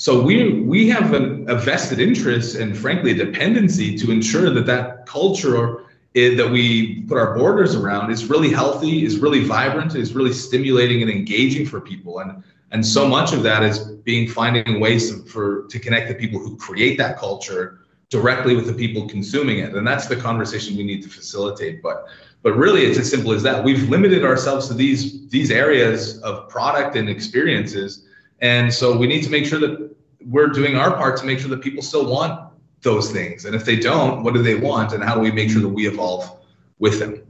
So 0.00 0.22
we 0.22 0.62
we 0.62 0.88
have 0.88 1.12
an, 1.12 1.44
a 1.50 1.54
vested 1.54 2.00
interest 2.00 2.56
and, 2.56 2.74
frankly, 2.74 3.10
a 3.10 3.14
dependency 3.14 3.98
to 3.98 4.10
ensure 4.10 4.48
that 4.48 4.64
that 4.64 5.04
culture 5.04 5.84
it, 6.14 6.36
that 6.38 6.50
we 6.50 7.02
put 7.02 7.18
our 7.18 7.36
borders 7.36 7.76
around 7.76 8.10
is 8.10 8.24
really 8.24 8.48
healthy, 8.50 9.04
is 9.04 9.18
really 9.18 9.44
vibrant, 9.44 9.94
is 9.94 10.14
really 10.14 10.32
stimulating 10.32 11.02
and 11.02 11.10
engaging 11.10 11.66
for 11.66 11.82
people. 11.82 12.20
And 12.20 12.42
and 12.70 12.84
so 12.84 13.06
much 13.06 13.34
of 13.34 13.42
that 13.42 13.62
is 13.62 13.78
being 13.78 14.26
finding 14.26 14.80
ways 14.80 15.10
to, 15.10 15.22
for 15.28 15.66
to 15.66 15.78
connect 15.78 16.08
the 16.08 16.14
people 16.14 16.40
who 16.40 16.56
create 16.56 16.96
that 16.96 17.18
culture 17.18 17.80
directly 18.08 18.56
with 18.56 18.66
the 18.66 18.72
people 18.72 19.06
consuming 19.06 19.58
it. 19.58 19.74
And 19.74 19.86
that's 19.86 20.06
the 20.06 20.16
conversation 20.16 20.78
we 20.78 20.82
need 20.84 21.02
to 21.02 21.10
facilitate. 21.10 21.82
But 21.82 22.06
but 22.40 22.56
really 22.56 22.86
it's 22.86 22.98
as 22.98 23.10
simple 23.10 23.32
as 23.32 23.42
that. 23.42 23.62
We've 23.62 23.86
limited 23.90 24.24
ourselves 24.24 24.66
to 24.68 24.72
these 24.72 25.28
these 25.28 25.50
areas 25.50 26.18
of 26.22 26.48
product 26.48 26.96
and 26.96 27.06
experiences. 27.10 28.06
And 28.40 28.72
so 28.72 28.96
we 28.96 29.06
need 29.06 29.22
to 29.24 29.30
make 29.30 29.44
sure 29.44 29.60
that 29.60 29.89
we're 30.24 30.48
doing 30.48 30.76
our 30.76 30.90
part 30.96 31.16
to 31.18 31.26
make 31.26 31.38
sure 31.38 31.50
that 31.50 31.62
people 31.62 31.82
still 31.82 32.06
want 32.10 32.52
those 32.82 33.10
things? 33.10 33.44
And 33.44 33.54
if 33.54 33.64
they 33.64 33.76
don't, 33.76 34.22
what 34.22 34.34
do 34.34 34.42
they 34.42 34.54
want? 34.54 34.92
And 34.92 35.02
how 35.02 35.14
do 35.14 35.20
we 35.20 35.30
make 35.30 35.50
sure 35.50 35.60
that 35.62 35.68
we 35.68 35.86
evolve 35.86 36.30
with 36.78 36.98
them? 36.98 37.22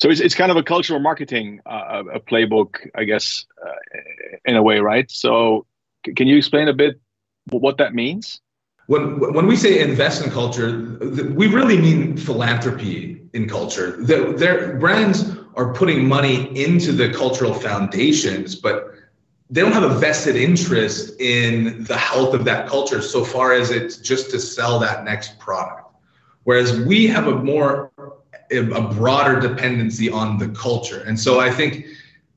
So 0.00 0.08
it's, 0.08 0.20
it's 0.20 0.34
kind 0.34 0.50
of 0.50 0.56
a 0.56 0.62
cultural 0.62 1.00
marketing 1.00 1.60
uh, 1.66 2.04
a 2.14 2.20
playbook, 2.20 2.76
I 2.94 3.04
guess, 3.04 3.44
uh, 3.64 3.98
in 4.44 4.56
a 4.56 4.62
way, 4.62 4.78
right? 4.78 5.10
So 5.10 5.66
c- 6.06 6.14
can 6.14 6.26
you 6.26 6.36
explain 6.36 6.68
a 6.68 6.72
bit 6.72 7.00
what 7.50 7.78
that 7.78 7.94
means? 7.94 8.40
When, 8.86 9.18
when 9.34 9.46
we 9.46 9.56
say 9.56 9.80
invest 9.80 10.24
in 10.24 10.30
culture, 10.30 10.96
we 11.34 11.46
really 11.48 11.76
mean 11.78 12.16
philanthropy 12.16 13.20
in 13.34 13.48
culture. 13.48 13.96
The, 14.02 14.32
their 14.36 14.76
brands 14.76 15.36
are 15.56 15.74
putting 15.74 16.08
money 16.08 16.56
into 16.56 16.92
the 16.92 17.12
cultural 17.12 17.52
foundations, 17.52 18.54
but 18.54 18.94
they 19.50 19.60
don't 19.62 19.72
have 19.72 19.82
a 19.82 19.94
vested 19.94 20.36
interest 20.36 21.18
in 21.20 21.84
the 21.84 21.96
health 21.96 22.34
of 22.34 22.44
that 22.44 22.68
culture 22.68 23.00
so 23.00 23.24
far 23.24 23.52
as 23.52 23.70
it's 23.70 23.96
just 23.96 24.30
to 24.30 24.38
sell 24.38 24.78
that 24.78 25.04
next 25.04 25.38
product. 25.38 25.84
Whereas 26.44 26.78
we 26.80 27.06
have 27.06 27.26
a 27.28 27.34
more 27.34 27.90
a 28.50 28.80
broader 28.94 29.38
dependency 29.38 30.10
on 30.10 30.38
the 30.38 30.48
culture. 30.48 31.02
And 31.02 31.18
so 31.18 31.40
i 31.40 31.50
think 31.50 31.84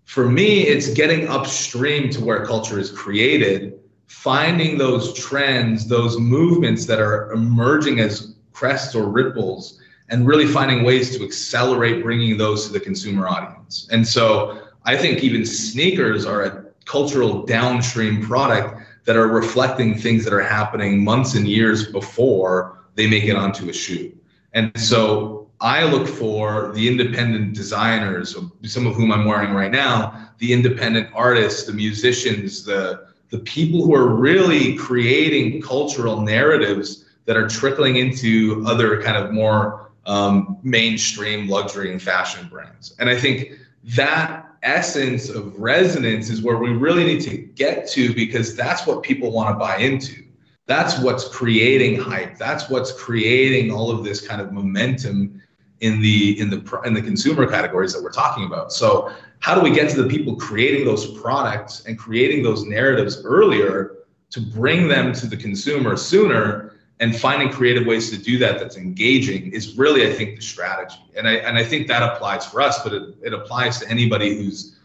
for 0.03 0.29
me 0.29 0.61
it's 0.63 0.89
getting 0.93 1.27
upstream 1.29 2.09
to 2.09 2.23
where 2.23 2.45
culture 2.45 2.79
is 2.79 2.91
created 2.91 3.79
finding 4.07 4.77
those 4.77 5.13
trends 5.13 5.87
those 5.87 6.19
movements 6.19 6.85
that 6.85 6.99
are 6.99 7.31
emerging 7.31 8.01
as 8.01 8.35
crests 8.51 8.93
or 8.93 9.07
ripples 9.07 9.79
and 10.09 10.27
really 10.27 10.45
finding 10.45 10.83
ways 10.83 11.15
to 11.15 11.23
accelerate 11.23 12.03
bringing 12.03 12.35
those 12.35 12.67
to 12.67 12.73
the 12.73 12.79
consumer 12.79 13.27
audience. 13.27 13.87
And 13.91 14.05
so 14.05 14.61
i 14.83 14.97
think 14.97 15.23
even 15.23 15.45
sneakers 15.45 16.25
are 16.25 16.43
a 16.43 16.60
cultural 16.91 17.43
downstream 17.45 18.21
product 18.21 18.69
that 19.05 19.15
are 19.15 19.27
reflecting 19.27 19.97
things 19.97 20.23
that 20.25 20.33
are 20.33 20.41
happening 20.41 21.03
months 21.03 21.35
and 21.35 21.47
years 21.47 21.89
before 21.91 22.79
they 22.95 23.07
make 23.07 23.23
it 23.23 23.35
onto 23.35 23.69
a 23.69 23.73
shoe. 23.73 24.11
And 24.53 24.77
so 24.77 25.49
I 25.61 25.85
look 25.85 26.07
for 26.07 26.71
the 26.73 26.87
independent 26.89 27.55
designers, 27.55 28.35
some 28.63 28.87
of 28.87 28.95
whom 28.95 29.11
I'm 29.13 29.25
wearing 29.25 29.53
right 29.53 29.71
now, 29.71 30.29
the 30.39 30.51
independent 30.51 31.07
artists, 31.13 31.65
the 31.65 31.73
musicians, 31.73 32.65
the 32.65 33.07
the 33.29 33.39
people 33.39 33.85
who 33.85 33.95
are 33.95 34.09
really 34.09 34.75
creating 34.75 35.61
cultural 35.61 36.19
narratives 36.19 37.05
that 37.25 37.37
are 37.37 37.47
trickling 37.47 37.95
into 37.95 38.61
other 38.67 39.01
kind 39.01 39.15
of 39.15 39.31
more 39.31 39.91
um, 40.05 40.57
mainstream 40.63 41.47
luxury 41.47 41.93
and 41.93 42.01
fashion 42.01 42.49
brands. 42.49 42.93
And 42.99 43.09
I 43.09 43.15
think 43.15 43.53
that 43.95 44.50
essence 44.63 45.29
of 45.29 45.57
resonance 45.57 46.29
is 46.29 46.41
where 46.41 46.57
we 46.57 46.69
really 46.69 47.03
need 47.03 47.21
to 47.21 47.37
get 47.37 47.87
to 47.89 48.13
because 48.13 48.55
that's 48.55 48.85
what 48.85 49.03
people 49.03 49.31
want 49.31 49.49
to 49.49 49.55
buy 49.55 49.77
into. 49.77 50.23
That's 50.67 50.99
what's 50.99 51.27
creating 51.27 51.99
hype. 51.99 52.37
That's 52.37 52.69
what's 52.69 52.91
creating 52.91 53.71
all 53.71 53.91
of 53.91 54.03
this 54.03 54.25
kind 54.25 54.39
of 54.41 54.51
momentum 54.51 55.41
in 55.81 55.99
the 55.99 56.39
in 56.39 56.49
the 56.49 56.81
in 56.85 56.93
the 56.93 57.01
consumer 57.01 57.47
categories 57.47 57.93
that 57.93 58.01
we're 58.01 58.11
talking 58.11 58.45
about. 58.45 58.71
So 58.71 59.11
how 59.39 59.55
do 59.55 59.61
we 59.61 59.71
get 59.71 59.89
to 59.89 60.01
the 60.03 60.07
people 60.07 60.35
creating 60.35 60.85
those 60.85 61.19
products 61.19 61.85
and 61.85 61.97
creating 61.97 62.43
those 62.43 62.63
narratives 62.63 63.23
earlier 63.25 63.97
to 64.29 64.39
bring 64.39 64.87
them 64.87 65.11
to 65.13 65.27
the 65.27 65.35
consumer 65.35 65.97
sooner 65.97 66.70
and 67.01 67.19
finding 67.19 67.49
creative 67.49 67.85
ways 67.85 68.11
to 68.11 68.17
do 68.17 68.37
that 68.37 68.59
that's 68.59 68.77
engaging 68.77 69.51
is 69.51 69.75
really 69.77 70.07
i 70.07 70.13
think 70.13 70.37
the 70.37 70.41
strategy. 70.41 71.01
And 71.17 71.27
i 71.27 71.33
and 71.33 71.57
i 71.57 71.63
think 71.63 71.87
that 71.87 72.01
applies 72.03 72.45
for 72.45 72.61
us 72.61 72.81
but 72.83 72.93
it, 72.93 73.15
it 73.21 73.33
applies 73.33 73.79
to 73.79 73.89
anybody 73.89 74.37
who's 74.37 74.77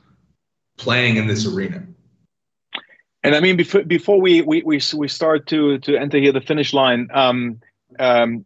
playing 0.78 1.16
in 1.16 1.26
this 1.28 1.46
arena. 1.46 1.86
And 3.22 3.36
i 3.36 3.40
mean 3.40 3.56
before 3.56 3.84
before 3.84 4.20
we 4.20 4.42
we 4.42 4.62
we, 4.62 4.80
we 4.96 5.08
start 5.08 5.46
to 5.48 5.78
to 5.78 5.96
enter 5.96 6.18
here 6.18 6.32
the 6.32 6.40
finish 6.40 6.72
line 6.72 7.08
um 7.12 7.60
um 7.98 8.44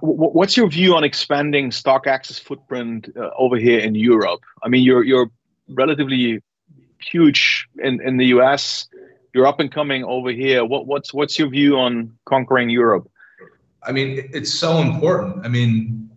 what's 0.00 0.56
your 0.56 0.68
view 0.68 0.96
on 0.96 1.04
expanding 1.04 1.70
StockX 1.70 2.40
footprint 2.40 3.08
uh, 3.16 3.30
over 3.38 3.56
here 3.56 3.78
in 3.78 3.94
europe? 3.94 4.42
I 4.62 4.68
mean 4.68 4.82
you're 4.82 5.04
you're 5.04 5.30
relatively 5.68 6.42
huge 6.98 7.68
in 7.78 8.00
in 8.00 8.16
the 8.16 8.26
us 8.26 8.88
you're 9.36 9.46
up 9.46 9.60
and 9.60 9.70
coming 9.70 10.02
over 10.02 10.30
here. 10.30 10.64
What, 10.64 10.86
what's 10.86 11.12
what's 11.12 11.38
your 11.38 11.48
view 11.48 11.78
on 11.78 12.16
conquering 12.24 12.70
Europe? 12.70 13.08
I 13.82 13.92
mean, 13.92 14.28
it's 14.32 14.52
so 14.52 14.78
important. 14.78 15.44
I 15.44 15.48
mean, 15.48 16.10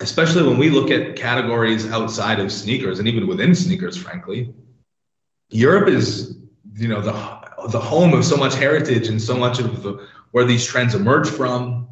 especially 0.00 0.42
when 0.42 0.58
we 0.58 0.70
look 0.70 0.90
at 0.90 1.14
categories 1.14 1.88
outside 1.90 2.40
of 2.40 2.50
sneakers 2.50 2.98
and 2.98 3.06
even 3.06 3.26
within 3.26 3.54
sneakers, 3.54 3.96
frankly, 3.96 4.52
Europe 5.50 5.88
is 5.88 6.38
you 6.74 6.88
know 6.88 7.02
the 7.02 7.12
the 7.68 7.78
home 7.78 8.14
of 8.14 8.24
so 8.24 8.36
much 8.36 8.54
heritage 8.54 9.08
and 9.08 9.20
so 9.20 9.36
much 9.36 9.60
of 9.60 9.82
the, 9.82 10.04
where 10.32 10.44
these 10.44 10.64
trends 10.64 10.94
emerge 10.94 11.28
from, 11.28 11.86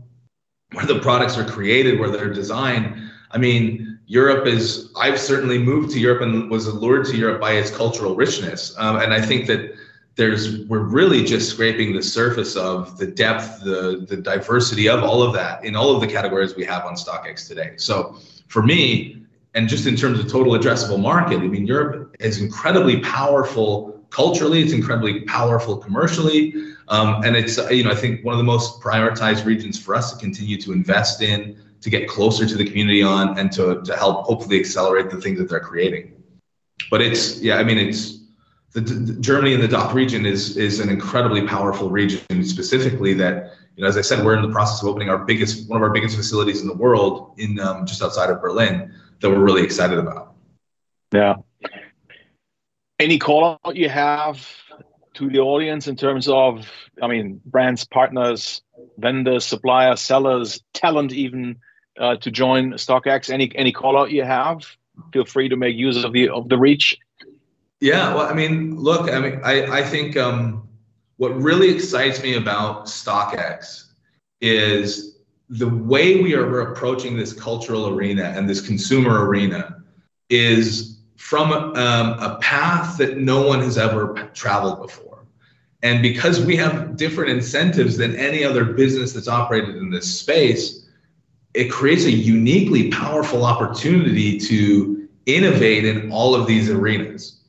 where 0.73 0.87
the 0.87 0.99
products 1.01 1.37
are 1.37 1.45
created, 1.45 2.01
where 2.01 2.11
they're 2.11 2.33
designed. 2.33 3.11
I 3.31 3.39
mean, 3.39 4.01
Europe 4.07 4.47
is, 4.47 4.91
I've 4.99 5.21
certainly 5.21 5.59
moved 5.59 5.93
to 5.93 6.01
Europe 6.01 6.23
and 6.23 6.51
was 6.51 6.67
allured 6.67 7.07
to 7.07 7.17
Europe 7.17 7.41
by 7.41 7.53
its 7.53 7.71
cultural 7.71 8.17
richness. 8.17 8.75
Um, 8.77 8.97
and 8.97 9.14
I 9.14 9.21
think 9.21 9.47
that 9.47 9.77
there's, 10.21 10.66
we're 10.66 10.81
really 10.81 11.25
just 11.25 11.49
scraping 11.49 11.95
the 11.95 12.03
surface 12.03 12.55
of 12.55 12.99
the 12.99 13.07
depth, 13.07 13.64
the, 13.64 14.05
the 14.07 14.18
diversity 14.18 14.87
of 14.87 15.03
all 15.03 15.23
of 15.23 15.33
that 15.33 15.64
in 15.64 15.75
all 15.75 15.95
of 15.95 16.03
the 16.03 16.07
categories 16.07 16.55
we 16.55 16.64
have 16.64 16.85
on 16.85 16.95
StockX 16.95 17.49
today. 17.49 17.73
So 17.77 18.18
for 18.47 18.62
me, 18.62 19.23
and 19.55 19.66
just 19.66 19.87
in 19.87 19.97
terms 19.97 20.21
of 20.21 20.31
total 20.31 20.53
addressable 20.53 21.01
market, 21.01 21.39
I 21.39 21.47
mean, 21.47 21.66
Europe 21.66 22.14
is 22.21 22.39
incredibly 22.39 23.01
powerful 23.01 23.99
culturally, 24.11 24.61
it's 24.61 24.75
incredibly 24.75 25.23
powerful 25.23 25.79
commercially. 25.79 26.55
Um, 26.89 27.25
and 27.25 27.35
it's, 27.35 27.57
you 27.71 27.85
know, 27.85 27.91
I 27.91 27.95
think 27.95 28.23
one 28.23 28.35
of 28.35 28.39
the 28.39 28.45
most 28.45 28.81
prioritized 28.83 29.47
regions 29.47 29.81
for 29.81 29.95
us 29.95 30.12
to 30.12 30.18
continue 30.18 30.61
to 30.61 30.73
invest 30.73 31.23
in, 31.23 31.57
to 31.81 31.89
get 31.89 32.07
closer 32.09 32.45
to 32.45 32.57
the 32.57 32.66
community 32.66 33.03
on, 33.03 33.39
and 33.39 33.51
to, 33.53 33.81
to 33.85 33.97
help 33.97 34.27
hopefully 34.27 34.61
accelerate 34.61 35.09
the 35.09 35.18
things 35.18 35.39
that 35.39 35.49
they're 35.49 35.61
creating. 35.61 36.12
But 36.91 37.01
it's, 37.01 37.41
yeah, 37.41 37.57
I 37.57 37.64
mean, 37.64 37.79
it's, 37.79 38.20
the, 38.73 38.81
the, 38.81 39.21
Germany 39.21 39.55
and 39.55 39.62
the 39.62 39.68
DACH 39.68 39.95
region 39.95 40.27
is 40.27 40.57
is 40.57 40.81
an 40.81 40.89
incredibly 40.89 41.47
powerful 41.47 41.91
region. 41.91 42.45
Specifically, 42.45 43.14
that 43.14 43.53
you 43.77 43.83
know, 43.83 43.89
as 43.89 43.97
I 43.97 44.03
said, 44.03 44.25
we're 44.25 44.37
in 44.37 44.43
the 44.43 44.53
process 44.53 44.83
of 44.83 44.89
opening 44.89 45.09
our 45.09 45.18
biggest, 45.18 45.68
one 45.68 45.77
of 45.79 45.83
our 45.83 45.91
biggest 45.91 46.16
facilities 46.16 46.61
in 46.61 46.68
the 46.68 46.75
world, 46.75 47.35
in 47.39 47.59
um, 47.61 47.87
just 47.87 48.03
outside 48.03 48.31
of 48.31 48.41
Berlin, 48.41 48.95
that 49.21 49.31
we're 49.31 49.43
really 49.43 49.62
excited 49.62 49.99
about. 49.99 50.35
Yeah. 51.12 51.37
Any 52.99 53.18
call 53.18 53.59
out 53.64 53.77
you 53.77 53.89
have 53.89 54.47
to 55.14 55.31
the 55.31 55.41
audience 55.41 55.89
in 55.89 55.97
terms 55.97 56.29
of, 56.29 56.71
I 57.03 57.09
mean, 57.09 57.41
brands, 57.47 57.85
partners, 57.85 58.62
vendors, 58.99 59.47
suppliers, 59.47 60.01
sellers, 60.01 60.62
talent, 60.75 61.12
even 61.12 61.57
uh, 61.99 62.16
to 62.16 62.31
join 62.31 62.73
StockX? 62.73 63.31
Any 63.31 63.51
any 63.57 63.73
call 63.73 63.99
out 63.99 64.11
you 64.11 64.25
have? 64.25 64.66
Feel 65.12 65.25
free 65.25 65.49
to 65.49 65.57
make 65.57 65.77
use 65.77 66.05
of 66.05 66.12
the 66.12 66.29
of 66.29 66.49
the 66.49 66.59
reach. 66.59 66.99
Yeah, 67.81 68.14
well, 68.14 68.26
I 68.26 68.35
mean, 68.35 68.76
look, 68.76 69.11
I 69.11 69.18
mean, 69.18 69.41
I 69.43 69.78
I 69.78 69.83
think 69.83 70.16
um, 70.16 70.68
what 71.16 71.35
really 71.41 71.70
excites 71.70 72.22
me 72.22 72.35
about 72.35 72.87
StockX 72.87 73.87
is 74.41 75.18
the 75.49 75.68
way 75.68 76.22
we 76.22 76.35
are 76.35 76.61
approaching 76.61 77.16
this 77.16 77.33
cultural 77.33 77.89
arena 77.89 78.33
and 78.37 78.49
this 78.49 78.61
consumer 78.61 79.26
arena 79.26 79.83
is 80.28 80.99
from 81.16 81.53
um, 81.53 82.18
a 82.20 82.39
path 82.41 82.97
that 82.99 83.18
no 83.18 83.47
one 83.47 83.61
has 83.61 83.76
ever 83.76 84.31
traveled 84.35 84.81
before. 84.81 85.24
And 85.83 86.03
because 86.03 86.45
we 86.45 86.57
have 86.57 86.97
different 86.97 87.31
incentives 87.31 87.97
than 87.97 88.14
any 88.16 88.45
other 88.45 88.64
business 88.64 89.12
that's 89.12 89.28
operated 89.28 89.76
in 89.76 89.91
this 89.91 90.20
space, 90.20 90.87
it 91.55 91.70
creates 91.70 92.05
a 92.05 92.11
uniquely 92.11 92.91
powerful 92.91 93.45
opportunity 93.45 94.39
to 94.39 95.09
innovate 95.26 95.85
in 95.85 96.12
all 96.12 96.35
of 96.35 96.47
these 96.47 96.70
arenas. 96.70 97.39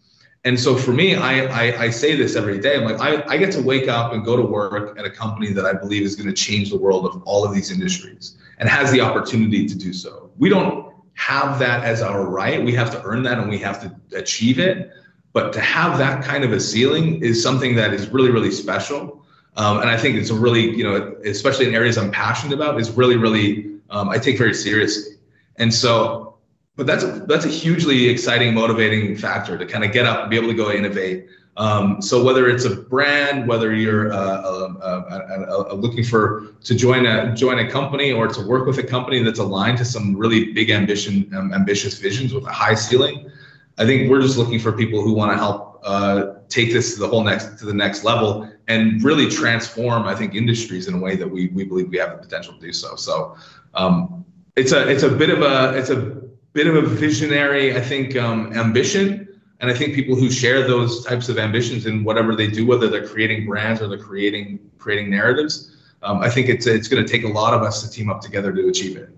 And 0.44 0.60
so 0.60 0.76
for 0.76 0.92
me, 0.92 1.16
I, 1.16 1.46
I, 1.46 1.84
I 1.84 1.90
say 1.92 2.16
this 2.16 2.36
every 2.36 2.60
day. 2.60 2.76
I'm 2.76 2.84
like, 2.84 3.00
I, 3.00 3.24
I 3.32 3.38
get 3.38 3.52
to 3.54 3.62
wake 3.62 3.88
up 3.88 4.12
and 4.12 4.26
go 4.26 4.36
to 4.36 4.42
work 4.42 4.98
at 4.98 5.06
a 5.06 5.10
company 5.10 5.54
that 5.54 5.66
I 5.66 5.74
believe 5.74 6.02
is 6.02 6.16
going 6.16 6.28
to 6.28 6.34
change 6.34 6.72
the 6.72 6.78
world 6.78 7.06
of 7.06 7.22
all 7.24 7.46
of 7.46 7.54
these 7.54 7.72
industries 7.72 8.38
and 8.58 8.68
has 8.68 8.92
the 8.92 9.02
opportunity 9.02 9.68
to 9.68 9.76
do 9.76 9.94
so. 9.94 10.32
We 10.40 10.50
don't 10.50 10.92
have 11.14 11.60
that 11.60 11.84
as 11.84 12.02
our 12.02 12.26
right. 12.26 12.64
We 12.64 12.74
have 12.74 12.90
to 12.92 13.04
earn 13.04 13.22
that 13.24 13.38
and 13.38 13.50
we 13.50 13.60
have 13.60 13.80
to 13.82 14.18
achieve 14.18 14.58
it. 14.58 14.92
But 15.34 15.54
to 15.54 15.62
have 15.62 16.00
that 16.00 16.24
kind 16.24 16.44
of 16.44 16.52
a 16.52 16.60
ceiling 16.60 17.22
is 17.24 17.42
something 17.42 17.76
that 17.76 17.94
is 17.94 18.10
really, 18.10 18.32
really 18.32 18.52
special. 18.52 19.24
Um, 19.58 19.80
and 19.80 19.90
I 19.90 19.98
think 19.98 20.16
it's 20.16 20.32
a 20.32 20.36
really, 20.36 20.76
you 20.76 20.84
know, 20.84 21.16
especially 21.24 21.68
in 21.68 21.76
areas 21.76 21.98
I'm 21.98 22.12
passionate 22.12 22.56
about, 22.56 22.80
is 22.80 22.90
really, 22.90 23.16
really, 23.16 23.80
um, 23.92 24.10
I 24.10 24.18
take 24.18 24.38
very 24.38 24.54
seriously. 24.54 25.18
And 25.58 25.74
so 25.74 26.31
but 26.76 26.88
that's 26.88 27.04
a, 27.04 27.08
that's 27.28 27.46
a 27.46 27.50
hugely 27.50 28.08
exciting, 28.10 28.54
motivating 28.54 29.16
factor 29.16 29.58
to 29.58 29.66
kind 29.66 29.84
of 29.84 29.92
get 29.92 30.06
up 30.06 30.22
and 30.22 30.30
be 30.30 30.38
able 30.38 30.48
to 30.48 30.54
go 30.54 30.72
innovate. 30.72 31.28
Um, 31.58 32.02
so 32.02 32.24
whether 32.24 32.48
it's 32.48 32.64
a 32.64 32.76
brand, 32.76 33.48
whether 33.48 33.76
you're 33.76 34.14
uh, 34.14 34.18
uh, 34.18 35.68
uh, 35.70 35.74
looking 35.74 36.04
for 36.04 36.54
to 36.64 36.74
join 36.74 37.06
a 37.06 37.36
join 37.36 37.60
a 37.60 37.70
company 37.70 38.14
or 38.14 38.28
to 38.28 38.42
work 38.48 38.66
with 38.66 38.78
a 38.78 38.84
company 38.84 39.22
that's 39.22 39.40
aligned 39.40 39.78
to 39.80 39.86
some 39.86 40.16
really 40.16 40.54
big 40.54 40.70
ambition, 40.70 41.30
um, 41.36 41.54
ambitious 41.54 42.00
visions 42.00 42.34
with 42.34 42.46
a 42.46 42.52
high 42.52 42.74
ceiling, 42.74 43.30
I 43.78 43.86
think 43.86 44.10
we're 44.10 44.22
just 44.22 44.38
looking 44.38 44.60
for 44.60 44.72
people 44.72 45.02
who 45.02 45.14
want 45.14 45.34
to 45.34 45.38
help 45.38 45.82
uh, 45.84 46.36
take 46.48 46.72
this 46.72 46.94
to 46.94 47.02
the 47.02 47.08
whole 47.08 47.24
next 47.24 47.60
to 47.60 47.66
the 47.66 47.74
next 47.74 48.06
level 48.06 48.50
and 48.68 49.04
really 49.04 49.30
transform, 49.30 50.04
I 50.04 50.16
think, 50.16 50.36
industries 50.36 50.88
in 50.88 50.94
a 50.94 51.00
way 51.00 51.18
that 51.18 51.28
we 51.28 51.48
we 51.48 51.66
believe 51.66 51.90
we 51.90 51.98
have 51.98 52.12
the 52.12 52.18
potential 52.18 52.54
to 52.54 52.60
do 52.60 52.72
so. 52.72 52.96
So 52.96 53.36
um, 53.74 54.24
it's 54.56 54.72
a 54.72 54.88
it's 54.88 55.04
a 55.04 55.10
bit 55.10 55.30
of 55.30 55.42
a 55.42 55.78
it's 55.78 55.90
a 55.90 56.22
bit 56.54 56.68
of 56.68 56.76
a 56.76 56.82
visionary, 56.82 57.76
I 57.76 57.82
think, 57.82 58.16
um, 58.16 58.54
ambition. 58.54 59.28
And 59.60 59.70
I 59.70 59.74
think 59.74 59.94
people 59.94 60.16
who 60.16 60.30
share 60.30 60.68
those 60.68 61.06
types 61.06 61.30
of 61.30 61.38
ambitions 61.38 61.86
in 61.86 62.04
whatever 62.04 62.36
they 62.36 62.48
do, 62.48 62.66
whether 62.66 62.90
they're 62.90 63.08
creating 63.08 63.46
brands 63.46 63.82
or 63.82 63.88
they're 63.88 63.98
creating 63.98 64.60
creating 64.80 65.12
narratives, 65.12 65.76
um, 66.02 66.20
I 66.20 66.30
think 66.30 66.50
it's 66.50 66.66
it's 66.66 66.88
going 66.88 67.06
to 67.06 67.12
take 67.12 67.24
a 67.24 67.28
lot 67.28 67.54
of 67.54 67.62
us 67.62 67.84
to 67.84 67.90
team 67.90 68.10
up 68.10 68.22
together 68.22 68.52
to 68.52 68.68
achieve 68.68 68.98
it. 68.98 69.10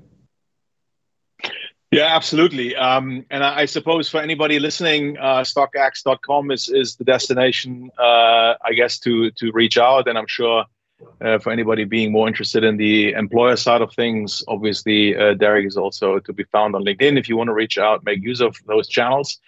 Yeah, 1.91 2.15
absolutely. 2.15 2.75
Um, 2.75 3.23
and 3.29 3.43
I, 3.43 3.59
I, 3.59 3.65
suppose 3.65 4.09
for 4.09 4.19
anybody 4.19 4.57
listening, 4.57 5.15
uh, 5.19 5.41
StockX.com 5.41 6.49
is 6.49 6.67
is 6.67 6.95
the 6.95 7.03
destination, 7.03 7.91
uh, 7.99 8.55
I 8.65 8.73
guess, 8.75 8.97
to 8.99 9.29
to 9.31 9.51
reach 9.51 9.77
out. 9.77 10.07
And 10.07 10.17
I'm 10.17 10.27
sure 10.27 10.65
uh, 11.21 11.39
for 11.39 11.51
anybody 11.51 11.83
being 11.83 12.11
more 12.11 12.27
interested 12.27 12.63
in 12.63 12.77
the 12.77 13.11
employer 13.13 13.55
side 13.55 13.81
of 13.81 13.93
things, 13.93 14.43
obviously 14.47 15.15
uh, 15.15 15.33
Derek 15.33 15.65
is 15.65 15.77
also 15.77 16.19
to 16.19 16.33
be 16.33 16.43
found 16.45 16.75
on 16.75 16.83
LinkedIn. 16.83 17.17
If 17.17 17.29
you 17.29 17.37
want 17.37 17.47
to 17.49 17.53
reach 17.53 17.77
out, 17.77 18.03
make 18.03 18.21
use 18.21 18.41
of 18.41 18.57
those 18.67 18.87
channels. 18.87 19.39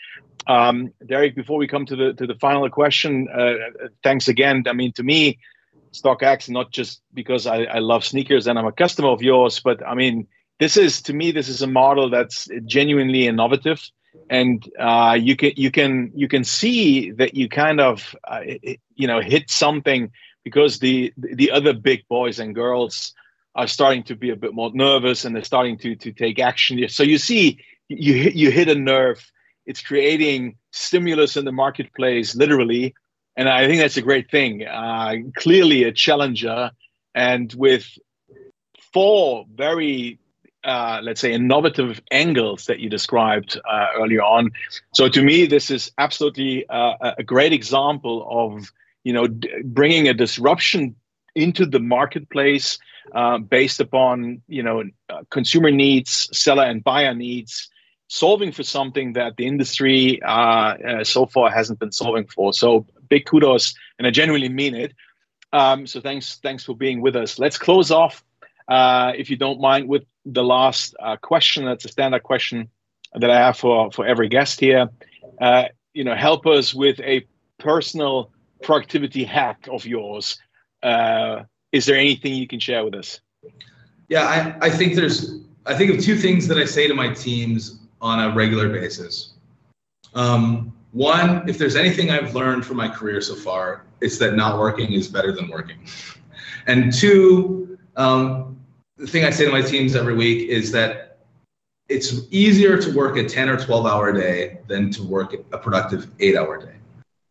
Um, 0.47 0.91
Derek, 1.05 1.35
before 1.35 1.57
we 1.57 1.67
come 1.67 1.85
to 1.87 1.95
the 1.95 2.13
to 2.13 2.27
the 2.27 2.35
final 2.35 2.69
question, 2.69 3.27
uh, 3.33 3.53
thanks 4.03 4.27
again. 4.27 4.63
I 4.67 4.73
mean, 4.73 4.91
to 4.93 5.03
me, 5.03 5.39
StockX 5.91 6.49
not 6.49 6.71
just 6.71 7.01
because 7.13 7.47
I, 7.47 7.63
I 7.63 7.79
love 7.79 8.03
sneakers 8.03 8.47
and 8.47 8.59
I'm 8.59 8.67
a 8.67 8.71
customer 8.71 9.09
of 9.09 9.21
yours, 9.21 9.59
but 9.59 9.85
I 9.85 9.95
mean, 9.95 10.27
this 10.59 10.77
is 10.77 11.01
to 11.03 11.13
me 11.13 11.31
this 11.31 11.49
is 11.49 11.61
a 11.61 11.67
model 11.67 12.09
that's 12.09 12.47
genuinely 12.65 13.27
innovative 13.27 13.81
and 14.29 14.67
uh, 14.79 15.17
you 15.19 15.35
can 15.35 15.51
you 15.55 15.71
can 15.71 16.11
you 16.15 16.27
can 16.27 16.43
see 16.43 17.11
that 17.11 17.35
you 17.35 17.49
kind 17.49 17.79
of 17.79 18.15
uh, 18.27 18.41
you 18.95 19.07
know 19.07 19.21
hit 19.21 19.49
something 19.49 20.11
because 20.45 20.79
the 20.79 21.11
the 21.17 21.51
other 21.51 21.73
big 21.73 22.07
boys 22.07 22.39
and 22.39 22.55
girls 22.55 23.13
are 23.55 23.67
starting 23.67 24.03
to 24.03 24.15
be 24.15 24.29
a 24.29 24.35
bit 24.35 24.53
more 24.53 24.71
nervous 24.73 25.25
and 25.25 25.35
they're 25.35 25.43
starting 25.43 25.77
to 25.79 25.95
to 25.97 26.13
take 26.13 26.39
action. 26.39 26.87
So 26.87 27.03
you 27.03 27.17
see, 27.17 27.59
you 27.89 28.13
you 28.33 28.51
hit 28.51 28.69
a 28.69 28.75
nerve. 28.75 29.19
It's 29.65 29.81
creating 29.81 30.55
stimulus 30.71 31.35
in 31.35 31.43
the 31.43 31.51
marketplace, 31.51 32.35
literally, 32.35 32.93
and 33.35 33.49
I 33.49 33.67
think 33.67 33.81
that's 33.81 33.97
a 33.97 34.01
great 34.01 34.29
thing. 34.31 34.65
Uh, 34.65 35.15
clearly, 35.35 35.83
a 35.83 35.91
challenger, 35.91 36.71
and 37.13 37.53
with 37.57 37.97
four 38.93 39.45
very 39.53 40.19
uh, 40.63 40.99
let's 41.03 41.21
say 41.21 41.31
innovative 41.31 42.01
angles 42.11 42.65
that 42.65 42.79
you 42.79 42.89
described 42.89 43.59
uh, 43.69 43.87
earlier 43.97 44.23
on. 44.23 44.51
So 44.93 45.07
to 45.07 45.21
me, 45.21 45.45
this 45.45 45.69
is 45.69 45.91
absolutely 45.99 46.67
uh, 46.67 47.13
a 47.19 47.23
great 47.23 47.53
example 47.53 48.27
of 48.27 48.71
you 49.05 49.13
know, 49.13 49.27
d- 49.27 49.49
bringing 49.63 50.09
a 50.09 50.13
disruption 50.13 50.95
into 51.35 51.65
the 51.65 51.79
marketplace 51.79 52.77
uh, 53.13 53.37
based 53.37 53.79
upon 53.79 54.41
you 54.47 54.63
know 54.63 54.83
uh, 55.09 55.21
consumer 55.29 55.71
needs, 55.71 56.27
seller 56.37 56.63
and 56.63 56.83
buyer 56.83 57.13
needs, 57.13 57.69
solving 58.07 58.51
for 58.51 58.63
something 58.63 59.13
that 59.13 59.37
the 59.37 59.45
industry 59.45 60.21
uh, 60.23 60.73
uh 60.89 61.03
so 61.03 61.25
far 61.25 61.49
hasn't 61.49 61.79
been 61.79 61.91
solving 61.91 62.25
for. 62.25 62.51
So 62.51 62.87
big 63.07 63.25
kudos, 63.25 63.75
and 63.97 64.07
I 64.07 64.11
genuinely 64.11 64.49
mean 64.49 64.75
it. 64.75 64.93
Um, 65.53 65.87
so 65.87 66.01
thanks, 66.01 66.37
thanks 66.41 66.65
for 66.65 66.75
being 66.75 66.99
with 66.99 67.15
us. 67.15 67.39
Let's 67.39 67.57
close 67.57 67.91
off, 67.91 68.25
uh, 68.67 69.13
if 69.15 69.29
you 69.29 69.37
don't 69.37 69.61
mind, 69.61 69.87
with 69.87 70.03
the 70.25 70.43
last 70.43 70.95
uh, 70.99 71.15
question. 71.17 71.63
That's 71.65 71.85
a 71.85 71.89
standard 71.89 72.23
question 72.23 72.69
that 73.13 73.29
I 73.29 73.37
have 73.37 73.57
for 73.57 73.91
for 73.91 74.03
every 74.05 74.29
guest 74.29 74.59
here. 74.59 74.89
you 75.93 76.03
know, 76.03 76.15
help 76.15 76.47
us 76.47 76.73
with 76.73 76.99
a 77.01 77.25
personal 77.59 78.31
productivity 78.61 79.23
hack 79.23 79.67
of 79.71 79.85
yours. 79.85 80.37
Uh, 80.83 81.43
is 81.71 81.85
there 81.85 81.97
anything 81.97 82.33
you 82.33 82.47
can 82.47 82.59
share 82.59 82.83
with 82.85 82.95
us? 82.95 83.19
Yeah, 84.07 84.55
I, 84.61 84.67
I 84.67 84.69
think 84.69 84.95
there's 84.95 85.39
I 85.65 85.73
think 85.73 85.91
of 85.91 85.99
two 85.99 86.15
things 86.15 86.47
that 86.47 86.57
I 86.57 86.65
say 86.65 86.87
to 86.87 86.93
my 86.93 87.13
teams 87.13 87.79
on 88.01 88.19
a 88.19 88.35
regular 88.35 88.69
basis. 88.69 89.33
Um, 90.13 90.73
one, 90.91 91.47
if 91.49 91.57
there's 91.57 91.75
anything 91.75 92.11
I've 92.11 92.35
learned 92.35 92.65
from 92.65 92.77
my 92.77 92.87
career 92.87 93.19
so 93.19 93.35
far, 93.35 93.83
it's 93.99 94.17
that 94.19 94.35
not 94.35 94.59
working 94.59 94.93
is 94.93 95.07
better 95.07 95.31
than 95.31 95.49
working. 95.49 95.79
And 96.67 96.91
two, 96.91 97.77
um, 97.95 98.59
the 98.97 99.05
thing 99.05 99.23
I 99.23 99.29
say 99.29 99.45
to 99.45 99.51
my 99.51 99.61
teams 99.61 99.95
every 99.95 100.15
week 100.15 100.49
is 100.49 100.71
that 100.71 101.19
it's 101.89 102.21
easier 102.31 102.81
to 102.81 102.91
work 102.95 103.17
a 103.17 103.29
10 103.29 103.49
or 103.49 103.57
12 103.57 103.85
hour 103.85 104.11
day 104.11 104.57
than 104.67 104.89
to 104.91 105.03
work 105.03 105.35
a 105.51 105.57
productive 105.59 106.09
eight 106.19 106.35
hour 106.35 106.57
day. 106.57 106.75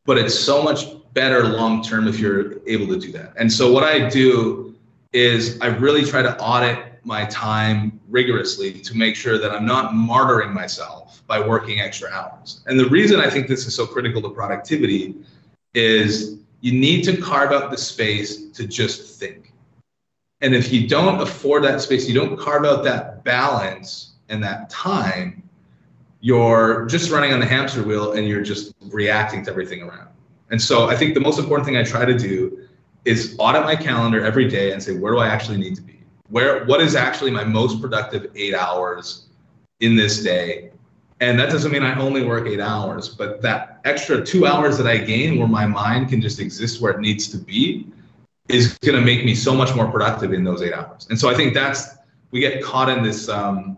But 0.06 0.18
it's 0.18 0.38
so 0.38 0.62
much 0.62 0.84
better 1.14 1.44
long 1.44 1.82
term 1.82 2.08
if 2.08 2.18
you're 2.18 2.56
able 2.66 2.86
to 2.88 2.98
do 2.98 3.12
that. 3.12 3.32
And 3.36 3.50
so 3.50 3.72
what 3.72 3.84
I 3.84 4.08
do 4.08 4.74
is 5.12 5.58
I 5.60 5.66
really 5.66 6.04
try 6.04 6.22
to 6.22 6.36
audit 6.38 6.94
my 7.04 7.24
time 7.26 8.00
rigorously 8.08 8.72
to 8.72 8.96
make 8.96 9.14
sure 9.14 9.38
that 9.38 9.52
I'm 9.52 9.66
not 9.66 9.92
martyring 9.92 10.52
myself 10.52 11.22
by 11.26 11.38
working 11.38 11.80
extra 11.80 12.10
hours. 12.10 12.62
And 12.66 12.78
the 12.78 12.88
reason 12.88 13.20
I 13.20 13.30
think 13.30 13.46
this 13.46 13.66
is 13.66 13.74
so 13.74 13.86
critical 13.86 14.20
to 14.22 14.30
productivity 14.30 15.14
is 15.74 16.38
you 16.60 16.72
need 16.72 17.04
to 17.04 17.16
carve 17.16 17.52
out 17.52 17.70
the 17.70 17.76
space 17.76 18.50
to 18.50 18.66
just 18.66 19.20
think. 19.20 19.52
And 20.40 20.54
if 20.54 20.72
you 20.72 20.88
don't 20.88 21.20
afford 21.20 21.62
that 21.64 21.80
space, 21.80 22.08
you 22.08 22.14
don't 22.14 22.38
carve 22.38 22.64
out 22.64 22.84
that 22.84 23.22
balance 23.24 24.14
and 24.28 24.42
that 24.42 24.68
time, 24.70 25.42
you're 26.24 26.86
just 26.86 27.10
running 27.10 27.34
on 27.34 27.38
the 27.38 27.44
hamster 27.44 27.82
wheel 27.82 28.12
and 28.12 28.26
you're 28.26 28.42
just 28.42 28.72
reacting 28.84 29.44
to 29.44 29.50
everything 29.50 29.82
around. 29.82 30.08
And 30.50 30.60
so 30.60 30.88
I 30.88 30.96
think 30.96 31.12
the 31.12 31.20
most 31.20 31.38
important 31.38 31.66
thing 31.66 31.76
I 31.76 31.82
try 31.82 32.06
to 32.06 32.16
do 32.16 32.66
is 33.04 33.36
audit 33.38 33.62
my 33.64 33.76
calendar 33.76 34.24
every 34.24 34.48
day 34.48 34.72
and 34.72 34.82
say, 34.82 34.96
where 34.96 35.12
do 35.12 35.18
I 35.18 35.28
actually 35.28 35.58
need 35.58 35.76
to 35.76 35.82
be? 35.82 36.00
Where 36.30 36.64
what 36.64 36.80
is 36.80 36.94
actually 36.94 37.30
my 37.30 37.44
most 37.44 37.78
productive 37.78 38.30
eight 38.36 38.54
hours 38.54 39.26
in 39.80 39.96
this 39.96 40.22
day? 40.22 40.70
And 41.20 41.38
that 41.38 41.50
doesn't 41.50 41.70
mean 41.70 41.82
I 41.82 41.94
only 42.00 42.24
work 42.24 42.46
eight 42.46 42.58
hours, 42.58 43.10
but 43.10 43.42
that 43.42 43.82
extra 43.84 44.24
two 44.24 44.46
hours 44.46 44.78
that 44.78 44.86
I 44.86 44.96
gain 44.96 45.38
where 45.38 45.46
my 45.46 45.66
mind 45.66 46.08
can 46.08 46.22
just 46.22 46.40
exist 46.40 46.80
where 46.80 46.92
it 46.92 47.00
needs 47.00 47.28
to 47.32 47.36
be 47.36 47.86
is 48.48 48.78
going 48.78 48.98
to 48.98 49.04
make 49.04 49.26
me 49.26 49.34
so 49.34 49.54
much 49.54 49.74
more 49.74 49.90
productive 49.90 50.32
in 50.32 50.42
those 50.42 50.62
eight 50.62 50.72
hours. 50.72 51.06
And 51.10 51.20
so 51.20 51.28
I 51.28 51.34
think 51.34 51.52
that's, 51.52 51.98
we 52.30 52.40
get 52.40 52.64
caught 52.64 52.88
in 52.88 53.02
this 53.02 53.28
um, 53.28 53.76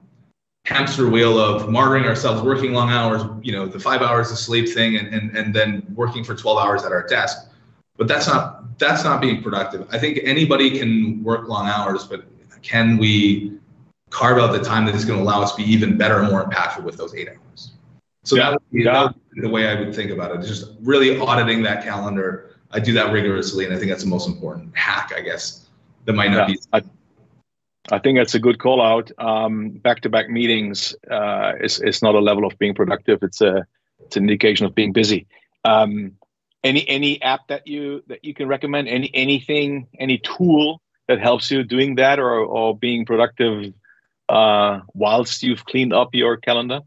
hamster 0.66 1.08
wheel 1.08 1.38
of 1.38 1.68
martyring 1.68 2.04
ourselves, 2.04 2.42
working 2.42 2.72
long 2.72 2.90
hours, 2.90 3.22
you 3.42 3.52
know, 3.52 3.66
the 3.66 3.78
five 3.78 4.02
hours 4.02 4.30
of 4.30 4.38
sleep 4.38 4.68
thing, 4.68 4.96
and, 4.96 5.14
and, 5.14 5.36
and 5.36 5.54
then 5.54 5.86
working 5.94 6.24
for 6.24 6.34
12 6.34 6.58
hours 6.58 6.84
at 6.84 6.92
our 6.92 7.06
desk. 7.06 7.48
But 7.96 8.08
that's 8.08 8.26
not, 8.26 8.78
that's 8.78 9.04
not 9.04 9.20
being 9.20 9.42
productive. 9.42 9.86
I 9.90 9.98
think 9.98 10.20
anybody 10.22 10.78
can 10.78 11.22
work 11.22 11.48
long 11.48 11.68
hours, 11.68 12.04
but 12.04 12.24
can 12.62 12.98
we 12.98 13.56
carve 14.10 14.38
out 14.38 14.52
the 14.52 14.62
time 14.62 14.84
that 14.86 14.94
is 14.94 15.04
going 15.04 15.18
to 15.18 15.22
allow 15.22 15.42
us 15.42 15.54
to 15.54 15.62
be 15.62 15.70
even 15.70 15.98
better 15.98 16.20
and 16.20 16.30
more 16.30 16.44
impactful 16.44 16.82
with 16.82 16.96
those 16.96 17.14
eight 17.14 17.28
hours. 17.28 17.72
So 18.24 18.36
yeah. 18.36 18.50
that, 18.50 18.52
would 18.52 18.70
be, 18.72 18.82
yeah. 18.84 18.92
that 18.92 19.02
would 19.14 19.34
be 19.34 19.40
the 19.42 19.48
way 19.48 19.68
I 19.68 19.78
would 19.78 19.94
think 19.94 20.10
about 20.10 20.34
it. 20.34 20.46
Just 20.46 20.72
really 20.80 21.18
auditing 21.18 21.62
that 21.62 21.84
calendar. 21.84 22.56
I 22.70 22.80
do 22.80 22.92
that 22.94 23.12
rigorously, 23.12 23.64
and 23.64 23.74
I 23.74 23.78
think 23.78 23.90
that's 23.90 24.02
the 24.02 24.08
most 24.08 24.28
important 24.28 24.76
hack, 24.76 25.12
I 25.14 25.20
guess. 25.20 25.68
That 26.04 26.14
might 26.14 26.30
not 26.30 26.48
yeah. 26.48 26.54
be. 26.54 26.60
I, 26.72 26.82
I 27.92 27.98
think 27.98 28.18
that's 28.18 28.34
a 28.34 28.40
good 28.40 28.58
call 28.58 28.82
out. 28.82 29.10
Um, 29.18 29.70
back-to-back 29.70 30.28
meetings 30.28 30.94
uh, 31.10 31.52
is 31.60 31.80
is 31.80 32.02
not 32.02 32.14
a 32.14 32.20
level 32.20 32.44
of 32.44 32.58
being 32.58 32.74
productive. 32.74 33.22
It's 33.22 33.40
a 33.40 33.66
it's 34.00 34.16
an 34.16 34.24
indication 34.24 34.66
of 34.66 34.74
being 34.74 34.92
busy. 34.92 35.26
Um, 35.64 36.12
any 36.64 36.88
any 36.88 37.22
app 37.22 37.48
that 37.48 37.66
you 37.66 38.02
that 38.08 38.24
you 38.24 38.34
can 38.34 38.48
recommend? 38.48 38.88
Any 38.88 39.10
anything? 39.14 39.86
Any 39.98 40.18
tool 40.18 40.80
that 41.08 41.20
helps 41.20 41.50
you 41.50 41.62
doing 41.62 41.96
that 41.96 42.18
or 42.18 42.40
or 42.40 42.76
being 42.76 43.04
productive 43.04 43.72
uh, 44.28 44.80
whilst 44.94 45.42
you've 45.42 45.64
cleaned 45.64 45.92
up 45.92 46.14
your 46.14 46.36
calendar? 46.36 46.80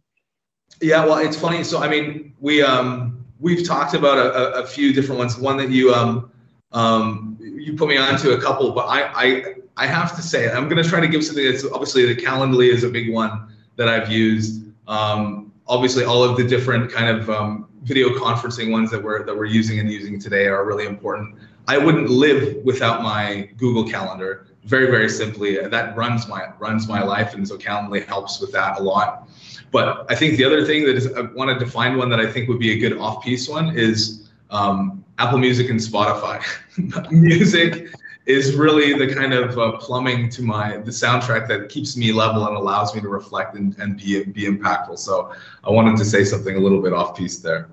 Yeah, 0.82 1.06
well, 1.06 1.18
it's 1.18 1.38
funny. 1.38 1.64
So, 1.64 1.82
I 1.82 1.90
mean, 1.90 2.34
we 2.40 2.62
um, 2.62 3.26
we've 3.40 3.66
talked 3.66 3.94
about 3.94 4.18
a, 4.18 4.64
a, 4.64 4.68
few 4.68 4.94
different 4.94 5.20
ones. 5.20 5.38
One 5.38 5.58
that 5.58 5.70
you 5.70 5.94
um, 5.94 6.32
um, 6.72 7.29
you 7.60 7.74
put 7.74 7.90
me 7.90 7.98
onto 7.98 8.32
a 8.32 8.42
couple, 8.42 8.72
but 8.72 8.86
I, 8.88 9.04
I 9.14 9.56
I 9.78 9.88
have 9.88 10.16
to 10.16 10.22
say 10.22 10.52
I'm 10.52 10.68
going 10.68 10.82
to 10.82 10.88
try 10.88 11.00
to 11.00 11.08
give 11.08 11.24
something 11.24 11.46
that's 11.46 11.66
obviously 11.66 12.06
the 12.12 12.20
Calendly 12.20 12.72
is 12.72 12.84
a 12.84 12.90
big 12.90 13.12
one 13.12 13.56
that 13.76 13.88
I've 13.88 14.12
used. 14.12 14.64
Um, 14.88 15.52
obviously, 15.68 16.04
all 16.04 16.24
of 16.24 16.38
the 16.38 16.44
different 16.44 16.92
kind 16.92 17.18
of 17.18 17.30
um, 17.30 17.70
video 17.84 18.10
conferencing 18.10 18.72
ones 18.72 18.92
that 18.92 19.02
we're 19.02 19.26
that 19.26 19.36
we're 19.36 19.46
using 19.46 19.80
and 19.80 19.92
using 19.92 20.20
today 20.20 20.48
are 20.48 20.66
really 20.66 20.86
important. 20.86 21.36
I 21.68 21.78
wouldn't 21.78 22.10
live 22.10 22.64
without 22.66 23.04
my 23.04 23.50
Google 23.58 23.88
Calendar 23.88 24.48
very 24.66 24.92
very 24.92 25.10
simply 25.10 25.58
that 25.58 25.96
runs 25.96 26.28
my 26.28 26.50
runs 26.60 26.88
my 26.88 27.02
life 27.02 27.34
and 27.34 27.48
so 27.48 27.58
calendly 27.58 28.06
helps 28.06 28.40
with 28.42 28.52
that 28.52 28.80
a 28.80 28.84
lot 28.84 29.30
but 29.72 30.06
i 30.12 30.16
think 30.16 30.38
the 30.38 30.44
other 30.44 30.66
thing 30.66 30.84
that 30.84 30.96
is 30.96 31.12
i 31.14 31.22
wanted 31.22 31.58
to 31.60 31.66
find 31.66 31.98
one 31.98 32.10
that 32.10 32.20
i 32.20 32.30
think 32.30 32.50
would 32.50 32.60
be 32.60 32.74
a 32.74 32.78
good 32.78 32.98
off 32.98 33.24
piece 33.24 33.48
one 33.48 33.78
is 33.78 34.30
um, 34.52 35.04
apple 35.20 35.38
music 35.38 35.70
and 35.70 35.80
spotify. 35.80 36.42
Music 37.12 37.90
is 38.26 38.56
really 38.56 38.94
the 38.94 39.14
kind 39.14 39.34
of 39.34 39.58
uh, 39.58 39.74
plumbing 39.78 40.30
to 40.30 40.42
my 40.42 40.78
the 40.78 40.92
soundtrack 40.92 41.48
that 41.48 41.70
keeps 41.70 41.98
me 41.98 42.12
level 42.12 42.48
and 42.48 42.56
allows 42.56 42.96
me 42.96 43.02
to 43.02 43.10
reflect 43.10 43.56
and, 43.56 43.78
and 43.80 43.98
be 43.98 44.24
be 44.24 44.44
impactful. 44.44 44.98
So 44.98 45.34
i 45.64 45.70
wanted 45.70 45.98
to 45.98 46.06
say 46.06 46.24
something 46.24 46.56
a 46.56 46.60
little 46.60 46.82
bit 46.82 46.94
off 46.94 47.18
piece 47.18 47.40
there. 47.40 47.70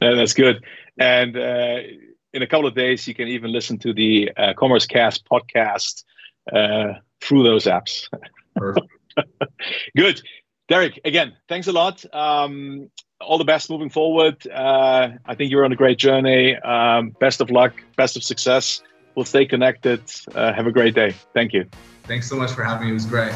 Yeah, 0.00 0.14
that's 0.14 0.34
good. 0.34 0.64
And 0.98 1.36
uh, 1.36 1.78
in 2.32 2.42
a 2.42 2.46
couple 2.46 2.66
of 2.66 2.74
days 2.74 3.06
you 3.08 3.14
can 3.14 3.28
even 3.28 3.52
listen 3.52 3.78
to 3.78 3.92
the 3.92 4.30
uh, 4.36 4.54
commerce 4.54 4.86
cast 4.86 5.26
podcast 5.28 6.04
uh, 6.52 6.94
through 7.20 7.42
those 7.42 7.64
apps. 7.64 8.08
Good. 9.96 10.22
Derek, 10.68 11.00
again, 11.04 11.34
thanks 11.48 11.68
a 11.68 11.72
lot. 11.72 12.04
Um, 12.14 12.90
all 13.20 13.38
the 13.38 13.44
best 13.44 13.70
moving 13.70 13.90
forward. 13.90 14.46
Uh, 14.46 15.10
I 15.24 15.34
think 15.34 15.50
you're 15.50 15.64
on 15.64 15.72
a 15.72 15.76
great 15.76 15.98
journey. 15.98 16.56
Um, 16.56 17.10
best 17.20 17.40
of 17.40 17.50
luck, 17.50 17.74
best 17.96 18.16
of 18.16 18.22
success. 18.22 18.82
We'll 19.14 19.24
stay 19.24 19.46
connected. 19.46 20.02
Uh, 20.34 20.52
have 20.52 20.66
a 20.66 20.72
great 20.72 20.94
day. 20.94 21.14
Thank 21.32 21.52
you. 21.52 21.66
Thanks 22.04 22.28
so 22.28 22.36
much 22.36 22.52
for 22.52 22.62
having 22.62 22.86
me. 22.86 22.90
It 22.90 22.94
was 22.94 23.06
great. 23.06 23.32